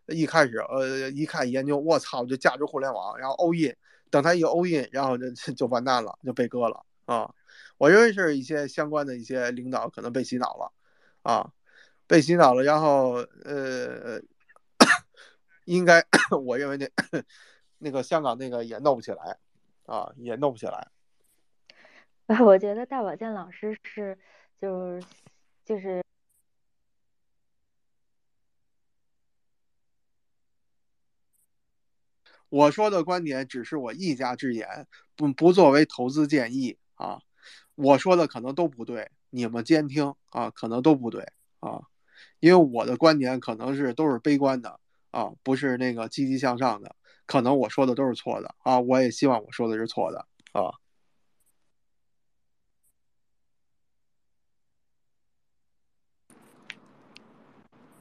[0.08, 3.74] 一开始呃一看研究，我操，就价值互联网，然后 all in，
[4.10, 7.34] 等他一 all in，然后就就完蛋了，就被割了啊！
[7.78, 10.74] 我认为是一些相关的一些领导可能被洗脑了
[11.24, 11.50] 啊，
[12.12, 13.14] 被洗脑了，然后
[13.46, 14.22] 呃，
[15.64, 16.06] 应该
[16.44, 16.92] 我认为那
[17.78, 19.38] 那个香港那个也弄不起来
[19.86, 20.90] 啊，也弄不起来。
[22.44, 24.20] 我觉得大保健老师是，
[24.60, 25.08] 就是
[25.64, 26.04] 就是，
[32.50, 34.86] 我说的观点只是我一家之言，
[35.16, 37.22] 不不作为投资建议啊。
[37.76, 41.26] 我说的可能都不对，你们监听啊，可能都不对
[41.62, 41.82] 啊，
[42.42, 44.78] 因为我的观点可能是都是悲观的
[45.12, 46.94] 啊，不是那个积极向上的，
[47.26, 48.80] 可能我说的都是错的啊。
[48.80, 50.74] 我也希望我说的是错的啊。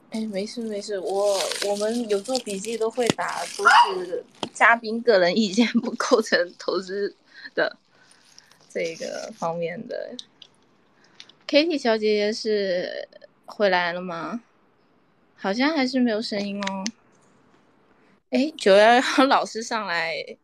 [0.09, 1.37] 哎，没事没事，我
[1.69, 3.63] 我们有做笔记都会打，都
[4.03, 7.15] 是嘉宾个人意见，不构成投资
[7.55, 7.77] 的
[8.69, 10.17] 这个方面的。
[11.47, 13.07] Kitty 小姐姐是
[13.51, 14.41] 回来了吗？
[15.35, 16.83] 好像还是没有声音哦。
[18.29, 20.37] 哎，九幺幺老师上来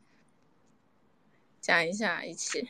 [1.61, 2.67] 讲一下，一起。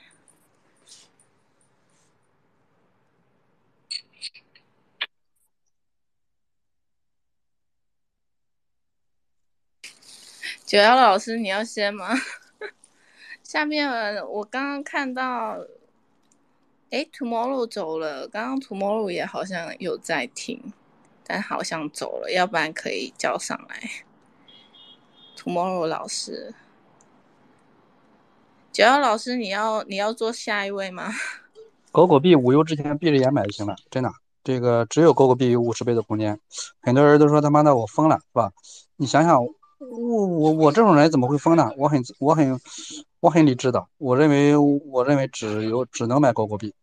[10.66, 12.14] 九幺老师，你要先吗？
[13.42, 13.90] 下面
[14.28, 15.66] 我刚刚看到，
[16.90, 20.72] 哎，Tomorrow 走了，刚刚 Tomorrow 也好像有在听，
[21.26, 23.90] 但好像走了，要不然可以叫上来。
[25.36, 26.56] Tomorrow 老师，
[28.72, 31.12] 九幺老师，你要你要做下一位吗？
[31.92, 34.12] 狗狗币无忧之前闭着眼买就行了，真的。
[34.44, 36.40] 这个只有狗狗币有五十倍的空间。
[36.80, 38.54] 很多人都说他妈的我疯了，是吧？
[38.96, 39.46] 你想想，
[39.80, 41.70] 我我我这种人怎么会疯呢？
[41.78, 42.60] 我很我很
[43.20, 46.74] 我很理智的，我认为我认为只有只能买狗狗币。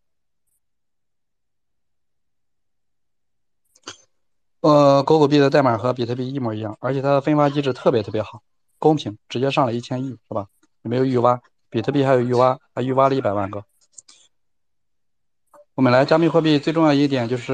[4.61, 8.43] 呃，狗狗币的代码和比特币一模一样，而且它的分发机制特别特别好，
[8.79, 10.47] 公平，直接上了一千亿，是吧？
[10.83, 13.65] 没有预挖，比特币还有预挖，还预挖了一百万个。
[15.75, 17.53] 我们来加密货币最重要一点就是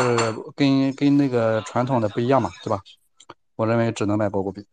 [0.54, 2.80] 跟跟那个传统的不一样嘛，对吧？
[3.56, 4.66] 我认为只能买狗狗币。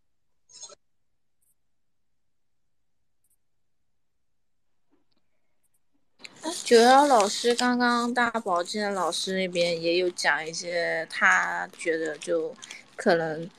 [6.63, 12.53] 九幺老师刚刚大保健老师那边也有讲一些，他觉得就
[12.95, 13.49] 可能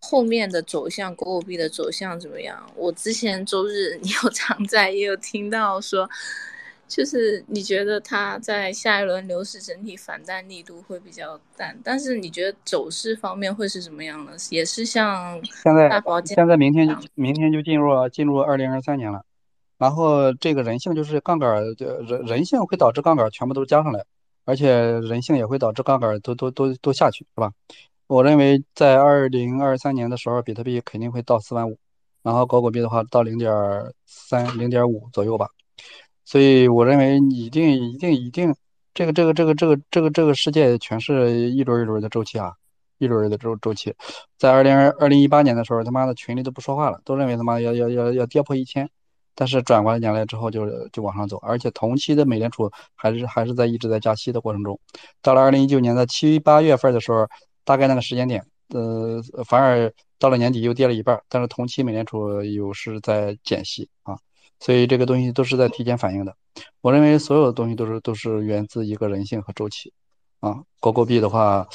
[0.00, 2.70] 后面的走向，狗狗币的走向怎么样？
[2.74, 6.08] 我之前周日你有常在，也有听到说，
[6.88, 14.32] 就是你觉得它在下一轮牛市整体反弹力度会比较淡，但是你觉得走势方面会是什么样的？
[14.50, 19.22] 也是像现在大保健现在明天就明天就进入进入二零二三年了。
[19.82, 21.60] 然后这个人性就是杠杆，
[22.06, 24.04] 人人性会导致杠杆全部都加上来，
[24.44, 27.50] 而且人性也会导致杠杆都都都都下去，是吧？
[28.06, 31.76] 我认为在二零二三年的时候，比特币肯定会到四万五，
[32.22, 33.52] 然后狗狗币的话到零点
[34.06, 35.48] 三、零点五左右吧。
[36.24, 38.54] 所以我认为一定一定一定，
[38.94, 42.52] 这个这个这个这个这个这个世界全是一轮一轮的周期啊，
[42.98, 43.92] 一轮的周周期。
[44.38, 48.88] 在二零二零一八年的时候，他妈的群里都不说话了，都认为他妈要要要要跌破一千。
[49.34, 54.78] 但是转过年来之后就就往上走，而且同期的美联储还是还是在一直在加息的过程中。
[55.20, 57.26] 到了二零一九年的七八月份的时候，
[57.64, 61.20] 大概那个时间点，呃，反而到了年底又跌了一半。
[61.28, 64.18] 但是同期美联储又是在减息啊，
[64.60, 66.36] 所以这个东西都是在提前反应的。
[66.82, 69.92] 我认为所有的东西都是都是源自一个人性和周期
[70.40, 70.62] 啊。
[70.80, 71.66] 狗狗币的话，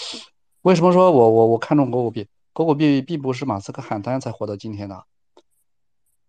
[0.62, 2.28] 为什么说我我我看中狗狗币？
[2.54, 5.04] 狗狗币并不是马斯克喊单才活到今天的。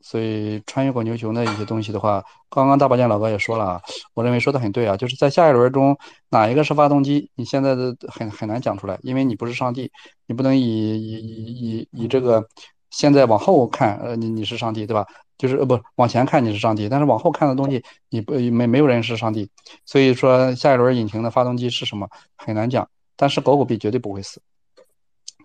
[0.00, 3.80] 所以穿越滚牛熊的一些东西的话，刚刚大保健老哥也说了，
[4.14, 5.96] 我认为说的很对啊，就是在下一轮中
[6.30, 9.90] 哪一个是发动机，你现在的很很难讲出来，因为你不是上帝，
[10.26, 12.46] 你不能以以以以以这个
[12.90, 15.06] 现在往后看，呃，你你是上帝对吧？
[15.36, 19.48] 就是呃不往前看你是上帝，但是往后看的东西你不没没有人是上帝，
[19.84, 24.40] 所以说下一轮引擎的发动机是什么很难讲，但是狗狗币绝对不会死，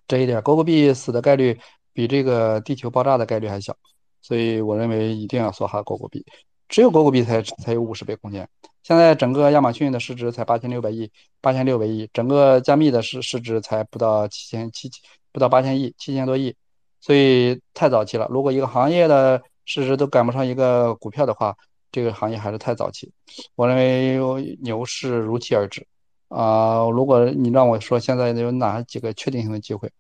[0.08, 1.60] 这一点狗狗币死的概率
[1.94, 3.76] 比这个地球爆炸的概率还小。
[4.24, 6.26] 所以我认为一定要梭哈狗狗币，
[6.70, 8.48] 只有狗狗币才才有五十倍空间。
[8.82, 14.90] 现在整个亚马逊的市值才八千六百亿，八千六百亿，整个加密的市市值才不到七千七
[15.34, 16.56] 不到八千亿，七千多亿，
[17.02, 18.28] 所以太早期了。
[18.30, 21.56] 如果一个行业的市值都赶不上一个股票的话，
[21.92, 23.12] 这个行业还是太早期。
[23.56, 25.86] 我认为牛市如期而至
[26.30, 26.90] 啊！
[26.90, 29.92] 如果你让我说现在有哪几个确定性的机会，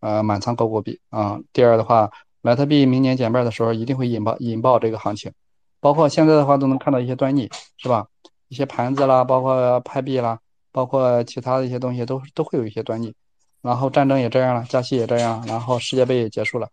[0.00, 1.40] 呃，满仓狗狗币啊。
[1.52, 2.10] 第二的话。
[2.42, 5.32] 莱特币明年减半的时候，一定会引爆引爆这个行情，
[5.80, 8.06] 包括现在的话都能看到一些端倪，是吧？
[8.48, 10.38] 一些盘子啦，包括派币啦，
[10.72, 13.14] 包括其他的一些东西都都会有一些端倪。
[13.62, 16.68] 然后战争也这样了，加息也这样，然后世界杯也结束了，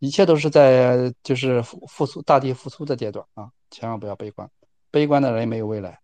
[0.00, 3.48] 一切都是在就是复复苏大地复苏的阶段啊！
[3.70, 4.50] 千万不要悲观，
[4.90, 6.01] 悲观的人没有未来。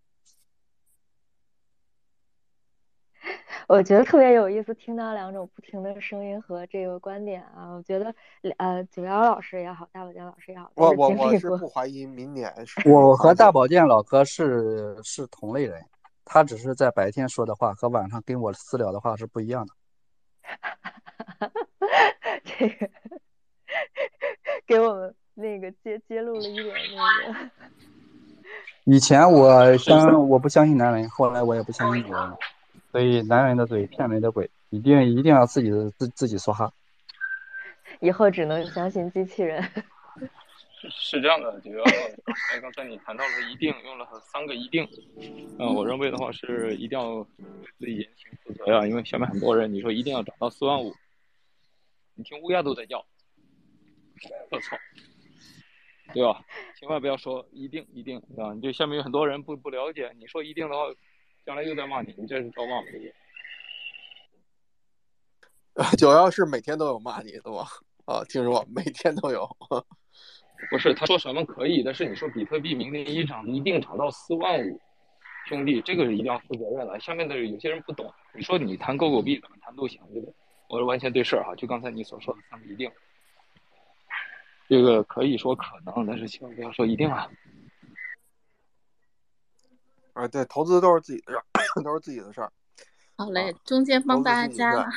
[3.68, 8.14] 我觉得特别有意思，听到两种不同的声音和这个观点啊，我觉得
[8.56, 12.88] 呃，九幺老师也好，大保健老师也好，我我我是不怀疑明年是。
[12.88, 15.84] 我和大保健老哥是是同类人，
[16.24, 19.74] 他只是在白天说的话和晚上跟我私聊的话是不一样的。
[22.42, 22.88] 这个
[24.66, 27.50] 给我们那个揭揭露了一点那个。
[28.84, 32.36] 以前我相 我不相信男人，后来我也不相信女人。
[32.90, 36.72] 所以，男人的嘴骗人的鬼，一定一定要自己的自自己说哈。
[38.00, 39.62] 以后只能相信机器人。
[40.90, 44.88] 是这样的，九幺，哎，刚才你谈到了一定，用了三个一定。
[45.58, 47.46] 嗯，我认为的话是一定要对
[47.78, 50.94] 自己言行负责呀，因为下面很多人，你说一定要涨到四万五，
[52.14, 53.04] 你听乌鸦都在叫。
[54.50, 54.76] 我操，
[56.14, 56.42] 对吧？
[56.78, 58.54] 千万不要说一定一定，对吧？
[58.54, 60.84] 你就下面有很多人不不了解，你说一定的话。
[61.48, 62.86] 将来又在骂你，你这是招骂吗？
[65.96, 67.64] 九幺是每天都有骂你的吗？
[68.04, 69.48] 啊，听说每天都有。
[70.68, 74.78] 不是，他说什么可以，但是你说比特币明天一涨一定涨到四万五，
[75.46, 77.00] 兄弟，这个是一定要负责任的。
[77.00, 80.34] 下面的有些人不懂，你说你谈狗狗币怎么谈都行，对不对？
[80.68, 82.92] 我是完全对事儿哈，就刚才你所说的他们一定，
[84.68, 87.26] 这个可以说可能，但是千万不要说一定啊。
[90.18, 91.44] 啊，对，投资都是自己的事儿，
[91.82, 92.50] 都是自己的事儿。
[93.16, 94.86] 好嘞，中间帮大家。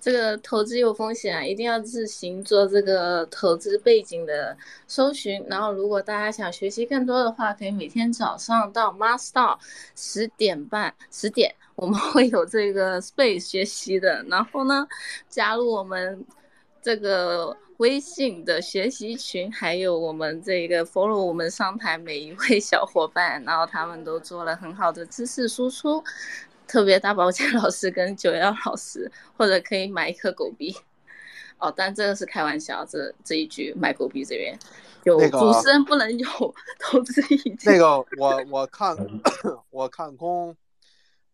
[0.00, 4.56] 这个投资有风险啊，一定要自行做这个投资背景的
[4.88, 5.40] 搜寻。
[5.48, 9.56] 然后，如果大家想学习更多的话，可以每天早上到 Master
[9.94, 14.24] 十点半十点，我们会有这个 Space 学习的。
[14.24, 14.88] 然后呢，
[15.28, 16.26] 加入我们
[16.82, 26.00] 这个微信的学习群，还有我们这个 follow 我们上台每一位小伙伴，然后他们都做了很好的知识输出。
[26.68, 30.72] 特别大宝剑老师跟九幺老师，或者可以买一颗狗币。
[31.58, 34.56] 哦，但这个是开玩笑，这这一句买狗币这边
[35.02, 37.72] 有那个主持人不能有投资意见。
[37.72, 38.96] 那个我我看
[39.70, 40.56] 我看空，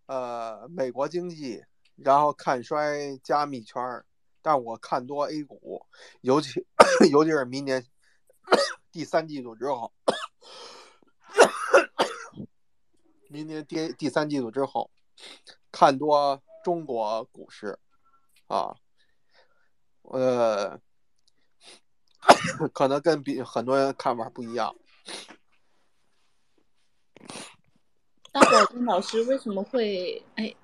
[0.07, 1.62] 呃，美国经济，
[1.97, 4.07] 然后看衰加密圈儿，
[4.49, 5.85] 但我看多 A 股，
[6.23, 6.66] 尤其
[7.12, 7.85] 尤其是明年
[8.91, 9.93] 第三季度之后，
[13.29, 14.91] 明年第第三季度之后，
[15.70, 17.79] 看多中国股市，
[18.47, 18.75] 啊，
[20.05, 20.81] 呃，
[22.73, 24.75] 可能跟比很多人看法不一样。
[28.33, 30.25] 大宝剑老师为什么会？
[30.37, 30.57] 哎，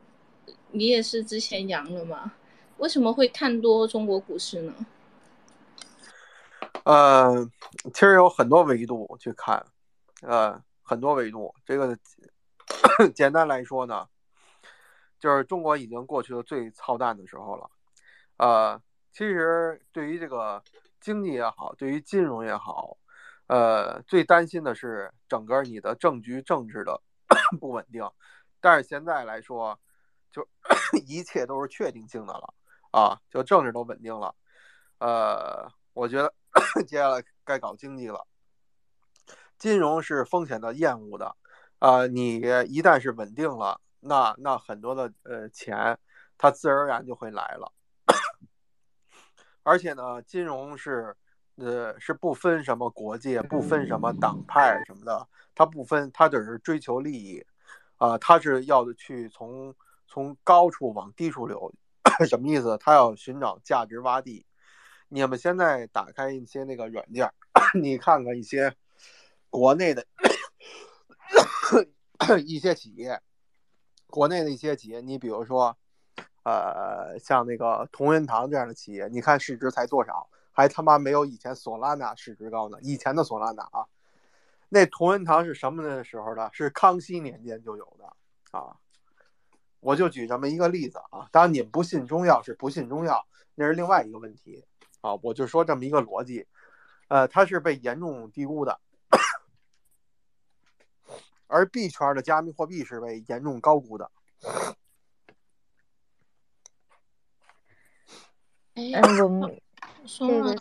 [0.71, 2.33] 你也是之前阳了吗？
[2.79, 4.75] 为什么会看多中国股市呢？
[6.85, 7.49] 呃，
[7.95, 9.65] 其实有很多维度去看，
[10.21, 11.55] 呃，很多维度。
[11.65, 11.97] 这个
[13.15, 14.07] 简单来说呢，
[15.19, 17.71] 就是中国已经过去了最操蛋的时候了。
[18.37, 18.83] 呃，
[19.13, 20.63] 其实对于这个
[21.01, 22.99] 经济也好，对于金融也好，
[23.47, 27.01] 呃，最担心的是整个你的政局政治的
[27.59, 28.07] 不稳定。
[28.61, 29.79] 但是现在来说，
[30.31, 30.47] 就
[31.07, 32.53] 一切都是确定性的了
[32.95, 34.33] 啊，就政治都稳定了。
[34.99, 36.33] 呃，我觉得
[36.87, 38.25] 接下来该搞经济了。
[39.59, 41.35] 金融是风险的厌恶的，
[41.81, 45.99] 啊，你一旦是稳定了，那那很多的呃钱，
[46.39, 47.73] 它自然而然就会来了。
[49.65, 51.17] 而且呢，金融是
[51.57, 57.45] 呃是不分什么国界，不分什么党派什么的，它不分，它只是追求利益，
[57.97, 59.75] 啊，它是要去从
[60.07, 61.73] 从高处往低处流，
[62.29, 62.77] 什么意思？
[62.79, 64.47] 他要寻找价值洼地。
[65.09, 67.33] 你们现在打开一些那个软件，
[67.81, 68.75] 你看看一些
[69.51, 70.05] 国内的
[72.45, 73.21] 一些企业，
[74.09, 75.77] 国内的一些企业，你比如说，
[76.43, 82.79] 呃，像那个同仁堂这样的企业，你看市值才多少，还他妈没有以前索拉纳市值高呢。
[82.83, 83.87] 以前的索拉纳啊，
[84.69, 86.51] 那同仁堂是什么的时候的？
[86.53, 88.77] 是康熙年间就有的啊。
[89.85, 94.65] 我就举这么一个例子啊，当然你们不信中药是不信中药，那是另外一个问题
[95.03, 95.15] 啊。
[95.23, 96.47] 我就说这么一个逻辑，
[97.09, 98.81] 呃，它是被严重低估的，
[101.47, 104.11] 而币圈的加密货币是被严重高估的。
[108.75, 109.61] 哎，嗯，我们
[110.07, 110.57] 这个，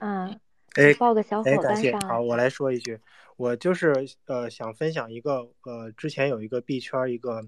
[0.00, 0.40] 嗯，
[0.76, 1.92] 哎，报个小伙哎，感谢。
[1.92, 2.98] 伴上好，我来说一句，
[3.36, 3.94] 我就是
[4.24, 7.46] 呃想分享一个呃之前有一个币圈儿一个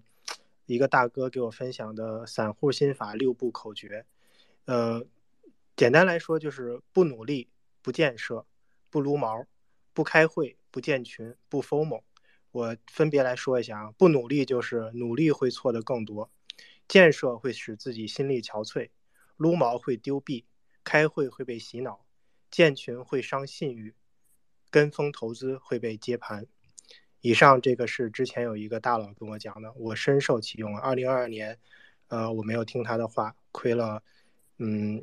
[0.66, 4.06] 一个大哥给我分享的散户心法六步口诀，
[4.64, 5.04] 呃，
[5.76, 7.50] 简单来说就是不努力、
[7.82, 8.46] 不建设、
[8.88, 9.46] 不撸毛、
[9.92, 12.02] 不开会、不建群、不 FOMO。
[12.50, 16.30] 我分别来说一下啊，不努力就是努力会错的更多，
[16.86, 18.90] 建设会使自己心力憔悴，
[19.36, 20.46] 撸毛会丢币，
[20.84, 22.06] 开会会被洗脑，
[22.50, 23.94] 建群会伤信誉，
[24.70, 26.46] 跟风投资会被接盘。
[27.24, 30.78] 以上这个是之前有一个大佬跟我讲的，我深受其用。
[30.78, 31.58] 二零二二年，
[32.08, 34.02] 呃，我没有听他的话，亏了，
[34.58, 35.02] 嗯，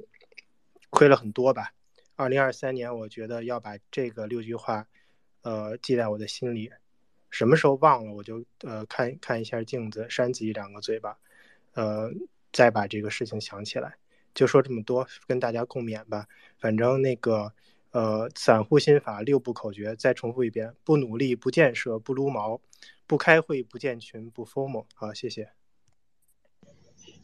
[0.92, 1.74] 亏了很多吧。
[2.16, 4.86] 二零二三年，我觉得要把这个六句话，
[5.42, 6.72] 呃，记在我的心里。
[7.32, 11.18] 什么时候忘了，我就呃看看一下镜子，扇自己两个嘴巴，
[11.74, 12.08] 呃，
[12.54, 13.96] 再把这个事情想起来。
[14.36, 16.28] 就说这么多，跟大家共勉吧。
[16.60, 17.52] 反正那个
[17.92, 22.62] 呃，散户心法六步口诀，再重复一遍：不努力，不建设，不撸毛，
[23.06, 24.86] 不开会，不建群，不 formal。
[24.96, 25.52] 好，谢谢。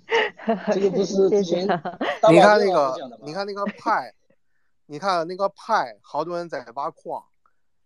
[0.74, 1.64] 这个不是之前
[2.32, 2.96] 你看那个？
[3.22, 4.14] 你看那个派，
[4.86, 7.24] 你看那个派，好多人在挖矿，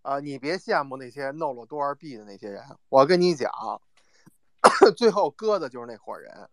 [0.02, 3.52] 啊、你别羡慕那些弄了多少币的那些人，我跟你讲，
[4.98, 6.50] 最后割的就是那伙人，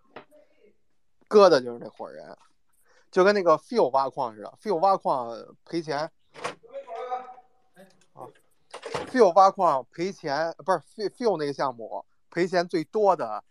[1.26, 2.36] 割的就是那伙人，
[3.10, 5.34] 就跟那个 Phil 挖矿似的，Phil 挖矿
[5.64, 6.10] 赔钱，
[8.72, 13.42] 啊，Phil 挖矿赔钱，不是 Phil Phil 那个项目赔钱最多的，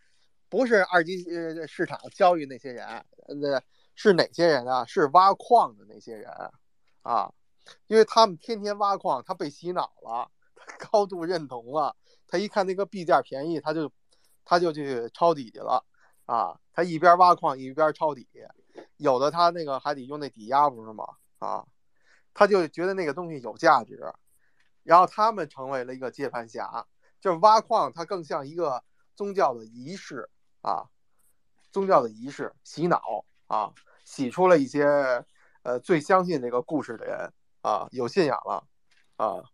[0.48, 2.86] 不是二级呃市场交易那些人，
[3.26, 3.62] 呃，
[3.94, 4.84] 是哪些人啊？
[4.84, 6.30] 是挖矿的那些人
[7.02, 7.32] 啊，
[7.86, 11.96] 因为他们天天挖矿，他被洗脑了，他高度认同了，
[12.26, 13.90] 他一看那个币价便宜，他就
[14.44, 15.84] 他就去抄底去了
[16.26, 18.28] 啊，他一边挖矿一边抄底，
[18.96, 21.04] 有的他那个还得用那抵押，不是吗？
[21.40, 21.66] 啊，
[22.32, 24.12] 他就觉得那个东西有价值，
[24.88, 26.86] 然后他们成为了一个接盘侠，
[27.20, 28.82] 就是挖矿，它更像一个
[29.14, 30.30] 宗教的仪式
[30.62, 30.88] 啊，
[31.70, 33.74] 宗教的仪式洗脑啊，
[34.06, 34.86] 洗出了一些
[35.62, 38.66] 呃最相信这个故事的人啊，有信仰了
[39.16, 39.44] 啊，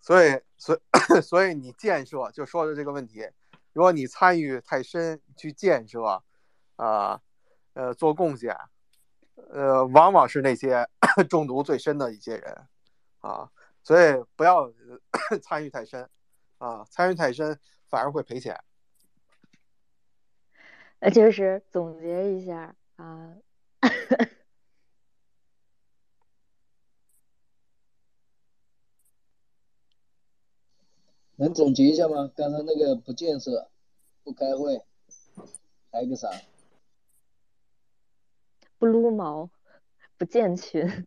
[0.00, 0.80] 所以所以
[1.20, 3.28] 所以你建设就说的这个问题。
[3.72, 6.22] 如果你参与太深去建设，
[6.76, 7.20] 啊，
[7.72, 8.56] 呃，做贡献，
[9.50, 10.88] 呃，往往是那些
[11.28, 12.66] 中毒最深的一些人，
[13.20, 13.50] 啊，
[13.82, 14.72] 所以不要
[15.42, 16.08] 参与太深，
[16.58, 18.58] 啊，参与太深反而会赔钱。
[21.00, 23.34] 呃，就是总结一下啊，
[31.36, 32.30] 能总结一下吗？
[32.36, 33.68] 刚才那个不建设、
[34.22, 34.80] 不开会，
[35.90, 36.30] 还有个啥？
[38.82, 39.48] 不撸毛，
[40.18, 41.06] 不建群。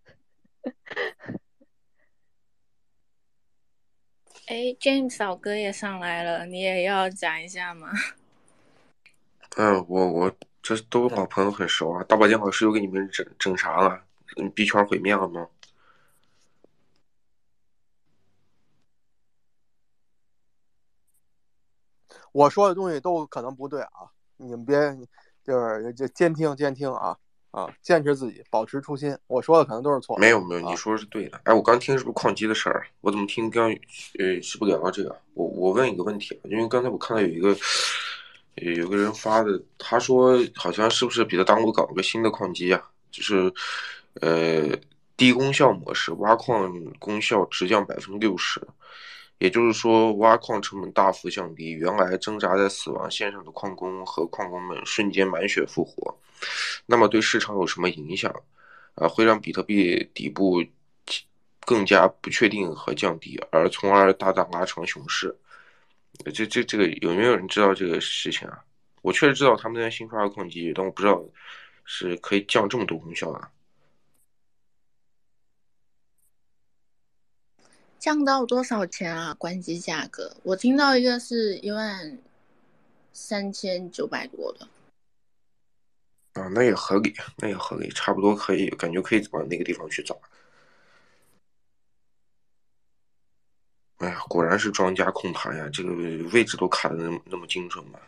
[4.47, 7.91] 哎，James 老哥也上来了，你也要讲一下吗？
[9.57, 12.01] 嗯， 我我这都老朋友很熟啊。
[12.05, 14.05] 大保健老师又给你们整整啥了？
[14.37, 15.49] 嗯，币圈毁灭了吗？
[22.31, 24.77] 我说的东西都可能不对啊，你们别
[25.43, 27.19] 就是就监听监听啊
[27.55, 29.17] 啊，坚持自己，保持初心。
[29.27, 30.17] 我说的可能都是错。
[30.17, 31.39] 没有没有，你说的是对的。
[31.45, 32.85] 哎，我刚听是不是矿机的事儿？
[32.99, 33.71] 我怎么听刚
[34.19, 35.15] 呃是不是聊到这个？
[35.35, 37.55] 我我问一个问题，因为刚才我看到有一个
[38.55, 42.83] 有个人发的，他说好像是不是彼得大陆搞了个新的矿机啊？
[43.09, 43.49] 就是
[44.19, 44.77] 呃
[45.15, 46.69] 低功效模式，挖矿
[46.99, 48.61] 功效直降百分之六十。
[49.37, 56.17] 也就是说，挖矿成本大幅降低，原来挣扎在死亡线上的矿工和矿工们瞬间满血复活。
[56.85, 58.33] 那么对市场有什么影响？
[58.95, 60.63] 啊，会让比特币底部
[61.65, 65.35] 更加不确定和降低，而从而大大拉长熊市。
[66.33, 68.63] 这这这个有没有人知道这个事情啊？
[69.01, 71.21] 我确实知道他们在新发的矿机，但我不知道
[71.83, 73.49] 是可以降这么多功效的。
[78.05, 79.33] 降到多少钱啊？
[79.33, 82.19] 关机价格，我听到一个是一万
[83.11, 84.67] 三千九百多的。
[86.33, 90.21] 啊，那也合理，那也合理，差不多可以，感觉可以往那个地方去找。
[93.97, 95.91] 哎呀，果然是庄家控盘呀，这个
[96.29, 97.99] 位置都卡的那么那么精准嘛。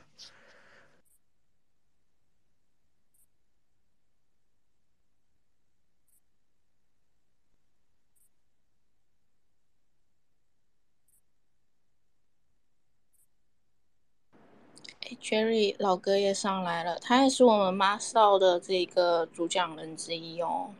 [15.21, 20.73] Jerry 老哥也上来了，他也是我们 Master 的这个主讲人之一哦。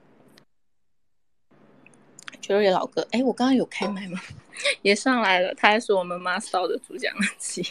[2.42, 4.20] Jerry 老哥，哎，我刚刚有开麦吗？
[4.82, 7.66] 也上来了，他也是我们 Master 的主讲人之一。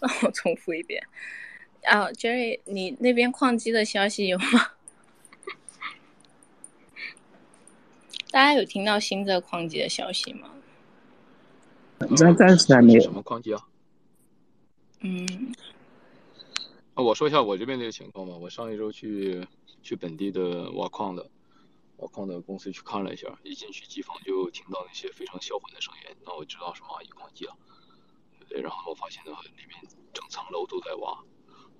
[0.00, 1.00] 让我重复一遍
[1.84, 4.72] 啊，Jerry，你那边矿机的消息有吗？
[8.30, 10.50] 大家有听到新的矿机的消息吗？
[12.16, 13.00] 暂暂时还没有。
[13.00, 13.66] 什么矿机啊？
[15.00, 15.54] 嗯。
[17.02, 18.34] 我说一下我这边这个情况吧。
[18.36, 19.46] 我上一周去
[19.82, 21.30] 去本地的挖矿的
[21.98, 27.56] 挖矿的公司去看了一下，一进去机房就听到那些非常销魂的声音，那我知道是蚂蚁矿机了。
[28.48, 29.78] 对，然后我发现呢，里面
[30.12, 31.22] 整层楼都在挖，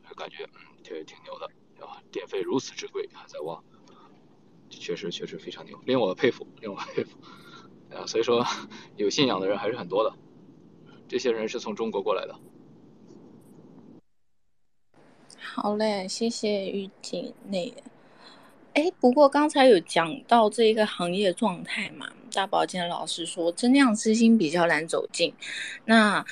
[0.09, 1.47] 就感觉嗯，挺挺牛的，
[1.85, 3.61] 啊，电费如此之贵还在挖，
[4.71, 7.19] 确实确实非常牛，令我佩服，令我佩服。
[7.91, 8.45] 啊，所以说
[8.97, 10.15] 有信仰的人还是很多的，
[11.09, 12.39] 这些人是从中国过来的。
[15.41, 17.73] 好嘞，谢谢玉锦那。
[18.75, 25.33] 哎，不过刚才有讲到这一个行业状态嘛，大保健老师说增量资金比较难走进。
[25.85, 26.25] 那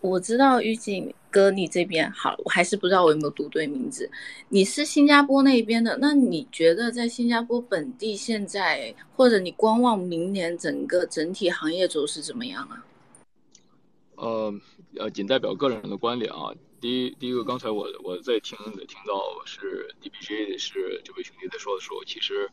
[0.00, 4.10] 我知道玉锦哥你这边好，我还是不知道我有没有读对名字。
[4.50, 12.84] 你是新加坡那边的，那你觉得在新加坡本地现在，或者你观望明年整个整体行业走势怎么样啊？
[14.16, 14.54] 呃
[14.98, 16.52] 呃，仅代表个人的观点啊。
[16.84, 22.50] 第一，第一个，刚才我我在听听到是 DBJ 是这位兄弟在说的时候，其实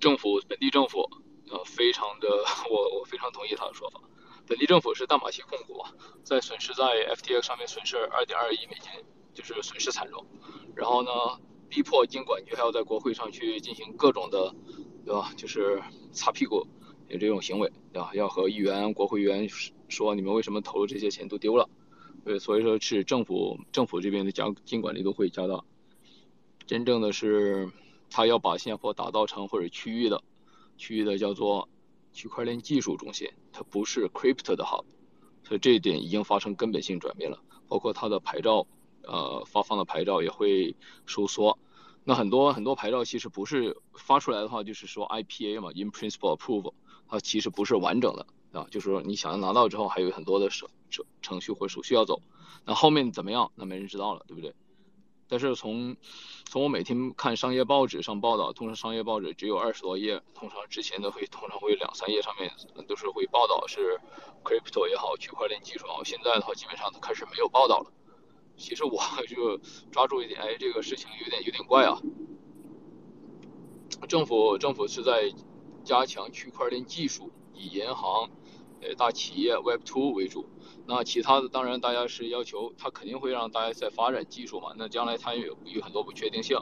[0.00, 1.08] 政府本地政府
[1.48, 2.26] 呃非常的，
[2.68, 4.00] 我我非常同意他的说法，
[4.48, 5.80] 本地政府是大马戏控股，
[6.24, 6.82] 在损失在
[7.14, 8.90] FTX 上面损失二点二亿美金，
[9.32, 10.26] 就是损失惨重，
[10.74, 11.10] 然后呢，
[11.68, 14.52] 逼迫监管局还要在国会上去进行各种的，
[15.06, 15.32] 对吧？
[15.36, 15.80] 就是
[16.10, 16.66] 擦屁股
[17.06, 18.10] 有这种行为，对吧？
[18.12, 19.48] 要和议员、国会议员
[19.88, 21.70] 说你们为什么投入这些钱都丢了。
[22.24, 25.64] 对，所以说是政府政府这边的监监管力度会加大。
[26.66, 27.70] 真正的是，
[28.10, 30.22] 他要把新加坡打造成或者区域的
[30.76, 31.68] 区域的叫做
[32.12, 34.84] 区块链技术中心，它不是 crypto 的 hub，
[35.42, 37.40] 所以这一点已经发生根本性转变了。
[37.68, 38.66] 包括它的牌照，
[39.02, 40.76] 呃，发放的牌照也会
[41.06, 41.58] 收缩。
[42.04, 46.74] 那很多很多牌照其实不是发出来的话，就是说 IPA 嘛，In Principle Approval，
[47.08, 52.22] 它其实不是完整的啊，就是说你想要拿到之后，还有很多的手程程序或手续要走。
[52.64, 54.54] 那后面怎么样，那没人知道了，对不对？
[55.26, 55.96] 但是从
[56.44, 62.52] 从我每天看商业报纸上报道，通常商业报纸只有二十多页，通常之前的会通常会两三页上面
[62.86, 63.98] 都是会报道是
[64.44, 66.04] crypto 也好，区块链技术也好。
[66.04, 67.90] 现在的话基本上都开始没有报道了。
[68.58, 69.58] 其实我就
[69.90, 71.98] 抓住一点，哎，这个事情有点有点怪啊。
[74.06, 75.32] 政府政府是在
[75.82, 78.28] 加强区块链技术，以银行、
[78.82, 80.46] 呃大企业 Web2 为主。
[80.86, 84.74] 那其他的当然大家是要求，他肯定会让大家在发展技术嘛。
[84.76, 86.58] 那将来它有有很多不确定性。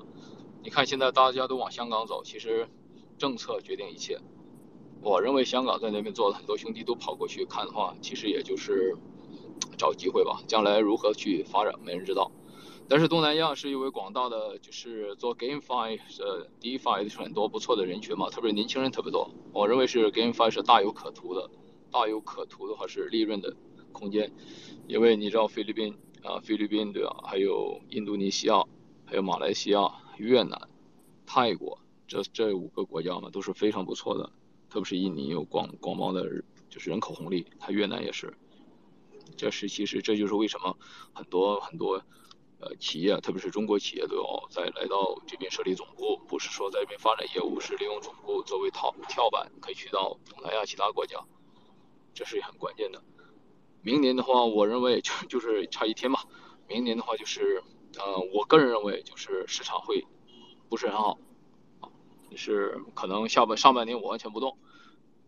[0.63, 2.69] 你看现在大家都往香港走，其实
[3.17, 4.19] 政策决定一切。
[5.03, 8.95] 我认为香港在那边做的很多兄弟都跑过去看的话，其实也就是
[9.79, 10.43] 找机会吧。
[10.47, 12.31] 将来如何去发展，没人知道。
[12.87, 19.31] 但是东南亚是因为广大的就是做 GameFi 呃 DeFi 的很多不错的人群嘛，特别是年轻人特别多。
[19.55, 21.49] 我认为是 GameFi 是大有可图的，
[21.91, 23.57] 大有可图的话是利润的。
[23.93, 24.33] 空间，
[24.87, 27.25] 因为你知道菲律宾啊，菲律宾对吧？
[27.27, 28.63] 还有印度尼西亚，
[29.05, 29.81] 还有马来西亚、
[30.17, 30.69] 越南、
[31.27, 31.77] 泰国，
[32.07, 34.31] 这这五个国家嘛都是非常不错的。
[34.69, 38.33] 特别是印尼有广广袤的，就是人口红利，它越南也是。
[39.37, 40.79] 这是其实这就是为什么
[41.13, 42.01] 很多很多
[42.61, 51.19] 呃企业，特别是中国企业都要在来到这边设立总部，不是说在这边发展业务，是利用总部作为跳跳板，可以去到东南亚其他国家，
[52.15, 53.03] 这是很关键的。
[53.83, 56.21] 明年的话，我认为就就是差一天嘛。
[56.69, 57.63] 明年的话就是，
[57.99, 60.07] 呃，我个人认为就是市场会
[60.69, 61.19] 不是很好，
[62.37, 64.57] 是可能下半上半年我完全不动。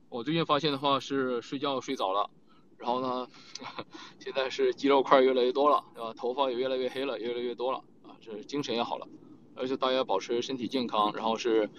[0.08, 2.30] 我最近发现的话是睡觉睡早了，
[2.76, 3.26] 然后呢，
[4.20, 6.12] 现在是肌肉块越来越多了，对吧？
[6.14, 9.08] 头发也越来越黑了，越来越多了啊，这精神也好了，
[9.56, 11.70] 而且大家保持身体健康，然后是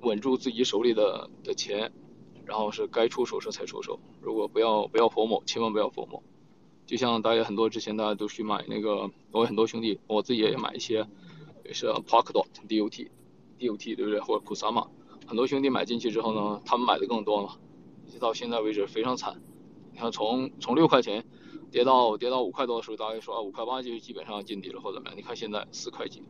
[0.00, 1.92] 稳住自己手里的的钱。
[2.46, 6.22] 然后是该出手时才出手，如果不要不要佛某，千万不要佛某。
[6.86, 11.06] 就像大家很多之前大家都去买那个，我有很多兄弟，我自己也买一些，
[11.64, 14.20] 也是 park dot，DOT，DOT 对不对？
[14.20, 14.86] 或者 Kusama，
[15.26, 17.58] 很多兄弟买进去之后呢，他们买的更多了，
[18.20, 19.40] 到现在为止非常惨。
[19.92, 21.24] 你看从从六块钱
[21.70, 25.16] 跌到跌到五块多的时候，大家说啊五块八就基本上见底了或怎么样？
[25.16, 26.22] 你看现在四块几，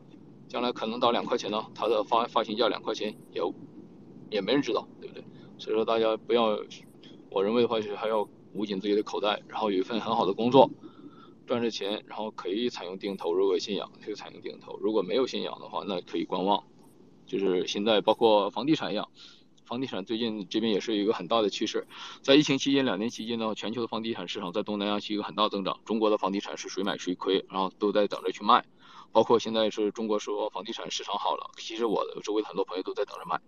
[0.47, 3.43] 将来可能到两块钱呢，它的发发行价两块钱也
[4.31, 5.25] 也没人知道，对不对？
[5.59, 6.59] 所以说大家不要，
[7.31, 10.71] 我认为的话就是还要捂紧自己的口袋，然后有一份很好的工作，
[11.47, 13.33] 赚着钱，然后可以采用定投。
[13.33, 16.65] 如果有信仰，可以采用定投；如果没有信仰的话，那可以观望。
[17.27, 19.09] 就是现在包括房地产一样，
[19.65, 21.87] 房地产最近这边也是一个很大的趋势。
[22.21, 25.81] 在疫情期间两年期间呢，全球的房地产市场在东南亚是一个很大增长。
[25.85, 28.65] 中国的房地产是谁买谁亏，然后都在等着去卖。
[29.11, 33.41] 包括现在是中国说房地产市场好了，其实我的周围很多朋友都在等着卖。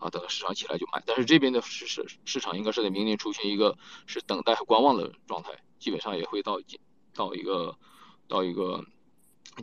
[0.00, 6.58] 啊，等市场起来就买，但是这边的市市市场应该是在明年出现一个是等待和观望的状态，基本上也会到
[7.14, 7.78] 到一个
[8.26, 8.82] 到一个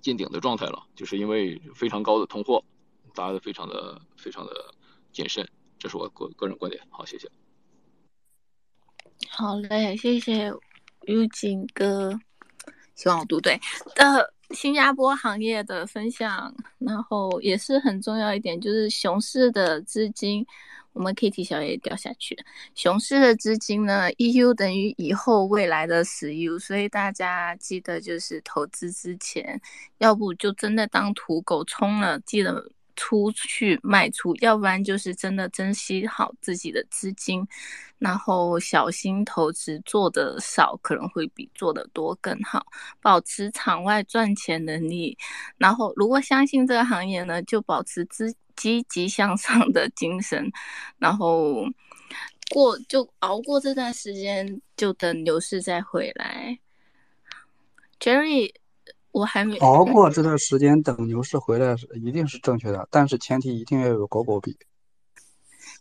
[0.02, 2.64] 见顶的状态了，就是因为非常高的通货，
[3.16, 4.74] 大家都非常的非常的
[5.12, 5.50] 谨慎，
[5.80, 6.88] 这是我个个人观点。
[6.92, 7.28] 好，谢谢。
[9.30, 10.54] 好嘞，谢谢
[11.08, 12.20] 玉锦哥，
[12.94, 13.60] 希望我读对。
[13.96, 14.34] 的。
[14.52, 20.46] 新加坡行业的分享，然后也是很重要一点，就是熊市的资金，
[20.94, 22.38] 我们 Kitty 小也掉下去。
[22.74, 29.62] 熊市的资金呢，E U 等于以后未来的十 U，所以大家记得就是投资之前，
[29.98, 32.72] 要不就真的当土狗冲了，记得。
[32.98, 37.48] 出去卖出，要不然就是真的珍惜好自己的资金，
[38.00, 42.66] 然后小心投资，做的少可能会比做的多更好，
[43.02, 45.18] 保持场外赚钱能力。
[45.58, 50.52] 然后如果相信这个行业呢，就保持积积极向上的精神，
[50.98, 51.64] 然后
[52.50, 56.60] 过就熬过这段时间，就等牛市再回来。
[58.00, 58.54] Jerry。
[59.18, 64.56] 我还没熬过这段时间，等牛市回来是一定是正确的，但是前提一定要有狗狗币，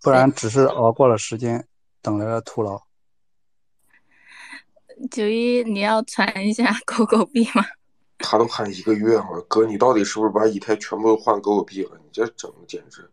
[0.00, 1.68] 不然只是熬过了时间，
[2.00, 2.80] 等来了徒劳。
[5.10, 7.62] 九一，你要传一下 狗狗币吗？
[8.18, 12.00] 他都喊一个月了，哥，你到底是不是把以太全部都换狗狗币了？
[12.02, 13.10] 你这整简直。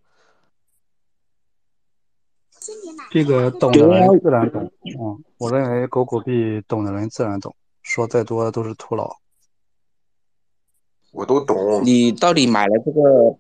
[3.12, 4.64] 这个懂的人自然懂，
[5.02, 7.54] 嗯，我认为狗狗币懂的人自然懂。
[7.82, 9.14] 说再多都是徒劳。
[11.14, 11.82] 我都懂。
[11.86, 13.38] 你到底买了这个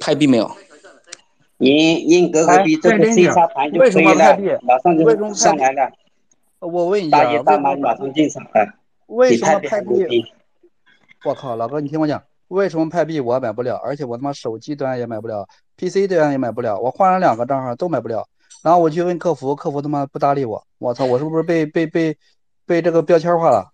[0.00, 0.50] 派币没有？
[1.58, 5.90] 印印格格币这个 C 沙盘就为什可以了么派币？，马上就上来了，
[6.58, 8.74] 我问一下，大爷为什么大妈马上进场了。
[9.06, 10.24] 为什比派币么派币？
[11.24, 13.76] 我靠，老哥，你听我讲，为什么派币我买不了？
[13.76, 15.46] 而且我他妈手机端也买不了
[15.76, 18.26] ，PC 端也买不了，我换了两个账号都买不了。
[18.62, 22.16] 然后我去问客服，客服他妈不搭理我，我操，我是不是被被被
[22.66, 23.70] 被这个标签化了？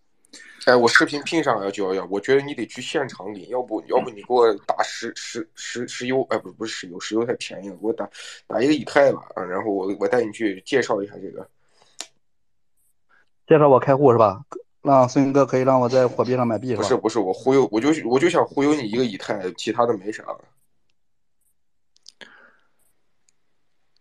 [0.67, 8.09] 哎，我视频拼上了九幺幺，我觉得你得去现场领，要不要不你给我打十十十石油，哎不不是石油，石油太便宜了，给我打
[8.47, 11.49] 打一个以太吧，啊，然后我我带你去介绍一下这个。
[13.47, 14.45] 介绍我开户是吧？
[14.83, 16.83] 让孙哥可以让我在火币上买币是吧？
[16.83, 20.25] 不是不是，我忽悠，我就我就想忽悠你一个以太，其他的没啥。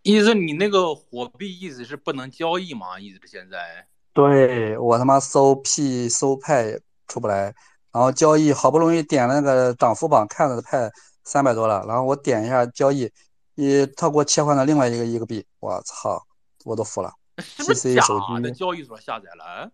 [0.01, 2.99] 意思你那个火币意思是不能交易吗？
[2.99, 3.87] 意思是现在
[4.27, 7.53] 对我他妈搜 P 搜派也出不来，
[7.91, 10.91] 然后交易好不容易点了那个涨幅榜看了派
[11.23, 13.11] 三百多了，然后我点一下交易，
[13.55, 16.21] 一他给我切换了另外一个一个币，我操，
[16.65, 17.13] 我都服了。
[17.37, 18.51] 是不是 PC 假手的？
[18.51, 19.43] 机，交易所下载了？
[19.43, 19.71] 啊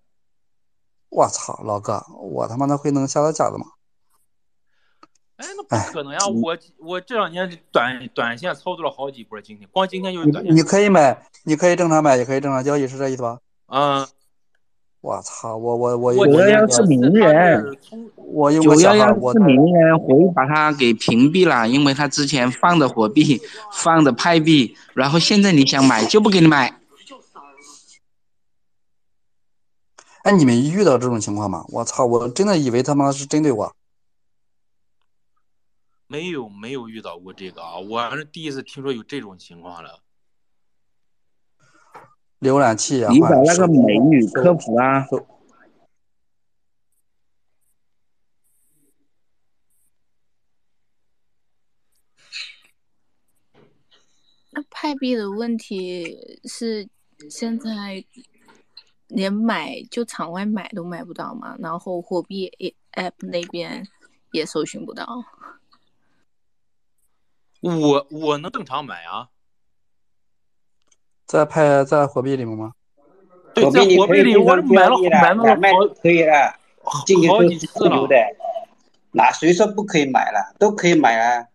[1.09, 3.65] 我操，老哥，我他妈的会能下到假的吗？
[5.37, 6.19] 哎，那不可能呀！
[6.27, 10.53] 我我这两天短短线操作了好几波，今天光今天就是短线。
[10.53, 13.39] 你你可以买，你可以正常买，也可以正常交易，是这意思吧？
[13.67, 14.07] 嗯，
[15.05, 17.77] 我操，我我我九幺幺是名人，
[18.15, 23.39] 我用九幺幺是名人，火币把他给屏蔽了，因为他之前放的火币，
[23.71, 26.81] 放的派币，然后现在你想买就不给你买。
[30.23, 31.63] 哎，你们遇到这种情况吗？
[31.69, 33.75] 我操，我真的以为他妈是针对我。
[36.07, 39.99] 没有没有遇到过这个啊，我还是第一次听说有这种情况了。
[42.39, 45.05] 浏览器啊，你找那个美女客服啊，
[54.51, 56.87] 那派币的问题是
[57.29, 58.05] 现在
[59.07, 62.51] 连买就场外买都买不到嘛，然后货币
[62.93, 63.85] app 那边
[64.31, 65.25] 也搜寻不到。
[67.61, 69.29] 我我能正常买啊，
[71.25, 72.73] 在派在火币里面吗？
[73.53, 75.71] 对，在火币里我买了买了，买
[76.01, 76.53] 可以了，
[77.05, 77.89] 进去好都是几次了。
[77.89, 78.15] 自由的，
[79.11, 80.53] 哪谁说不可以买了？
[80.59, 81.47] 都可以买啊。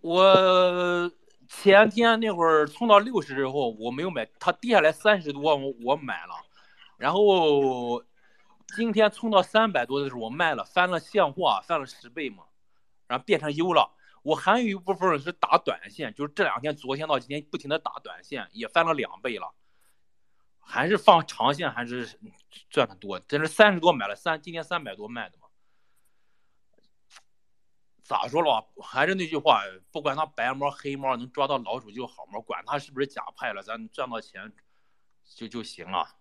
[0.00, 1.10] 我
[1.48, 6.34] 前天那会儿冲到六十之后，我没有买，它跌下来三十多，我我买了，
[6.98, 8.02] 然后
[8.76, 12.42] 今天冲到三百多的时候我卖了，翻了现货，翻了十倍嘛，
[13.06, 13.90] 然后变成优了。
[14.24, 19.52] 我还有一部分是打短线，就是这两天，昨天到今天不停的打短线，也翻了两倍了，
[20.58, 22.18] 还是放长线还是
[22.70, 23.20] 赚的多。
[23.20, 25.48] 真是三十多买了三，今天三百多卖的嘛。
[28.02, 28.66] 咋说了吧？
[28.82, 29.60] 还是那句话，
[29.92, 34.50] 不管它白猫黑猫，能抓到老鼠就好嘛，管它是不是假派了，咱赚到钱
[35.36, 36.16] 就就行了。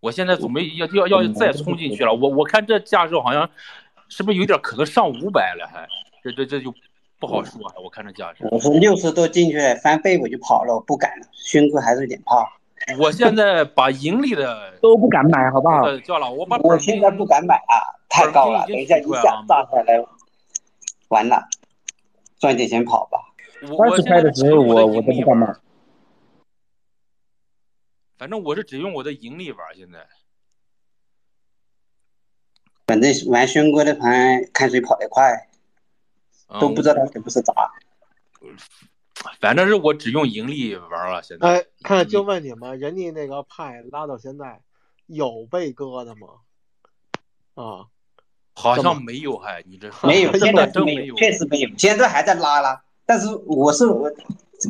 [0.00, 3.48] 我现在准备要要要再冲进去了，我我看这架势好像
[4.08, 5.88] 是不是有点可能上五百了还？
[6.32, 6.74] 这这这就
[7.18, 8.46] 不好说了，我看这架势。
[8.50, 11.26] 我是六十多进去翻倍我就跑了，我不敢了。
[11.32, 12.46] 勋哥还是有点怕。
[12.98, 15.82] 我现在把盈利的 都不敢买，好不好？
[15.84, 17.74] 呃叫了，我把我现在不敢买啊，
[18.08, 20.04] 太高了，等一下一下炸下来，
[21.08, 21.48] 完了，
[22.38, 23.18] 赚点钱跑吧。
[23.70, 25.54] 我二十块的时候我我都不敢买。
[28.18, 30.06] 反正我是只用我的盈利玩，现在。
[32.86, 35.47] 反正玩轩哥的盘，看谁跑得快，
[36.60, 37.52] 都不知道他是不是砸。
[39.40, 41.48] 反正是我只用盈利玩了，现在。
[41.48, 44.60] 哎，看就问你们，人家那个派拉到现在
[45.06, 46.28] 有被割的吗？
[47.54, 47.86] 啊，
[48.54, 52.80] 好像没有，还你这没有，真现的真没在是没有，确实没有，现在还在拉拉。
[53.04, 54.08] 但是我是我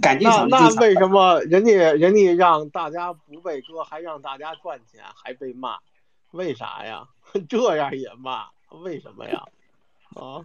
[0.00, 0.58] 感觉那。
[0.58, 5.78] 那为什么人家人家让大家不被割，还让大家赚钱，还被骂？
[6.30, 7.06] 为啥呀？
[7.48, 8.48] 这样也骂，
[8.82, 9.44] 为什么呀？
[10.14, 10.44] 啊？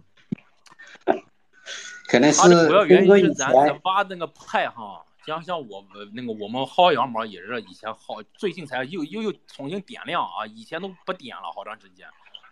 [2.14, 12.06] 可能它的主要原因是咱前咱挖那个派哈，像像我们那个我们薅羊毛也是以前薅，最近才又又又重新点亮啊，以前都不点了好长时间，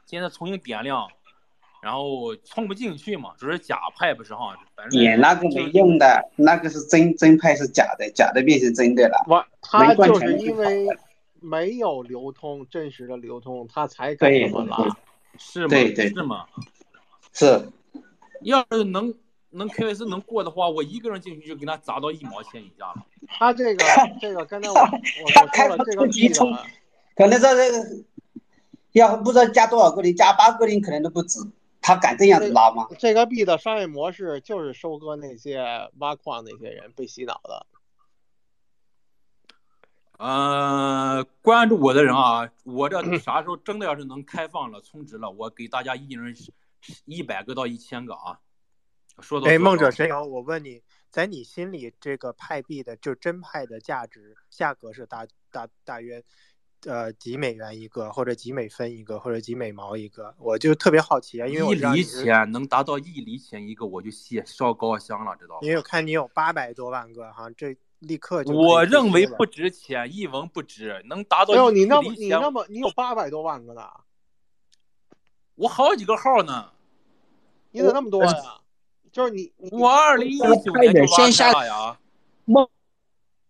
[0.04, 1.06] 现在重新点亮，
[1.80, 9.24] 然后冲不进去嘛，只是假派不是哈，反正点那个没用的，那个是真真派是假的，假的变成真的了。
[9.28, 10.88] 我他就是因为
[11.40, 14.96] 没有流通真实的流通，他才敢对这么拉。
[15.38, 15.68] 是吗？
[15.68, 16.46] 对对是吗？
[17.32, 17.68] 是
[18.42, 19.14] 要是能
[19.52, 23.06] 能 KYC 能过的话，我一个人进去就给他砸到一毛钱以下了。
[23.28, 23.84] 他这个
[24.20, 26.34] 这个刚才我我我说了这个币的
[27.14, 28.04] 可能这个
[28.92, 31.38] 要不知道加多少个零，加八个零可能都不止。
[31.84, 32.86] 他敢这样子拉吗？
[32.96, 37.66] 这个币的商业模式就是收割那些挖矿那些人被洗脑的。
[40.18, 46.32] 呃，关注我的人啊，我这 啥时候真的要是能开放了、充值了，我给大家一人
[47.04, 48.38] 一百个到一千个啊。
[49.20, 56.22] 说到哎，梦者神游，我问你，在你心里，这个派币的就真派的价值价格是大大大约
[56.86, 60.34] 呃几美元一个，或者几美分一个，或者几美毛一个？
[60.38, 65.60] 我就特别好奇啊，因为我一厘钱能达到一厘钱一个，我就谢烧高香了，知道吗？
[65.62, 73.82] 因为我看你有八百多万个哈，这立刻就我认为不值钱，一文不值，能达到没有你那么你那么你有八百多万个呢？
[75.54, 76.72] 我好几个号呢，
[77.70, 78.32] 你咋那么多呀？
[79.12, 81.98] 就是你，我二零一九年就线下了呀，
[82.46, 82.66] 梦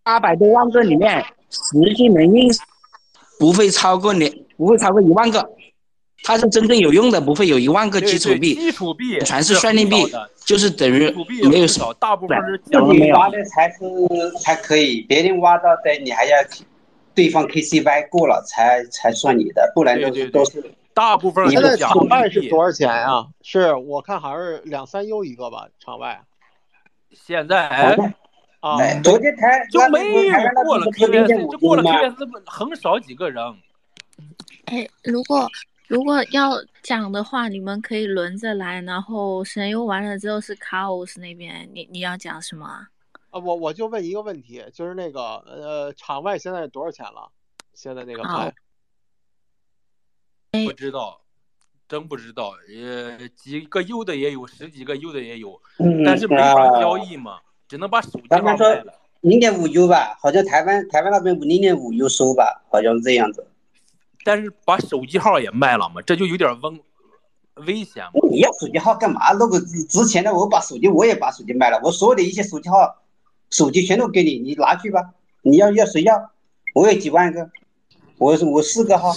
[0.03, 2.49] 八百多万个里面，实际能用
[3.39, 5.49] 不会超过你，不会超过一万个，
[6.23, 9.95] 它是真正有用的，不会有一万个基础币，基础币全是算力币，
[10.43, 11.09] 就是等于
[11.49, 13.79] 没有少，大部分是自己挖的才是
[14.41, 16.37] 才可以，别人挖到的你还要
[17.15, 20.61] 对方 KCY 过了才才算你的，不然都是都是。
[20.93, 23.27] 大部分现在场外是多少钱啊？
[23.41, 26.23] 是我看好像是两三优一个吧，场外。
[27.11, 27.67] 现在
[28.59, 30.33] 啊，昨天台就没有
[30.63, 33.43] 过了 KS，就过了 KS 很少几个人。
[34.65, 35.47] 哎，如果
[35.87, 36.51] 如果要
[36.81, 42.87] 讲的话，你们可以轮着来，然后神游完了之后是卡欧斯那边，你你要讲什么啊？
[43.31, 47.29] 啊，我我就问一个问题，就是那个呃，场外现在多少钱了？
[47.73, 48.53] 现在那个牌。
[50.61, 51.19] 不知道，
[51.89, 52.53] 真不知道。
[52.69, 55.59] 呃，几个 U 的也有，十几个 U 的也有，
[56.05, 58.93] 但是没法交易嘛，只能把手机号卖了。
[59.21, 63.47] 零点五 U 吧，好像台湾台湾那边零点五 U 收吧，好像是这样子。
[64.23, 66.83] 但是把手机号也卖了嘛，这就有点危
[67.65, 68.05] 危险。
[68.29, 69.31] 你要手机号干嘛？
[69.31, 72.75] 那个值钱的我把手机我也把手机卖了，我所有的一些手机号、
[73.49, 75.13] 手机全都给你，你拿去吧。
[75.41, 76.29] 你要要谁要？
[76.75, 77.49] 我有几万个。
[78.17, 79.11] 我我四个号，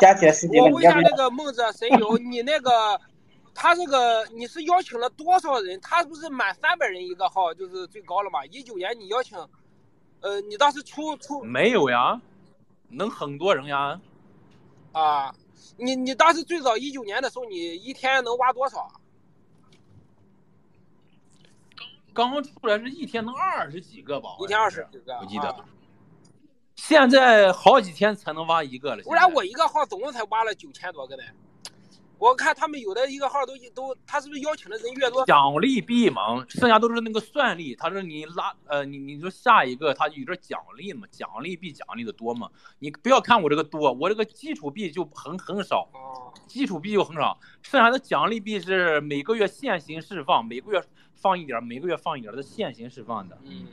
[0.00, 3.00] 加起来四个我问一下那个梦子神游，你那个
[3.54, 5.78] 他这个你是邀请了多少人？
[5.80, 8.44] 他不是满三百人一个号就是最高了嘛？
[8.46, 9.38] 一九年你邀请，
[10.20, 12.20] 呃，你当时出出没有呀？
[12.88, 14.00] 能很多人呀？
[14.92, 15.34] 啊，
[15.76, 18.90] 你你当时最早一九年的时候，你一天能挖多少？
[22.14, 24.30] 刚刚出来是一天能二十几个吧？
[24.40, 25.54] 一天二十几个，我记得。
[26.78, 31.22] 现在好几天才能挖一个了，不然我一个号总共才挖了九千多个呢。
[32.18, 35.24] 我看他们有的一个号都都，他是不是邀请的人越多？
[35.26, 37.74] 奖励币嘛，剩下都是那个算力。
[37.74, 42.48] 他说你拉呃，你你说下一个他有点奖励嘛，奖励币奖励的多嘛。
[42.78, 45.88] 你不要看我这个多，我这个基础币就很很少，
[46.46, 50.82] 基础币就很少，剩下的奖励币是每个月现行释放，每个月
[51.16, 53.36] 放一点，每个月放一点的现行释放的。
[53.44, 53.66] 嗯。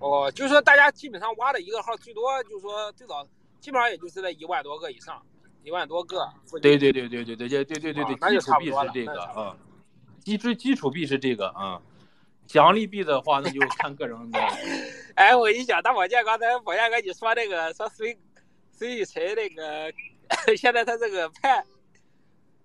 [0.00, 3.26] 哦，就是说大家基本上挖的一个号最多，就是说最早
[3.60, 5.20] 基本上也就是在一万多个以上，
[5.64, 6.28] 一万多个。
[6.62, 9.56] 对对对对对对对对对对对，基础币是这个啊，
[10.24, 11.82] 基础基础币是这个啊，
[12.46, 14.38] 奖励币的话那就看个人的。
[15.16, 18.16] 哎，我跟你讲，大宝剑刚才宝剑哥你说那个说孙
[18.70, 19.92] 孙雨辰那个，
[20.56, 21.64] 现在他这个派，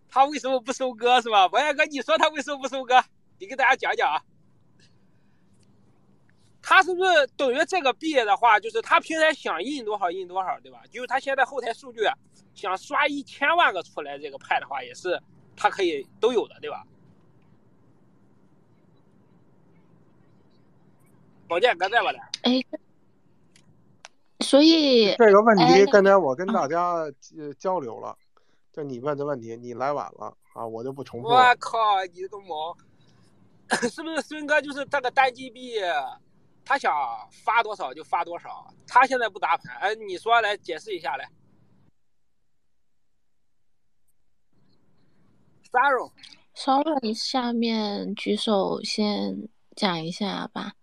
[0.08, 1.48] 他为什么不收割是吧？
[1.48, 3.04] 宝剑哥你说他为什么不收割？
[3.40, 4.22] 你给大家讲讲啊。
[6.66, 10.82] 他是不是等于这个币的话，就是他平台想印多少印多少，对吧？
[10.90, 12.00] 就是他现在后台数据
[12.56, 15.22] 想刷一千万个出来，这个派的话也是
[15.58, 16.84] 他可以都有的，对吧？
[21.50, 22.20] 宝剑哥在不在？
[22.44, 22.64] 哎，
[24.40, 27.04] 所以这个问题刚才我跟大家
[27.60, 28.18] 交流了，
[28.72, 31.28] 就你问的问题，你来晚了啊，我就不重复。
[31.28, 31.78] 我靠，
[32.14, 32.76] 你个毛！
[33.90, 35.74] 是不是孙哥就是这个单机币？
[36.66, 36.92] 他想
[37.32, 39.76] 发多少就发多少，他现在不打盘。
[39.78, 41.30] 哎，你说来解释一下来。
[45.72, 50.74] Sorry，Sorry，下面举手先讲一下吧。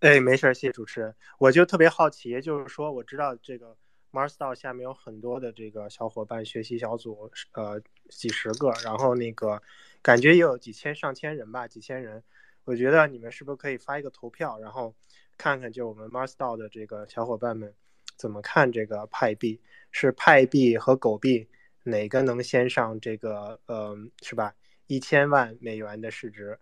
[0.00, 1.14] 哎，没事，谢谢主持人。
[1.38, 3.76] 我就特别好奇，就是说我知道这个
[4.12, 9.60] Marsdao 下面有很多的这个小伙伴学习小组，呃，几十个，然后那个
[10.00, 12.22] 感觉也有几千上千人吧，几千人。
[12.66, 14.92] 我觉得你们是不是可以发一个投票，然后
[15.38, 17.72] 看看就我们 Marsdao 的这个小伙伴们
[18.16, 19.60] 怎么看这个派币？
[19.92, 21.48] 是派币和狗币
[21.84, 23.58] 哪个能先上这个？
[23.68, 24.52] 嗯，是吧？
[24.88, 26.58] 一千万美元的市值？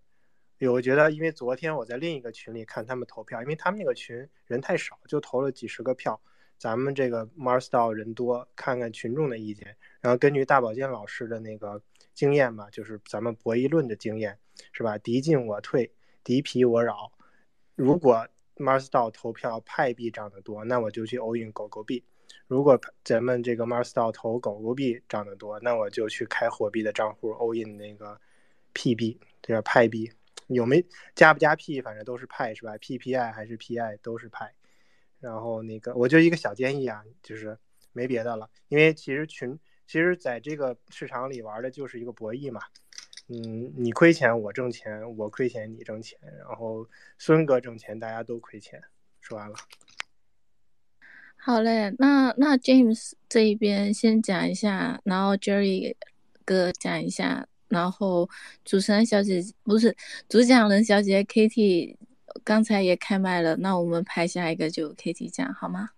[0.61, 6.21] 我觉得，因为昨天我在另一个群里看他们投票，因为他们那个群人太少，就投了几十个票，
[6.59, 11.81] 咱们这个 Mars DAO 人多，看看群众的意见，然后根据大保健老师的那个
[12.13, 14.39] 经验吧，就是咱们博弈论的经验，
[14.73, 14.97] 是吧？
[14.99, 15.93] 敌进我退，
[16.25, 17.13] 敌疲我扰。
[17.77, 18.27] 如果
[18.57, 22.03] Mars DAO 投票派币涨得多，那我就去 all in 狗狗币；
[22.47, 28.21] 如果咱们这个 Mars DAO 投狗狗币涨得多，那我就去开火币的账户 all in 那个
[28.73, 30.11] P 币，对吧派币。
[30.49, 30.85] 有没
[31.15, 34.55] 加不加 P，反正都是派，是吧？PPI 还是 PI 都是派。
[35.19, 37.59] 然后那个，我就一个小建议啊，就是
[37.93, 42.61] 没别的了，因为其实群，其实在这个市场里玩的就是一个博弈嘛。
[43.29, 46.87] 嗯，你亏钱我挣钱，我亏钱你挣钱，然后
[47.19, 48.83] 孙哥挣钱，大家都亏钱。
[49.21, 49.55] 说完了。
[51.37, 55.95] 好嘞，那那 James 这一边先讲一下，然后 Jerry
[56.45, 58.29] 哥讲一下，然后
[58.65, 59.97] 主持人小姐不是
[60.29, 61.97] 主讲人小姐 Kitty。
[62.43, 65.91] 刚才也开麦了，那我们排下一个就 Kitty 讲好吗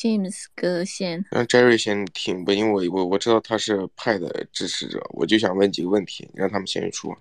[0.00, 7.18] ？James 哥先，让 Jerry 先听吧，因为我我我知道他是派的支持者，我就想问几个问题，让他们先说。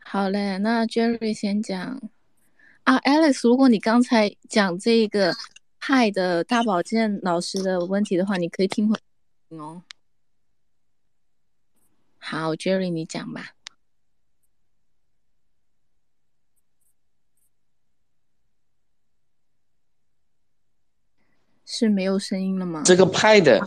[0.00, 2.02] 好嘞，那 Jerry 先讲
[2.84, 5.34] 啊，Alex，如果你刚才讲这个
[5.78, 8.98] 派的大保健老师的问题的话，你可以听回
[9.56, 9.82] 哦。
[12.18, 13.52] 好，Jerry 你讲吧。
[21.72, 22.82] 是没有声音了吗？
[22.84, 23.64] 这个派的，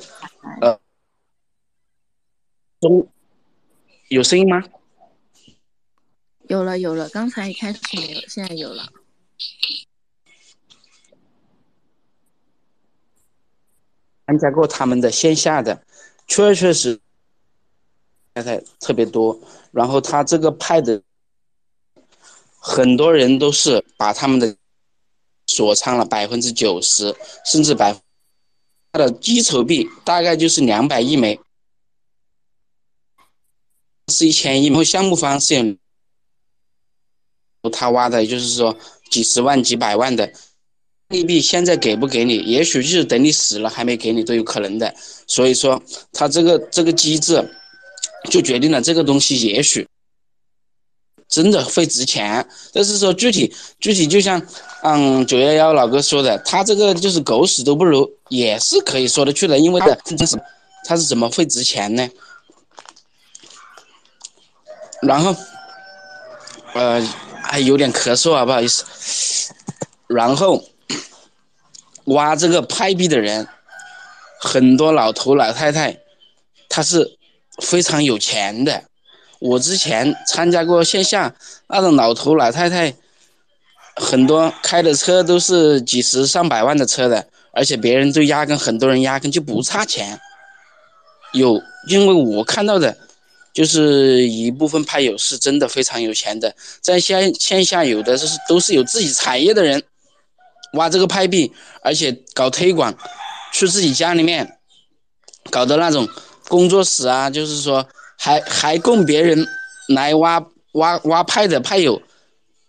[0.59, 0.77] 呃，
[2.81, 3.07] 中
[4.09, 4.61] 有声音吗？
[6.49, 7.07] 有了，有了。
[7.07, 8.83] 刚才一开始没有，现在有了。
[14.27, 15.85] 参加过他们的线下的，
[16.27, 16.99] 确确实，
[18.33, 19.39] 太太特别多。
[19.71, 21.01] 然后他这个派的，
[22.59, 24.57] 很多人都是把他们的。
[25.47, 27.15] 锁仓了百分之九十，
[27.45, 27.95] 甚至百，
[28.91, 31.39] 它的基础币大概就是两百亿枚，
[34.11, 34.67] 是一千亿。
[34.67, 35.77] 然后项目方是
[37.61, 38.77] 有他挖的，就是说
[39.09, 40.33] 几十万、几百万的
[41.09, 42.37] 利币，现在给不给你？
[42.37, 44.95] 也许就是等你死了还没给你都有可能的。
[45.27, 47.57] 所以说，他这个这个机制
[48.31, 49.87] 就决定了这个东西也许。
[51.33, 54.39] 真的会值钱，但是说具体具体就像，
[54.83, 59.97] 嗯，九幺幺老哥说的，他这个就是狗屎都不如，也是可以说得去的，因为的，
[60.85, 62.07] 他是怎么会值钱呢？
[65.01, 65.35] 然后，
[66.75, 67.01] 呃，
[67.41, 69.51] 还有点咳嗽啊，不好意思。
[70.05, 70.63] 然后，
[72.05, 73.47] 挖这个派币的人，
[74.39, 75.97] 很多老头老太太，
[76.69, 77.17] 他是
[77.63, 78.83] 非常有钱的。
[79.43, 81.35] 我之前参加过线下，
[81.67, 82.95] 那种老头老太太，
[83.97, 90.17] 很多开的车都是几十上百万的车的，而且别人都压根，很多人压根就不差钱。
[91.33, 92.95] 有，因为我看到的，
[93.53, 99.83] 就是一部分派友是真的非常有钱的，在线线下有的是都是有自己产业的人，
[100.75, 101.51] 挖这个派币，
[101.81, 102.95] 而且搞推广，
[103.51, 104.57] 去自己家里面，
[105.51, 106.07] 搞的那种
[106.47, 107.85] 工作室啊，就是说。
[108.23, 109.45] 还还供别人
[109.89, 110.41] 来挖
[110.75, 112.01] 挖挖派的派友，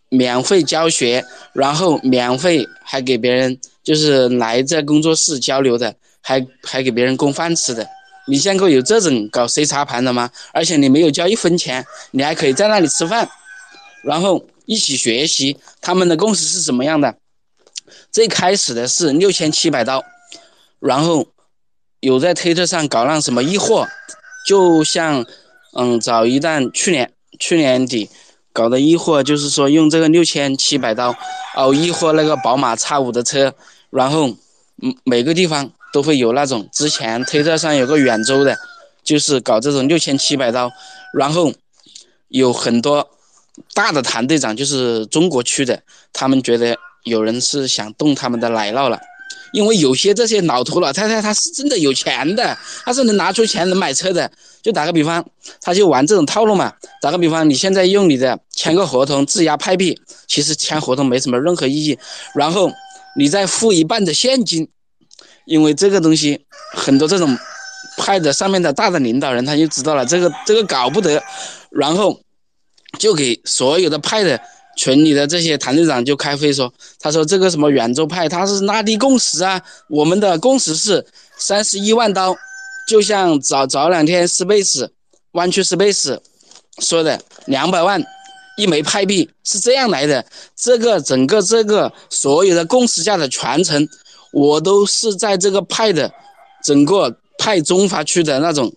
[0.09, 7.89] 免费教学，然后免费还给别人就是来这工作室交流的，还还给别人供饭吃的。
[8.27, 10.29] 你见过有这种搞 C 茶盘的吗？
[10.53, 13.29] 而且你没有交一分钱，你还可以在那里吃饭，
[14.03, 15.57] 然后一起学习。
[15.81, 17.15] 他们的共识是怎么样的？
[18.11, 20.03] 最开始的是六千七百刀，
[20.81, 21.29] 然后
[22.01, 23.87] 有在推特上搞那什么易货。
[24.47, 25.25] 就像，
[25.77, 28.09] 嗯，早一段去年去年底
[28.53, 31.15] 搞的易货，就是说用这个六千七百刀
[31.57, 33.53] 哦，易货那个宝马 X 五的车，
[33.91, 34.29] 然后
[34.83, 36.69] 嗯每个地方都会有那种。
[36.73, 38.57] 之前推特上有个远州的，
[39.03, 40.71] 就是搞这种六千七百刀，
[41.13, 41.53] 然后
[42.29, 43.11] 有很多
[43.75, 45.83] 大的团队长，就是中国区的，
[46.13, 49.01] 他们觉得有人是想动他们的奶酪了。
[49.55, 54.29] 因为有些这些老头老太太，他是真的有钱的，他是能拿出钱能买车的。
[54.61, 55.25] 就打个比方，
[55.61, 56.73] 他就玩这种套路嘛。
[57.01, 61.97] 打个比方，你现在用你的签个合同质押派币，其实签合同没什么任何意义。
[62.35, 62.69] 然后
[63.17, 64.69] 你再付一半的现金，
[65.47, 67.39] 因为这个东西很多这种
[67.97, 71.23] 派的上面的大的领导人他就知道了，这个这个搞不得，
[71.71, 72.21] 然后
[72.99, 74.41] 就给所有的派的。
[74.77, 81.05] 群里的这些团队长就开会说：“他说这个什么远州派，他是拉低共识啊，我们的共识是
[81.39, 82.35] 三十一万刀，
[82.89, 84.89] 就像早早两天 Space
[85.33, 86.19] 弯曲 Space
[86.79, 88.03] 说的两百万，
[88.57, 90.25] 一枚派币是这样来的，
[90.57, 93.89] 这个整个这个所有的共识价的传承，
[94.33, 96.13] 我都是在这个派的
[96.65, 98.73] 整个派中华区的那种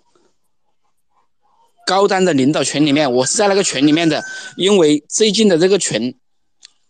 [1.88, 4.22] 高端的领导群里面，我是在那个群里面的，
[4.58, 6.14] 因为最近的这个群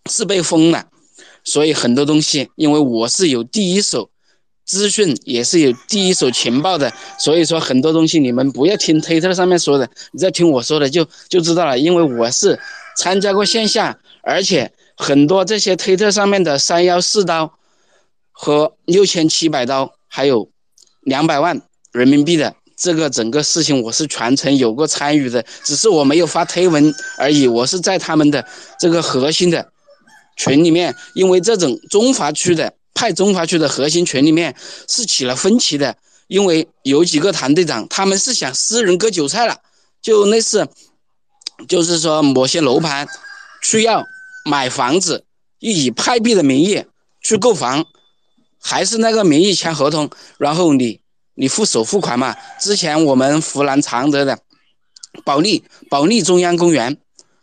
[0.10, 0.88] 是被封了，
[1.44, 4.10] 所以很多东西，因为我是有第一手。
[4.66, 11.80] 资讯也是有第一手情报的，所以说很多东西你们不要听推特上面说的，你再听我说的就就知道了。
[11.80, 12.60] 因为我是
[12.98, 17.58] 参加过线下，而且很多这些推特上面的三幺四刀
[18.34, 20.52] 和六千七百刀，还有
[21.00, 21.62] 两百万
[21.94, 27.48] 人民币的这个整个事情，我是全程有过参与的，只是我没有发推文而已。
[27.48, 28.48] 我是在他们的
[28.80, 29.70] 这个核心的
[30.38, 32.74] 群里面，因为这种中华区的。
[33.00, 34.56] 派中华区的核心群里面
[34.88, 35.96] 是起了分歧的，
[36.26, 39.56] 因为有几个团队长他们是想私人割韭菜了，
[40.02, 40.68] 就类似，
[41.68, 43.08] 就是说某些楼盘
[43.62, 44.04] 需要
[44.46, 45.24] 买房子，
[45.60, 46.84] 以派币的名义
[47.22, 47.86] 去购房，
[48.60, 50.10] 还是那个名义签合同，
[50.40, 51.00] 然后你
[51.38, 52.36] 你付首付款嘛。
[52.60, 54.38] 之前我们湖南常德的
[55.24, 56.98] 保利保利中央公园，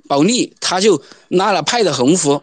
[0.09, 2.43] 保利他就拉了派的横幅，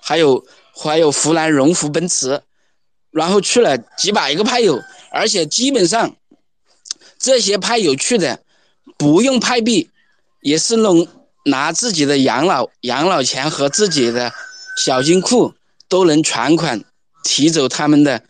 [0.00, 0.46] 还有。
[0.74, 2.40] 还有湖南荣福奔驰，
[3.10, 6.16] 然后去了几百个派友，而且基本上
[7.18, 8.40] 这些派友去的
[8.96, 9.90] 不用派币，
[10.40, 11.06] 也是能
[11.44, 14.32] 拿自己的养老养老钱和自己的
[14.78, 15.52] 小金库
[15.88, 16.82] 都能全款
[17.22, 18.24] 提走他们的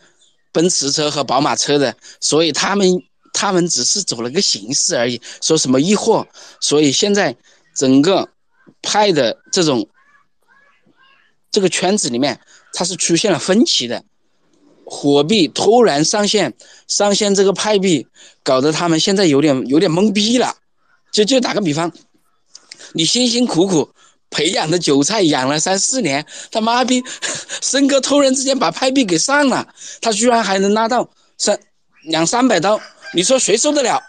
[0.53, 2.87] 奔驰车和宝马车的，所以他们
[3.33, 6.25] 他们只是走了个形式而已，说什么易货，
[6.61, 7.35] 所以现在
[7.75, 8.29] 整个
[8.81, 9.85] 派的这种。
[11.51, 12.39] 这个圈子里面，
[12.73, 14.03] 它是出现了分歧的。
[14.85, 16.51] 火币突然上线，
[16.87, 18.07] 上线这个派币，
[18.41, 20.55] 搞得他们现在有点有点懵逼了。
[21.11, 21.93] 就就打个比方，
[22.93, 23.91] 你辛辛苦苦
[24.33, 27.03] 培养的韭菜养了三四年，他妈逼，
[27.61, 29.67] 森哥突然之间把派币给上了，
[30.01, 31.07] 他居然还能拉到
[31.37, 31.57] 三
[32.05, 32.79] 两三百刀，
[33.13, 34.01] 你说谁受得了？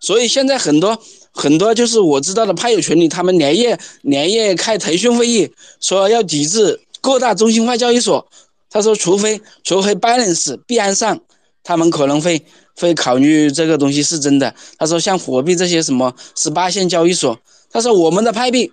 [0.00, 0.98] 所以现在很多。
[1.34, 5.50] 很多就是我知道的派友群里，他们连夜连夜开腾讯会议，
[5.80, 8.28] 说要抵制各大中心化交易所。
[8.68, 11.18] 他说，除非除非 Balance 币安上，
[11.64, 12.44] 他们可能会
[12.78, 14.54] 会考虑这个东西是真的。
[14.76, 17.38] 他说，像火币这些什么十八线交易所，
[17.70, 18.70] 他说我们的派币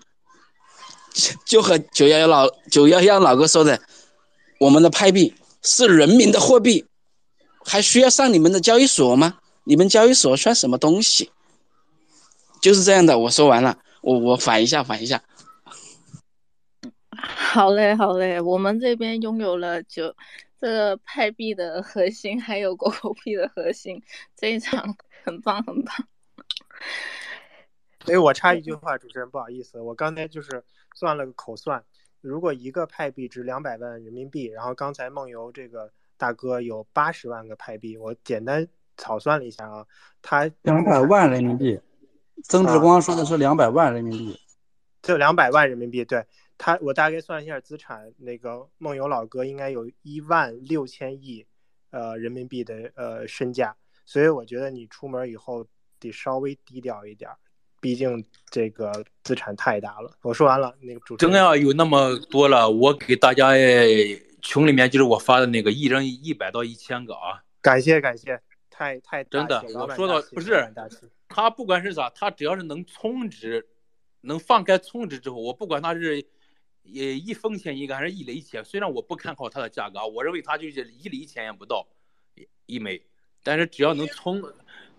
[1.45, 3.81] 就和九幺幺老九幺幺老哥说的，
[4.59, 6.85] 我们的派币是人民的货币，
[7.65, 9.39] 还需要上你们的交易所吗？
[9.63, 11.31] 你们交易所算什么东西？
[12.61, 15.23] 就是这样的，我说完了，我我反一下，反一下。
[17.11, 20.15] 好嘞，好嘞，我们这边拥有了九
[20.59, 24.01] 这个派币的核心，还有狗狗币的核心，
[24.37, 25.95] 这一场很棒，很棒。
[28.05, 30.63] 哎，我插一句话，主持人不好意思，我刚才就是
[30.95, 31.83] 算了个口算，
[32.21, 38.67] 如果一个派币值两百万人民币，然后刚才梦游这个大哥有八十万个派币，我简单
[38.97, 39.85] 草算了一下啊，
[40.21, 41.79] 他两百万人民币。
[42.45, 44.39] 曾志光说的是两百万人民币，
[45.01, 46.05] 就两百万人民币。
[46.05, 46.25] 对
[46.57, 51.45] 他，我大概算一下资产，那个梦游老哥应该有一万六千亿，
[51.91, 53.75] 呃，人民币的呃身价。
[54.05, 55.67] 所以我觉得你出门以后
[55.99, 57.29] 得稍微低调一点，
[57.79, 58.91] 毕竟这个
[59.23, 60.11] 资产太大了。
[60.21, 63.53] 我说完了，那个主真要有那么多了，我给大家
[64.41, 67.43] 群里面就是我发的那个，一人一百到一千个啊。
[67.61, 68.39] 感谢感谢，
[68.69, 70.73] 太太真的，我说到不是。
[71.27, 73.67] 他不管是啥，他只要是能充值，
[74.21, 76.25] 能放开充值之后，我不管他是，
[76.81, 81.87] 也一分钱一个还是一厘钱，虽然我不看好它的价格，我认为它就是一厘钱也不到
[82.65, 82.99] 一枚，
[83.43, 84.41] 但是只要能充，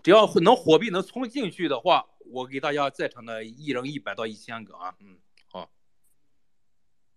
[0.01, 5.17] 只要能货币能充进去的话，我给大家在场的一人一百到一千个啊，嗯，
[5.47, 5.69] 好，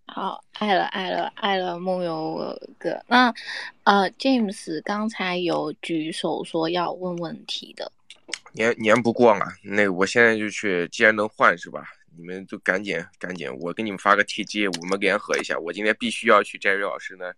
[0.06, 3.32] 好，爱了爱了爱了梦游哥，那
[3.84, 7.90] 呃，James 刚才有举手说要问问题的。
[8.52, 11.84] 年年不过了，那我现在就去，既然能换是吧？
[12.16, 15.58] 你们就赶紧赶紧，我给你们发个 TG，我们联合一下。
[15.58, 17.32] 我今天必须要去 Jerry 老师呢，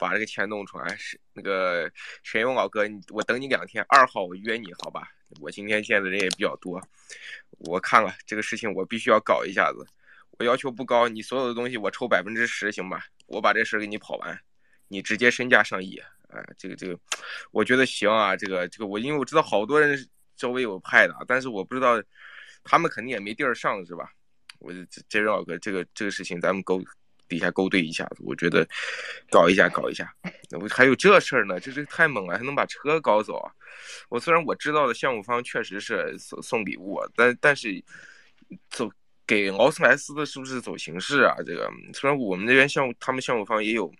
[0.00, 0.96] 把这个钱弄出来。
[0.96, 1.88] 是那个
[2.24, 5.06] 沈勇老哥，我等你两天，二号我约你好吧？
[5.40, 6.80] 我今天见的人也比较多，
[7.58, 9.86] 我看了这个事情，我必须要搞一下子。
[10.38, 13.04] 我要求不高，你所有的东西我抽百分之十行吧？
[13.26, 14.40] 我把这事给你跑完，
[14.88, 16.02] 你直接身价上亿。
[16.28, 16.98] 哎，这个这个，
[17.52, 18.34] 我觉得行啊。
[18.34, 20.10] 这个这个，我因为我知道好多人。
[20.36, 22.02] 周围有派的，但是我不知道，
[22.64, 24.10] 他们肯定也没地儿上，是吧？
[24.58, 26.78] 我这这老哥，这个这个事情咱们沟
[27.30, 28.68] 底下勾兑一下子，我觉得
[29.30, 30.12] 搞一下搞一下。
[30.60, 33.52] 我还有这事儿呢，这这太猛了，还能把车搞走啊！
[34.08, 37.82] 我虽然我知道的项目方确实是送送礼物，但但是
[38.68, 38.90] 走
[39.24, 41.36] 给劳斯莱斯的是不是走形式啊？
[41.46, 43.90] 这个虽然我们这边项目，他们项目方也有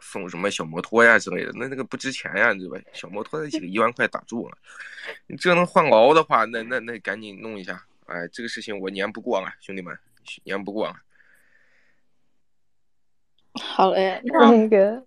[0.00, 2.76] 送什么小摩托呀之类的，那那个不值钱呀，对吧？
[2.92, 4.58] 小摩托那几个一万块打住了，
[5.28, 7.80] 你这能换劳的话，那那那赶紧弄一下。
[8.06, 9.96] 哎，这个事情我年不过了，兄弟们，
[10.42, 10.96] 年不过了。
[13.54, 15.04] 好嘞， 那个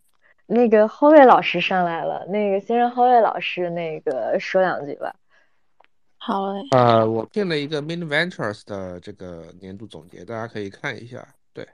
[0.48, 5.16] 那个后卫老师上来了，那个先让后卫老师那个说两句吧。
[6.18, 6.62] 好嘞。
[6.72, 11.26] 呃，我订了一个 Min Ventures 的这个年度总结，大家可以看一下。
[11.54, 11.68] 对，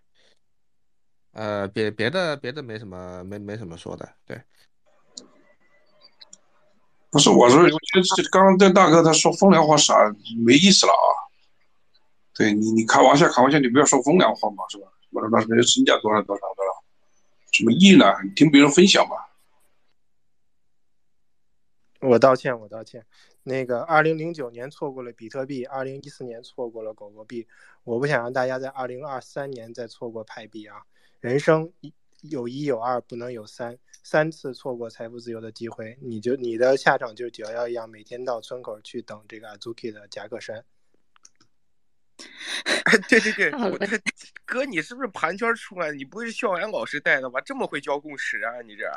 [1.33, 4.07] 呃，别别的别的没什么，没没什么说的。
[4.25, 4.41] 对，
[7.11, 9.93] 不是，我说，我觉得这刚刚这大哥他说风凉话啥
[10.43, 11.09] 没意思了啊。
[12.35, 14.87] 对你，你开玩笑开玩笑，你不要说风凉话嘛，是吧？
[15.11, 16.83] 我说那是身价多少多少多少，
[17.51, 18.05] 什么意呢？
[18.23, 19.15] 你听别人分享嘛。
[22.01, 23.05] 我道歉，我道歉。
[23.43, 27.47] 那个二零零九年错过了比特币，二零一四年错过了狗狗币，
[27.83, 30.77] 我不想让大家在二零二三年再错过派币啊！
[31.19, 40.63] 人生一有一有二，不能有三，三次错过财富自由的机会，你就你的下场就是九幺幺一样，每天到村口去等这个 Azuki 的夹克衫。
[43.07, 43.99] 对 对对， 我这
[44.45, 45.91] 哥，你是不是盘圈出来？
[45.91, 47.39] 你不会是校园老师带的吧？
[47.41, 48.61] 这么会教共识啊？
[48.65, 48.91] 你这，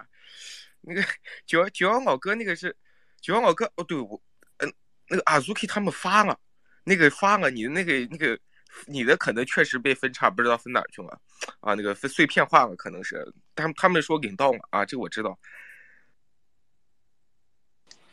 [0.80, 1.02] 那个
[1.46, 2.74] 九九幺老哥那个是
[3.20, 4.20] 九幺老哥哦，对我，
[4.58, 4.72] 嗯，
[5.08, 6.38] 那个阿 Zuki 他们发了，
[6.84, 8.38] 那个发了，你的那个那个
[8.86, 11.20] 你的可能确实被分叉，不知道分哪去了
[11.60, 11.74] 啊？
[11.74, 15.38] 那个分碎片化了，可能是他们他们说领到了啊，这个我知道。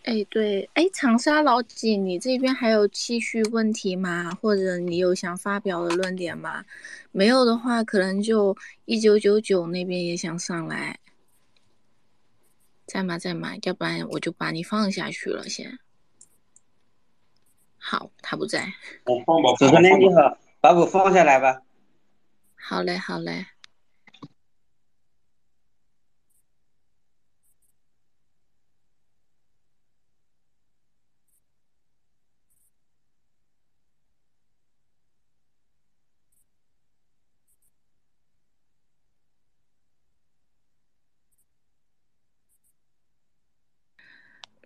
[0.10, 4.31] 哎，对，哎，长沙老几，你这边还有继续问题吗？
[4.41, 6.65] 或者你有想发表的论点吗？
[7.11, 10.98] 没有的话，可能就一九九九那边也想上来，
[12.88, 13.19] 在吗？
[13.19, 13.52] 在吗？
[13.61, 15.77] 要不然我就把你放下去了，先。
[17.77, 18.73] 好，他不在。
[19.06, 19.53] 我放吧。
[19.60, 21.61] 主持人你好，把我放下来吧。
[22.56, 23.45] 好嘞，好嘞。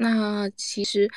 [0.04, 1.10] 那其实，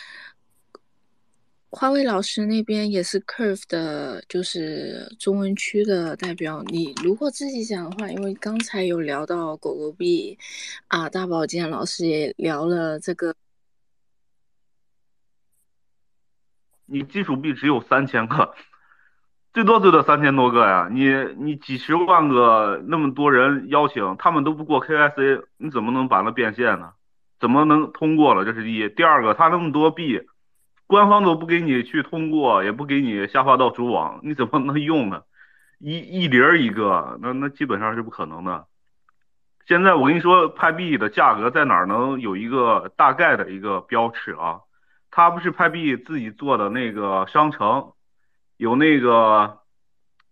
[1.70, 6.62] 花卉老师那边也是 Curve 的，就是中文区的代表。
[6.68, 10.38] 你如果自己讲的话，因为刚才有聊到狗狗币，
[10.86, 13.34] 啊，大保健老师也聊了这个。
[16.84, 18.54] 你基础币只有三千个，
[19.52, 20.88] 最多最多三千多个呀！
[20.92, 26.92] 你你几十万个那么多人邀请，他们都不过 KYC，你怎么能把它变现呢？
[27.38, 28.44] 怎么能通过了？
[28.44, 28.88] 这是一。
[28.88, 30.20] 第二个，他那么多币，
[30.86, 35.22] 官方都不给你去通过，也不给你下发到主网，你怎么能用呢？
[35.78, 38.66] 一一零一个，那那基本上是不可能的。
[39.66, 44.60] 现在我跟你说，派币的价格在哪儿能有一个大概的一个标尺啊？
[45.10, 47.92] 他不是派币自己做的那个商城，
[48.56, 49.58] 有那个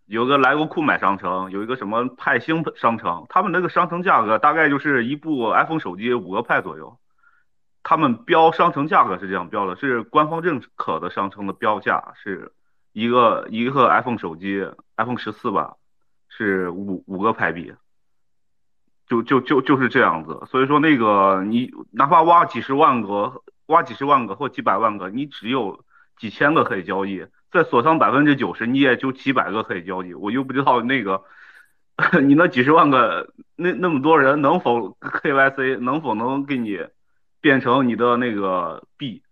[0.06, 6.98] 有个莱欧库买商城，有一个什么派星商城，他们那个商城价格大概就是一部 iPhone 手机五个派左右。
[7.82, 12.52] 他们标商城价格是这样标的，是官方认可的商城的标价是
[12.92, 14.66] 一个一个 iPhone 手机
[14.96, 15.76] ，iPhone 十四吧，
[16.28, 17.74] 是五五个派币，
[19.06, 20.42] 就就就就是这样子。
[20.50, 25.84] 所以说那个你哪怕挖几十万个，挖几十万个或几百万个，你只有
[26.18, 30.12] 几千个可以交易，再锁上百分之九十，你也就几百个可以交易。
[30.12, 31.24] 我又不知道那个
[32.22, 36.86] 你那几十万个那那么多人能否 KYC，能否能给你。
[37.40, 39.22] 变成你的那个币，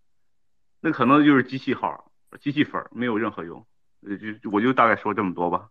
[0.83, 2.13] 那可能就是机器号、
[2.43, 3.67] 机器粉，没有任何用。
[4.03, 5.71] 就我就大概说这么多吧。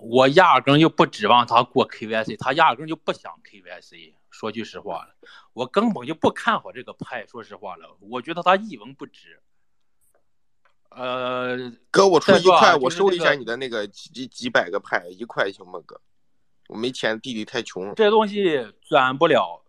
[0.00, 4.14] 我压根就不指望他过 KYC，他压根就不想 KYC。
[4.30, 5.08] 说句实话，
[5.52, 7.26] 我根本就不看好这个派。
[7.26, 9.40] 说实话了，我觉得他一文不值。
[10.90, 16.00] 呃，哥，我出一块，我收一下你的那个几几几百个派，一块行吗，哥？
[16.68, 17.94] 我没钱，弟弟太穷。
[17.94, 19.64] 这东西转不了。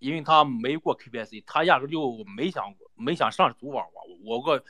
[0.00, 4.00] 因为他没过 KPC，他压根就没想没想上主网吧。
[4.24, 4.64] 我个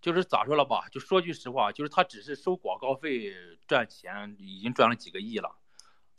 [0.00, 3.32] 就是咋说了吧，就说句实话，就是他只是收广告费
[3.68, 5.54] 赚钱，已经赚了几个亿了，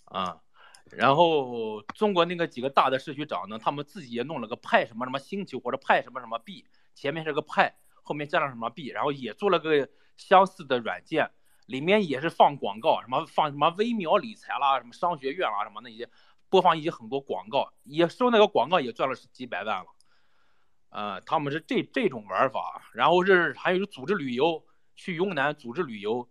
[0.05, 0.37] 啊。
[0.91, 6.65] 然后中国那个几个大的社区长呢，他们自己也弄了个派什么什么星球或者派什么什么币，
[6.95, 7.75] 前面是个派，
[8.11, 11.31] 后面加上什么币，然后也做了个相似的软件，
[11.67, 16.09] 里面也是放广告，什么放什么微秒理财啦，什么商学院啦，什么那些。
[16.49, 19.85] 播放一些很多广告，也收那个广告也赚了几百万了，
[20.89, 24.61] 呃，他们是这这种玩法，然后是还有组织旅游
[24.93, 26.27] 去云南组织旅游，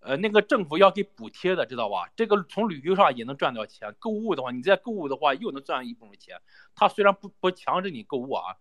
[0.00, 2.08] 呃，那个政府要给补贴的，知道吧？
[2.16, 3.94] 这个从旅游上也能赚到钱。
[3.98, 6.40] 购物的话，你在购物的话又能赚一部分钱。
[6.74, 8.56] 他虽然不不强制你购物啊，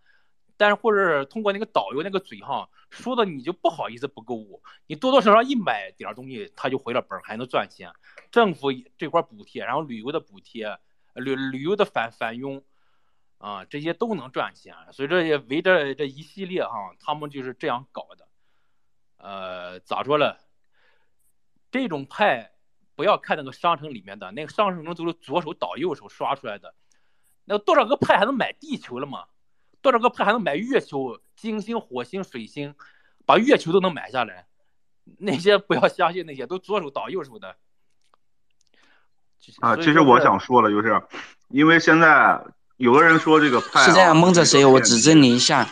[0.57, 4.61] 但是或者通过那个导游那个嘴哈，说的你就不好意思不购物。
[4.87, 7.91] 你多多少少一买点东西，他就回了本，还能赚钱。
[8.31, 8.67] 政府
[8.97, 10.77] 这块补贴，然后旅游的补贴，
[11.13, 12.63] 旅旅游的返返佣。
[13.39, 18.25] 啊，这些都能赚钱，所以这也围着这一系列哈，他们就是这样搞的。
[19.17, 20.39] 呃，咋说了？
[21.69, 22.53] 这种派
[22.95, 26.73] 不要看那个商城里面的，那个商城中都是左手倒右手刷出来的。
[27.43, 29.25] 那多少个派还能买地球了吗？
[29.83, 32.73] 多少个派还能买月球、金星、火星、水星，
[33.27, 34.47] 把月球都能买下来？
[35.19, 37.55] 那些不要相信那些，都左手倒右手的。
[39.59, 40.99] 啊，其实我想说的就是，
[41.49, 42.43] 因为现在。
[42.77, 44.65] 有个人说这个派是这样，蒙着谁？
[44.65, 45.69] 我指正你一下，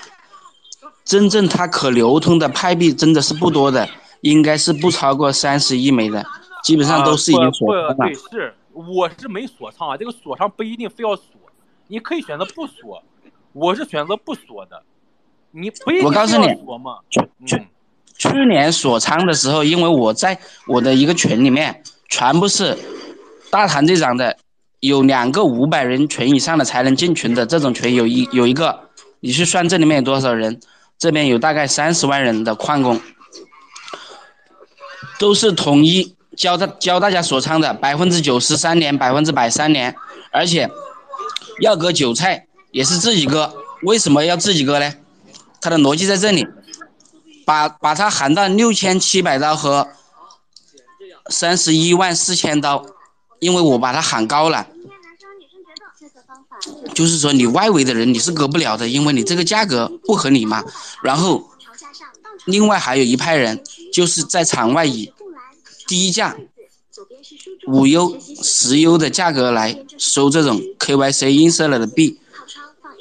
[1.04, 3.90] 真正它可流通的派币真的是不多的，
[4.22, 6.24] 应该是不超过三十亿枚的，
[6.64, 7.94] 基本上都是已经锁仓了。
[7.96, 11.34] 对，是，我是没锁仓啊，这个锁仓不一定非要锁，
[11.88, 13.04] 你可以选择不锁，
[13.54, 14.84] 我是选择不锁的，
[15.52, 17.00] 你不一定要锁嘛。
[17.10, 17.68] 去
[18.18, 20.38] 去年锁仓的时候，因为我在
[20.68, 22.78] 我的一个群里面，全部是
[23.50, 24.38] 大堂队长的。
[24.80, 30.60] 有两个五百人群以上的才能进群的这种群，有一有一个，你去算这里面有多少人？
[30.98, 33.00] 这边有大概三十万人的矿工，
[35.20, 39.96] 都是统一教他教大家锁仓的，百分之九十三年，百分之百三年，
[40.32, 40.68] 而且
[41.60, 43.54] 要割韭菜也是自己割，
[43.84, 44.94] 为什么要自己割呢？
[45.60, 46.48] 他的逻辑在这里，
[47.46, 49.88] 把把它喊到六千七百刀和
[51.30, 52.86] 三十一万四千刀。
[53.40, 54.68] 因为我把它喊高了，
[56.94, 60.64] 就是说你外围的人你是割不了的，因为你这个价格不合理嘛。
[61.02, 61.50] 然后，
[62.46, 65.12] 另外还有一派人就是在场外以
[65.88, 66.38] 低价
[67.66, 72.20] 五 U、十 U 的价格来收这种 KYC 映射了的币，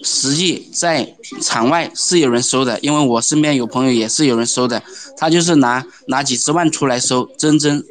[0.02, 4.82] 实际在场外是有人收的，因为我身边有朋友也是有人收的，
[5.16, 7.84] 他就是拿拿几十万出来收，真真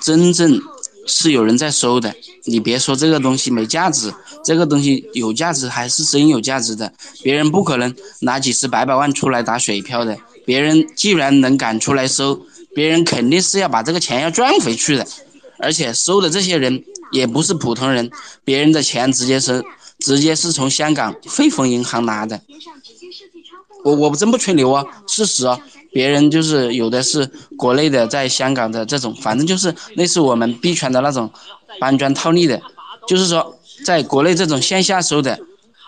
[0.00, 0.60] 真正。
[1.04, 6.92] 是有人在收的，你别说这个东西没价值，这个东西有价值还是真有价值的。
[7.24, 10.16] 别人不可能拿几十百百万出来打水漂的，
[10.46, 15.04] 别人既然能敢出来收，别人肯定是要把这个钱要赚回去的。
[15.58, 18.08] 而且收的这些人也不是普通人，
[18.44, 19.60] 别人的钱直接收
[20.02, 22.40] 直接是从香港汇丰银行拿的。
[23.84, 25.58] 我我真不吹牛啊，事实啊。
[25.92, 31.30] 别人就是有的是国内的，在香港的这种，反正就是类似我们币圈的那种
[31.78, 32.58] 搬砖套利的，
[33.06, 35.38] 就是说在国内这种线下收的，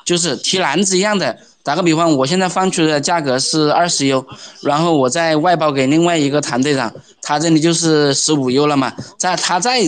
[0.04, 1.38] 就是提篮子一样的。
[1.62, 4.26] 打个比方，我现在放出的价格是二十 U，
[4.60, 6.92] 然后我再外包给另外一个团队长，
[7.22, 9.80] 他这里就是十五 U 了嘛，在他再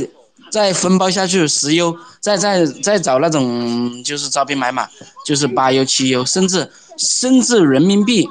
[0.51, 4.89] 再分包下去十 U，再再再找那种就是招兵买马，
[5.25, 8.29] 就是八 U 七 U，甚至甚至人民币。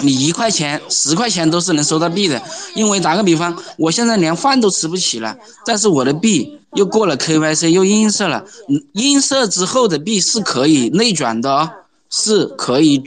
[0.00, 2.42] 你一块钱、十块钱都是能收到币的，
[2.74, 5.34] 因为打个比方，我现在连饭都吃不起了，
[5.64, 8.44] 但是我的币又过了 KYC 又映射了，
[8.92, 11.70] 映射之后的币是可以内转的哦，
[12.10, 13.02] 是可以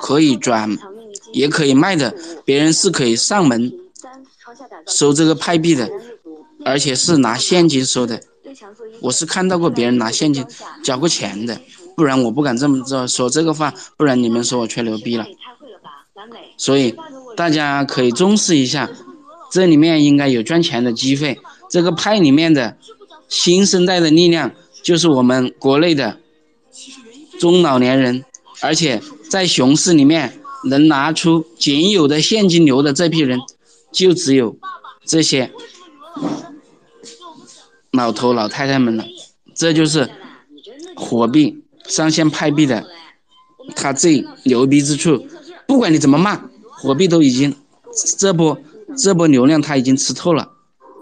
[0.00, 0.76] 可以转，
[1.32, 2.12] 也可以卖的，
[2.44, 3.72] 别人是可以上门
[4.88, 5.88] 收这个派币的，
[6.64, 8.20] 而且是拿现金收的，
[9.00, 10.44] 我是看到过别人拿现金
[10.82, 11.60] 交过钱的，
[11.96, 15.26] 不然我不敢这么做说这个话，不然你们说我吹牛逼了。
[16.56, 16.94] 所以
[17.36, 18.88] 大家可以重视一下，
[19.50, 21.38] 这里面应该有赚钱的机会。
[21.68, 22.76] 这个派里面的
[23.28, 24.52] 新生代的力量，
[24.82, 26.18] 就是我们国内的
[27.40, 28.24] 中老年人，
[28.60, 33.40] 而且在熊市里面能拿出仅有的现金流的这批人，
[33.90, 34.56] 就只有
[35.04, 35.50] 这些
[37.92, 39.04] 老头老太太们了。
[39.54, 40.08] 这就是
[40.96, 42.84] 火币上线派币的，
[43.76, 45.26] 他最牛逼之处。
[45.66, 46.40] 不管你怎么骂，
[46.70, 47.54] 火币都已经
[48.18, 48.58] 这波
[48.96, 50.48] 这波流量他已经吃透了，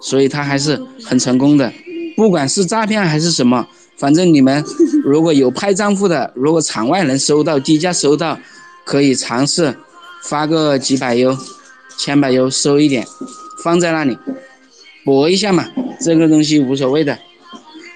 [0.01, 1.73] 所以他还是很成功的。
[2.17, 4.65] 不管是诈骗还是什么，反正你们
[5.05, 8.39] 如果有派账户的，如果场外能收到低价收到，
[8.85, 9.77] 可以尝试
[10.25, 11.37] 发个几百优、
[11.97, 13.07] 千百优收一点，
[13.63, 14.19] 放在那里
[15.05, 15.67] 搏一下嘛。
[16.01, 17.19] 这个东西无所谓的，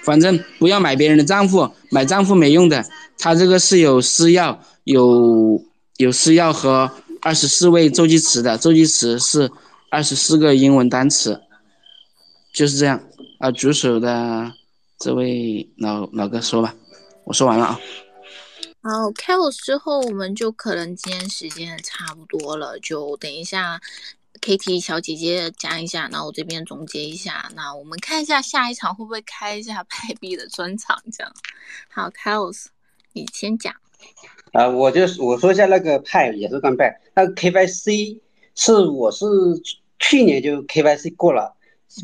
[0.05, 2.85] 反正不要买别人的账户，买账户没用的。
[3.19, 5.63] 他这个是有私钥有。
[5.99, 6.91] 有私钥和
[7.21, 9.49] 二十四位助记词的，助记词是
[9.91, 11.41] 二十四个英文单词，
[12.53, 13.01] 就是这样。
[13.39, 14.53] 啊，举手的
[14.99, 16.75] 这位老老哥说吧，
[17.23, 17.81] 我说完了啊。
[18.83, 23.81] 好开五之后我们就可能今天时间差不多了，就等一下
[24.41, 31.33] Kitty 小姐姐讲一下，然后我这边总结一下，那我们看一下下一场会不会开一下派币的专场，这样。
[31.89, 32.67] 好，Chaos，
[33.13, 33.75] 你先讲。
[34.53, 38.21] 啊，我就我说一下那个派也是刚派，那个 KYC
[38.55, 39.25] 是我是
[39.99, 41.57] 去年就 KYC 过了，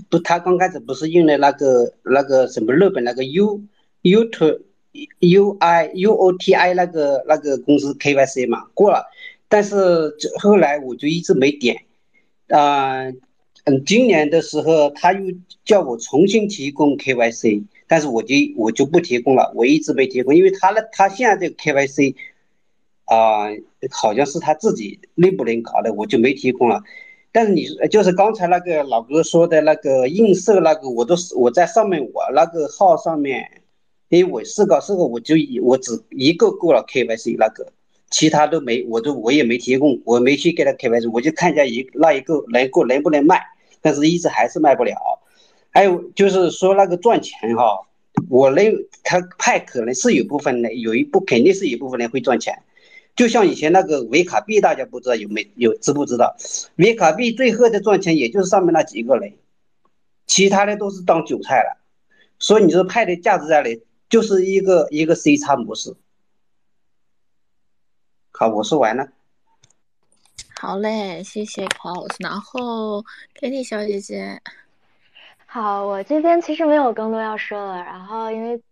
[0.08, 3.62] 不，他刚开始不是用的那个那个什么日本那个 U
[4.02, 4.58] U T
[5.20, 9.04] U I U O T I 那个那个公司 KYC 嘛过了，
[9.48, 11.84] 但是后来我就一直没点，
[12.50, 13.04] 啊，
[13.64, 22.14] 嗯，今年的时候他又叫我重新提供 KYC，但是我就我就不提供了，我一直没提供，因为他的他现在这个 KYC。
[23.06, 23.48] 啊，
[23.90, 26.80] 好像是他自己内部人搞的，我就没提供了。
[27.32, 33.62] 但是你就是刚才那个老哥说的那个映射那个，我都是我在上面我那个号上面，
[34.10, 37.72] 因为我四个四个我就一我只一个过了 KYC 那个，
[38.10, 43.40] 其他都没，我都我也没提供，我没去给他开牌子我就看一下一那一个能够能不能卖，
[43.80, 44.96] 但是一直还是卖不了。
[45.70, 47.86] 还有就是说那个赚钱哈，
[48.28, 48.74] 我认
[49.04, 52.62] 他派可能是有部分人有一部肯定是有部分人会赚钱。
[53.14, 56.34] 就像以前那个维卡币，大家不知道有没有知不知道？
[56.76, 59.34] 维卡币最后的赚钱也就是上面那几个人，
[60.26, 61.80] 其他的都是当韭菜了。
[62.38, 63.82] 所以你说派的价值在哪里？
[64.08, 65.94] 就是一个一个 C 叉模式。
[68.40, 69.06] 好，我说完了。
[70.58, 72.16] 好嘞，谢谢考老师。
[72.20, 73.04] 然后
[73.34, 74.40] Kitty 小姐姐，
[75.44, 77.84] 好，我这边其实没有更多要说了。
[77.84, 78.62] 然后因为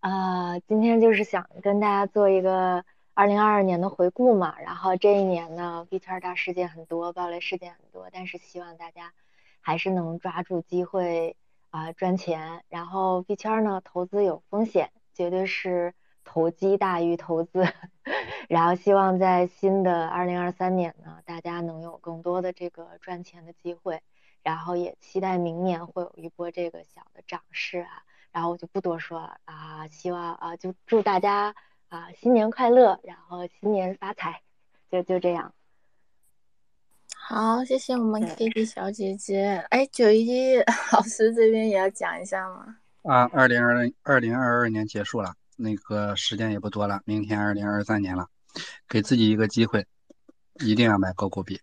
[0.00, 2.84] 呃，今天就是想跟大家做一个。
[3.14, 9.12] 二零二二年的回顾嘛，然后这一年呢币圈大事件很多，暴雷事件很多，但是希望大家
[9.60, 11.36] 还是能抓住机会
[11.70, 12.64] 啊赚钱。
[12.70, 15.94] 然后币圈呢投资有风险，绝对是
[16.24, 17.62] 投机大于投资。
[18.48, 24.00] 然后希望在新的二零二三年呢，大家能有更多的这个赚钱的机会。
[24.42, 28.02] 然后也期待明年会有一波这个小的涨势啊。
[28.32, 31.54] 然后我就不多说了啊，希望啊就祝大家。
[31.88, 34.40] 啊，新年快乐，然后新年发财，
[34.90, 35.52] 就就这样。
[37.14, 39.62] 好，谢谢我们 Kitty 小姐姐。
[39.68, 40.56] 哎，九一
[40.94, 42.78] 老师这边也要讲一下吗？
[43.02, 48.28] 啊，二零二零二零二二年结束了，那个时间也不多了，明天二零二三年了，
[48.88, 49.86] 给自己一个机会，
[50.60, 51.60] 一定要买高股比。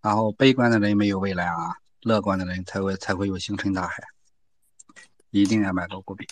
[0.00, 4.02] 然后悲观的人没有未来啊，乐观的人才会才会有星辰大海。
[5.30, 6.28] 一定要买高股比。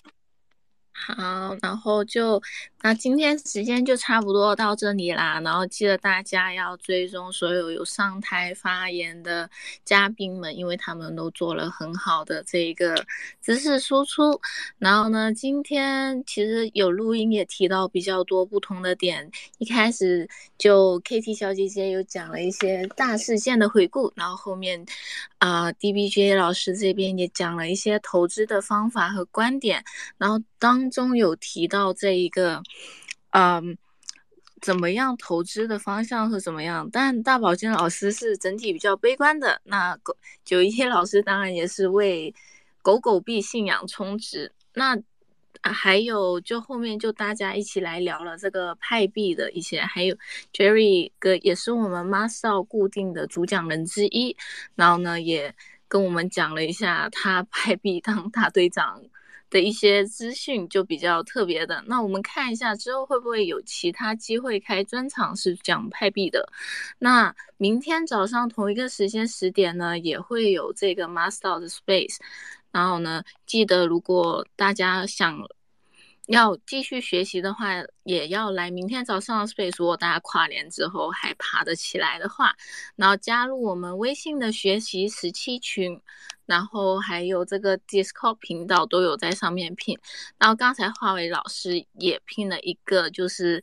[0.93, 2.43] 好，然后就
[2.83, 5.41] 那今天时间就差不多到这里啦。
[5.41, 9.49] 然后记得大家要追踪所有有上台发言的
[9.85, 12.94] 嘉宾们，因为他们都做了很好的这一个
[13.41, 14.39] 知识输出。
[14.78, 19.31] 然后呢，今天其实有录音也提到比较多不同的点。
[19.59, 20.28] 一开始
[20.59, 24.85] 就 KT 小姐姐有讲了一些大事件的回顾，然后后面
[25.39, 29.83] 啊 DBJ 老师这边也讲了一些投资的方法和观点。
[30.19, 32.63] 然后当中有提到这一个，
[33.31, 33.77] 嗯，
[34.61, 36.89] 怎么样投资的方向是怎么样？
[36.93, 39.61] 但大宝金老师是整体比较悲观的。
[39.65, 40.15] 那狗
[40.45, 42.35] 九一老师当然也是为
[42.83, 44.53] 狗狗币信仰充值。
[44.75, 44.97] 那
[45.63, 50.17] 还有就后面就大家一起来聊了这个派币的一些，还有
[50.53, 54.37] Jerry 哥也是我们 Master 固定的主讲人之一，
[54.75, 55.55] 然后呢也
[55.89, 59.03] 跟我们讲了一下他派币当大队长。
[59.51, 66.49] 的一些资讯就比较特别的，那我们看一下之后会不会有其他机会开专场是讲派币的。
[66.99, 72.17] 那明天早上同一个时间十点呢，也会有这个 Master 的 Space。
[72.70, 75.39] 然后呢，记得如果大家想。
[76.31, 77.70] 要继续学习的话，
[78.05, 79.75] 也要来明天早上 space。
[79.76, 82.55] 如果大家跨年之后还爬得起来的话，
[82.94, 86.00] 然后加入我们微信的学习十七群，
[86.47, 89.99] 然后还有这个 Discord 频道都有在上面拼。
[90.39, 93.60] 然后刚才华为老师也拼了一个，就是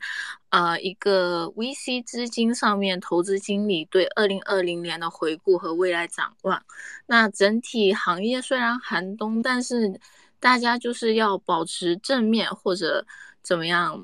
[0.50, 6.62] 呃一个 VC 资金上面投资经理对二零二零年的回顾和未来展望。
[7.06, 10.02] 那整体行业虽然寒冬，但是。
[10.40, 13.06] 大家就是要保持正面或者
[13.42, 14.02] 怎么样，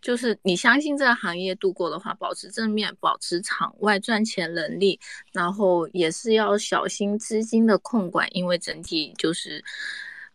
[0.00, 4.98] 就是你相信这个行业度过的话，保持正面，保持场外赚钱能力，
[5.32, 9.64] 然后也是要小心资金的控管，因为整体就是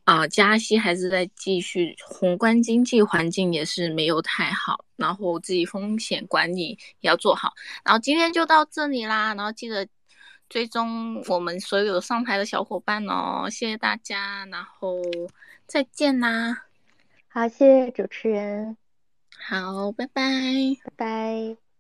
[0.04, 7.54] 啊加息还是在继续，宏观经济环境也是没有太好，然后自己风险管理也要做好。
[7.86, 9.88] 然后今天就到这里啦，然后记得。
[10.52, 15.02] 追踪我们所有上台的小伙伴哦，谢谢大家，然后
[15.66, 16.66] 再见啦！
[17.30, 18.76] 好，谢谢主持人。
[19.38, 20.22] 好，拜拜，
[20.84, 21.71] 拜拜。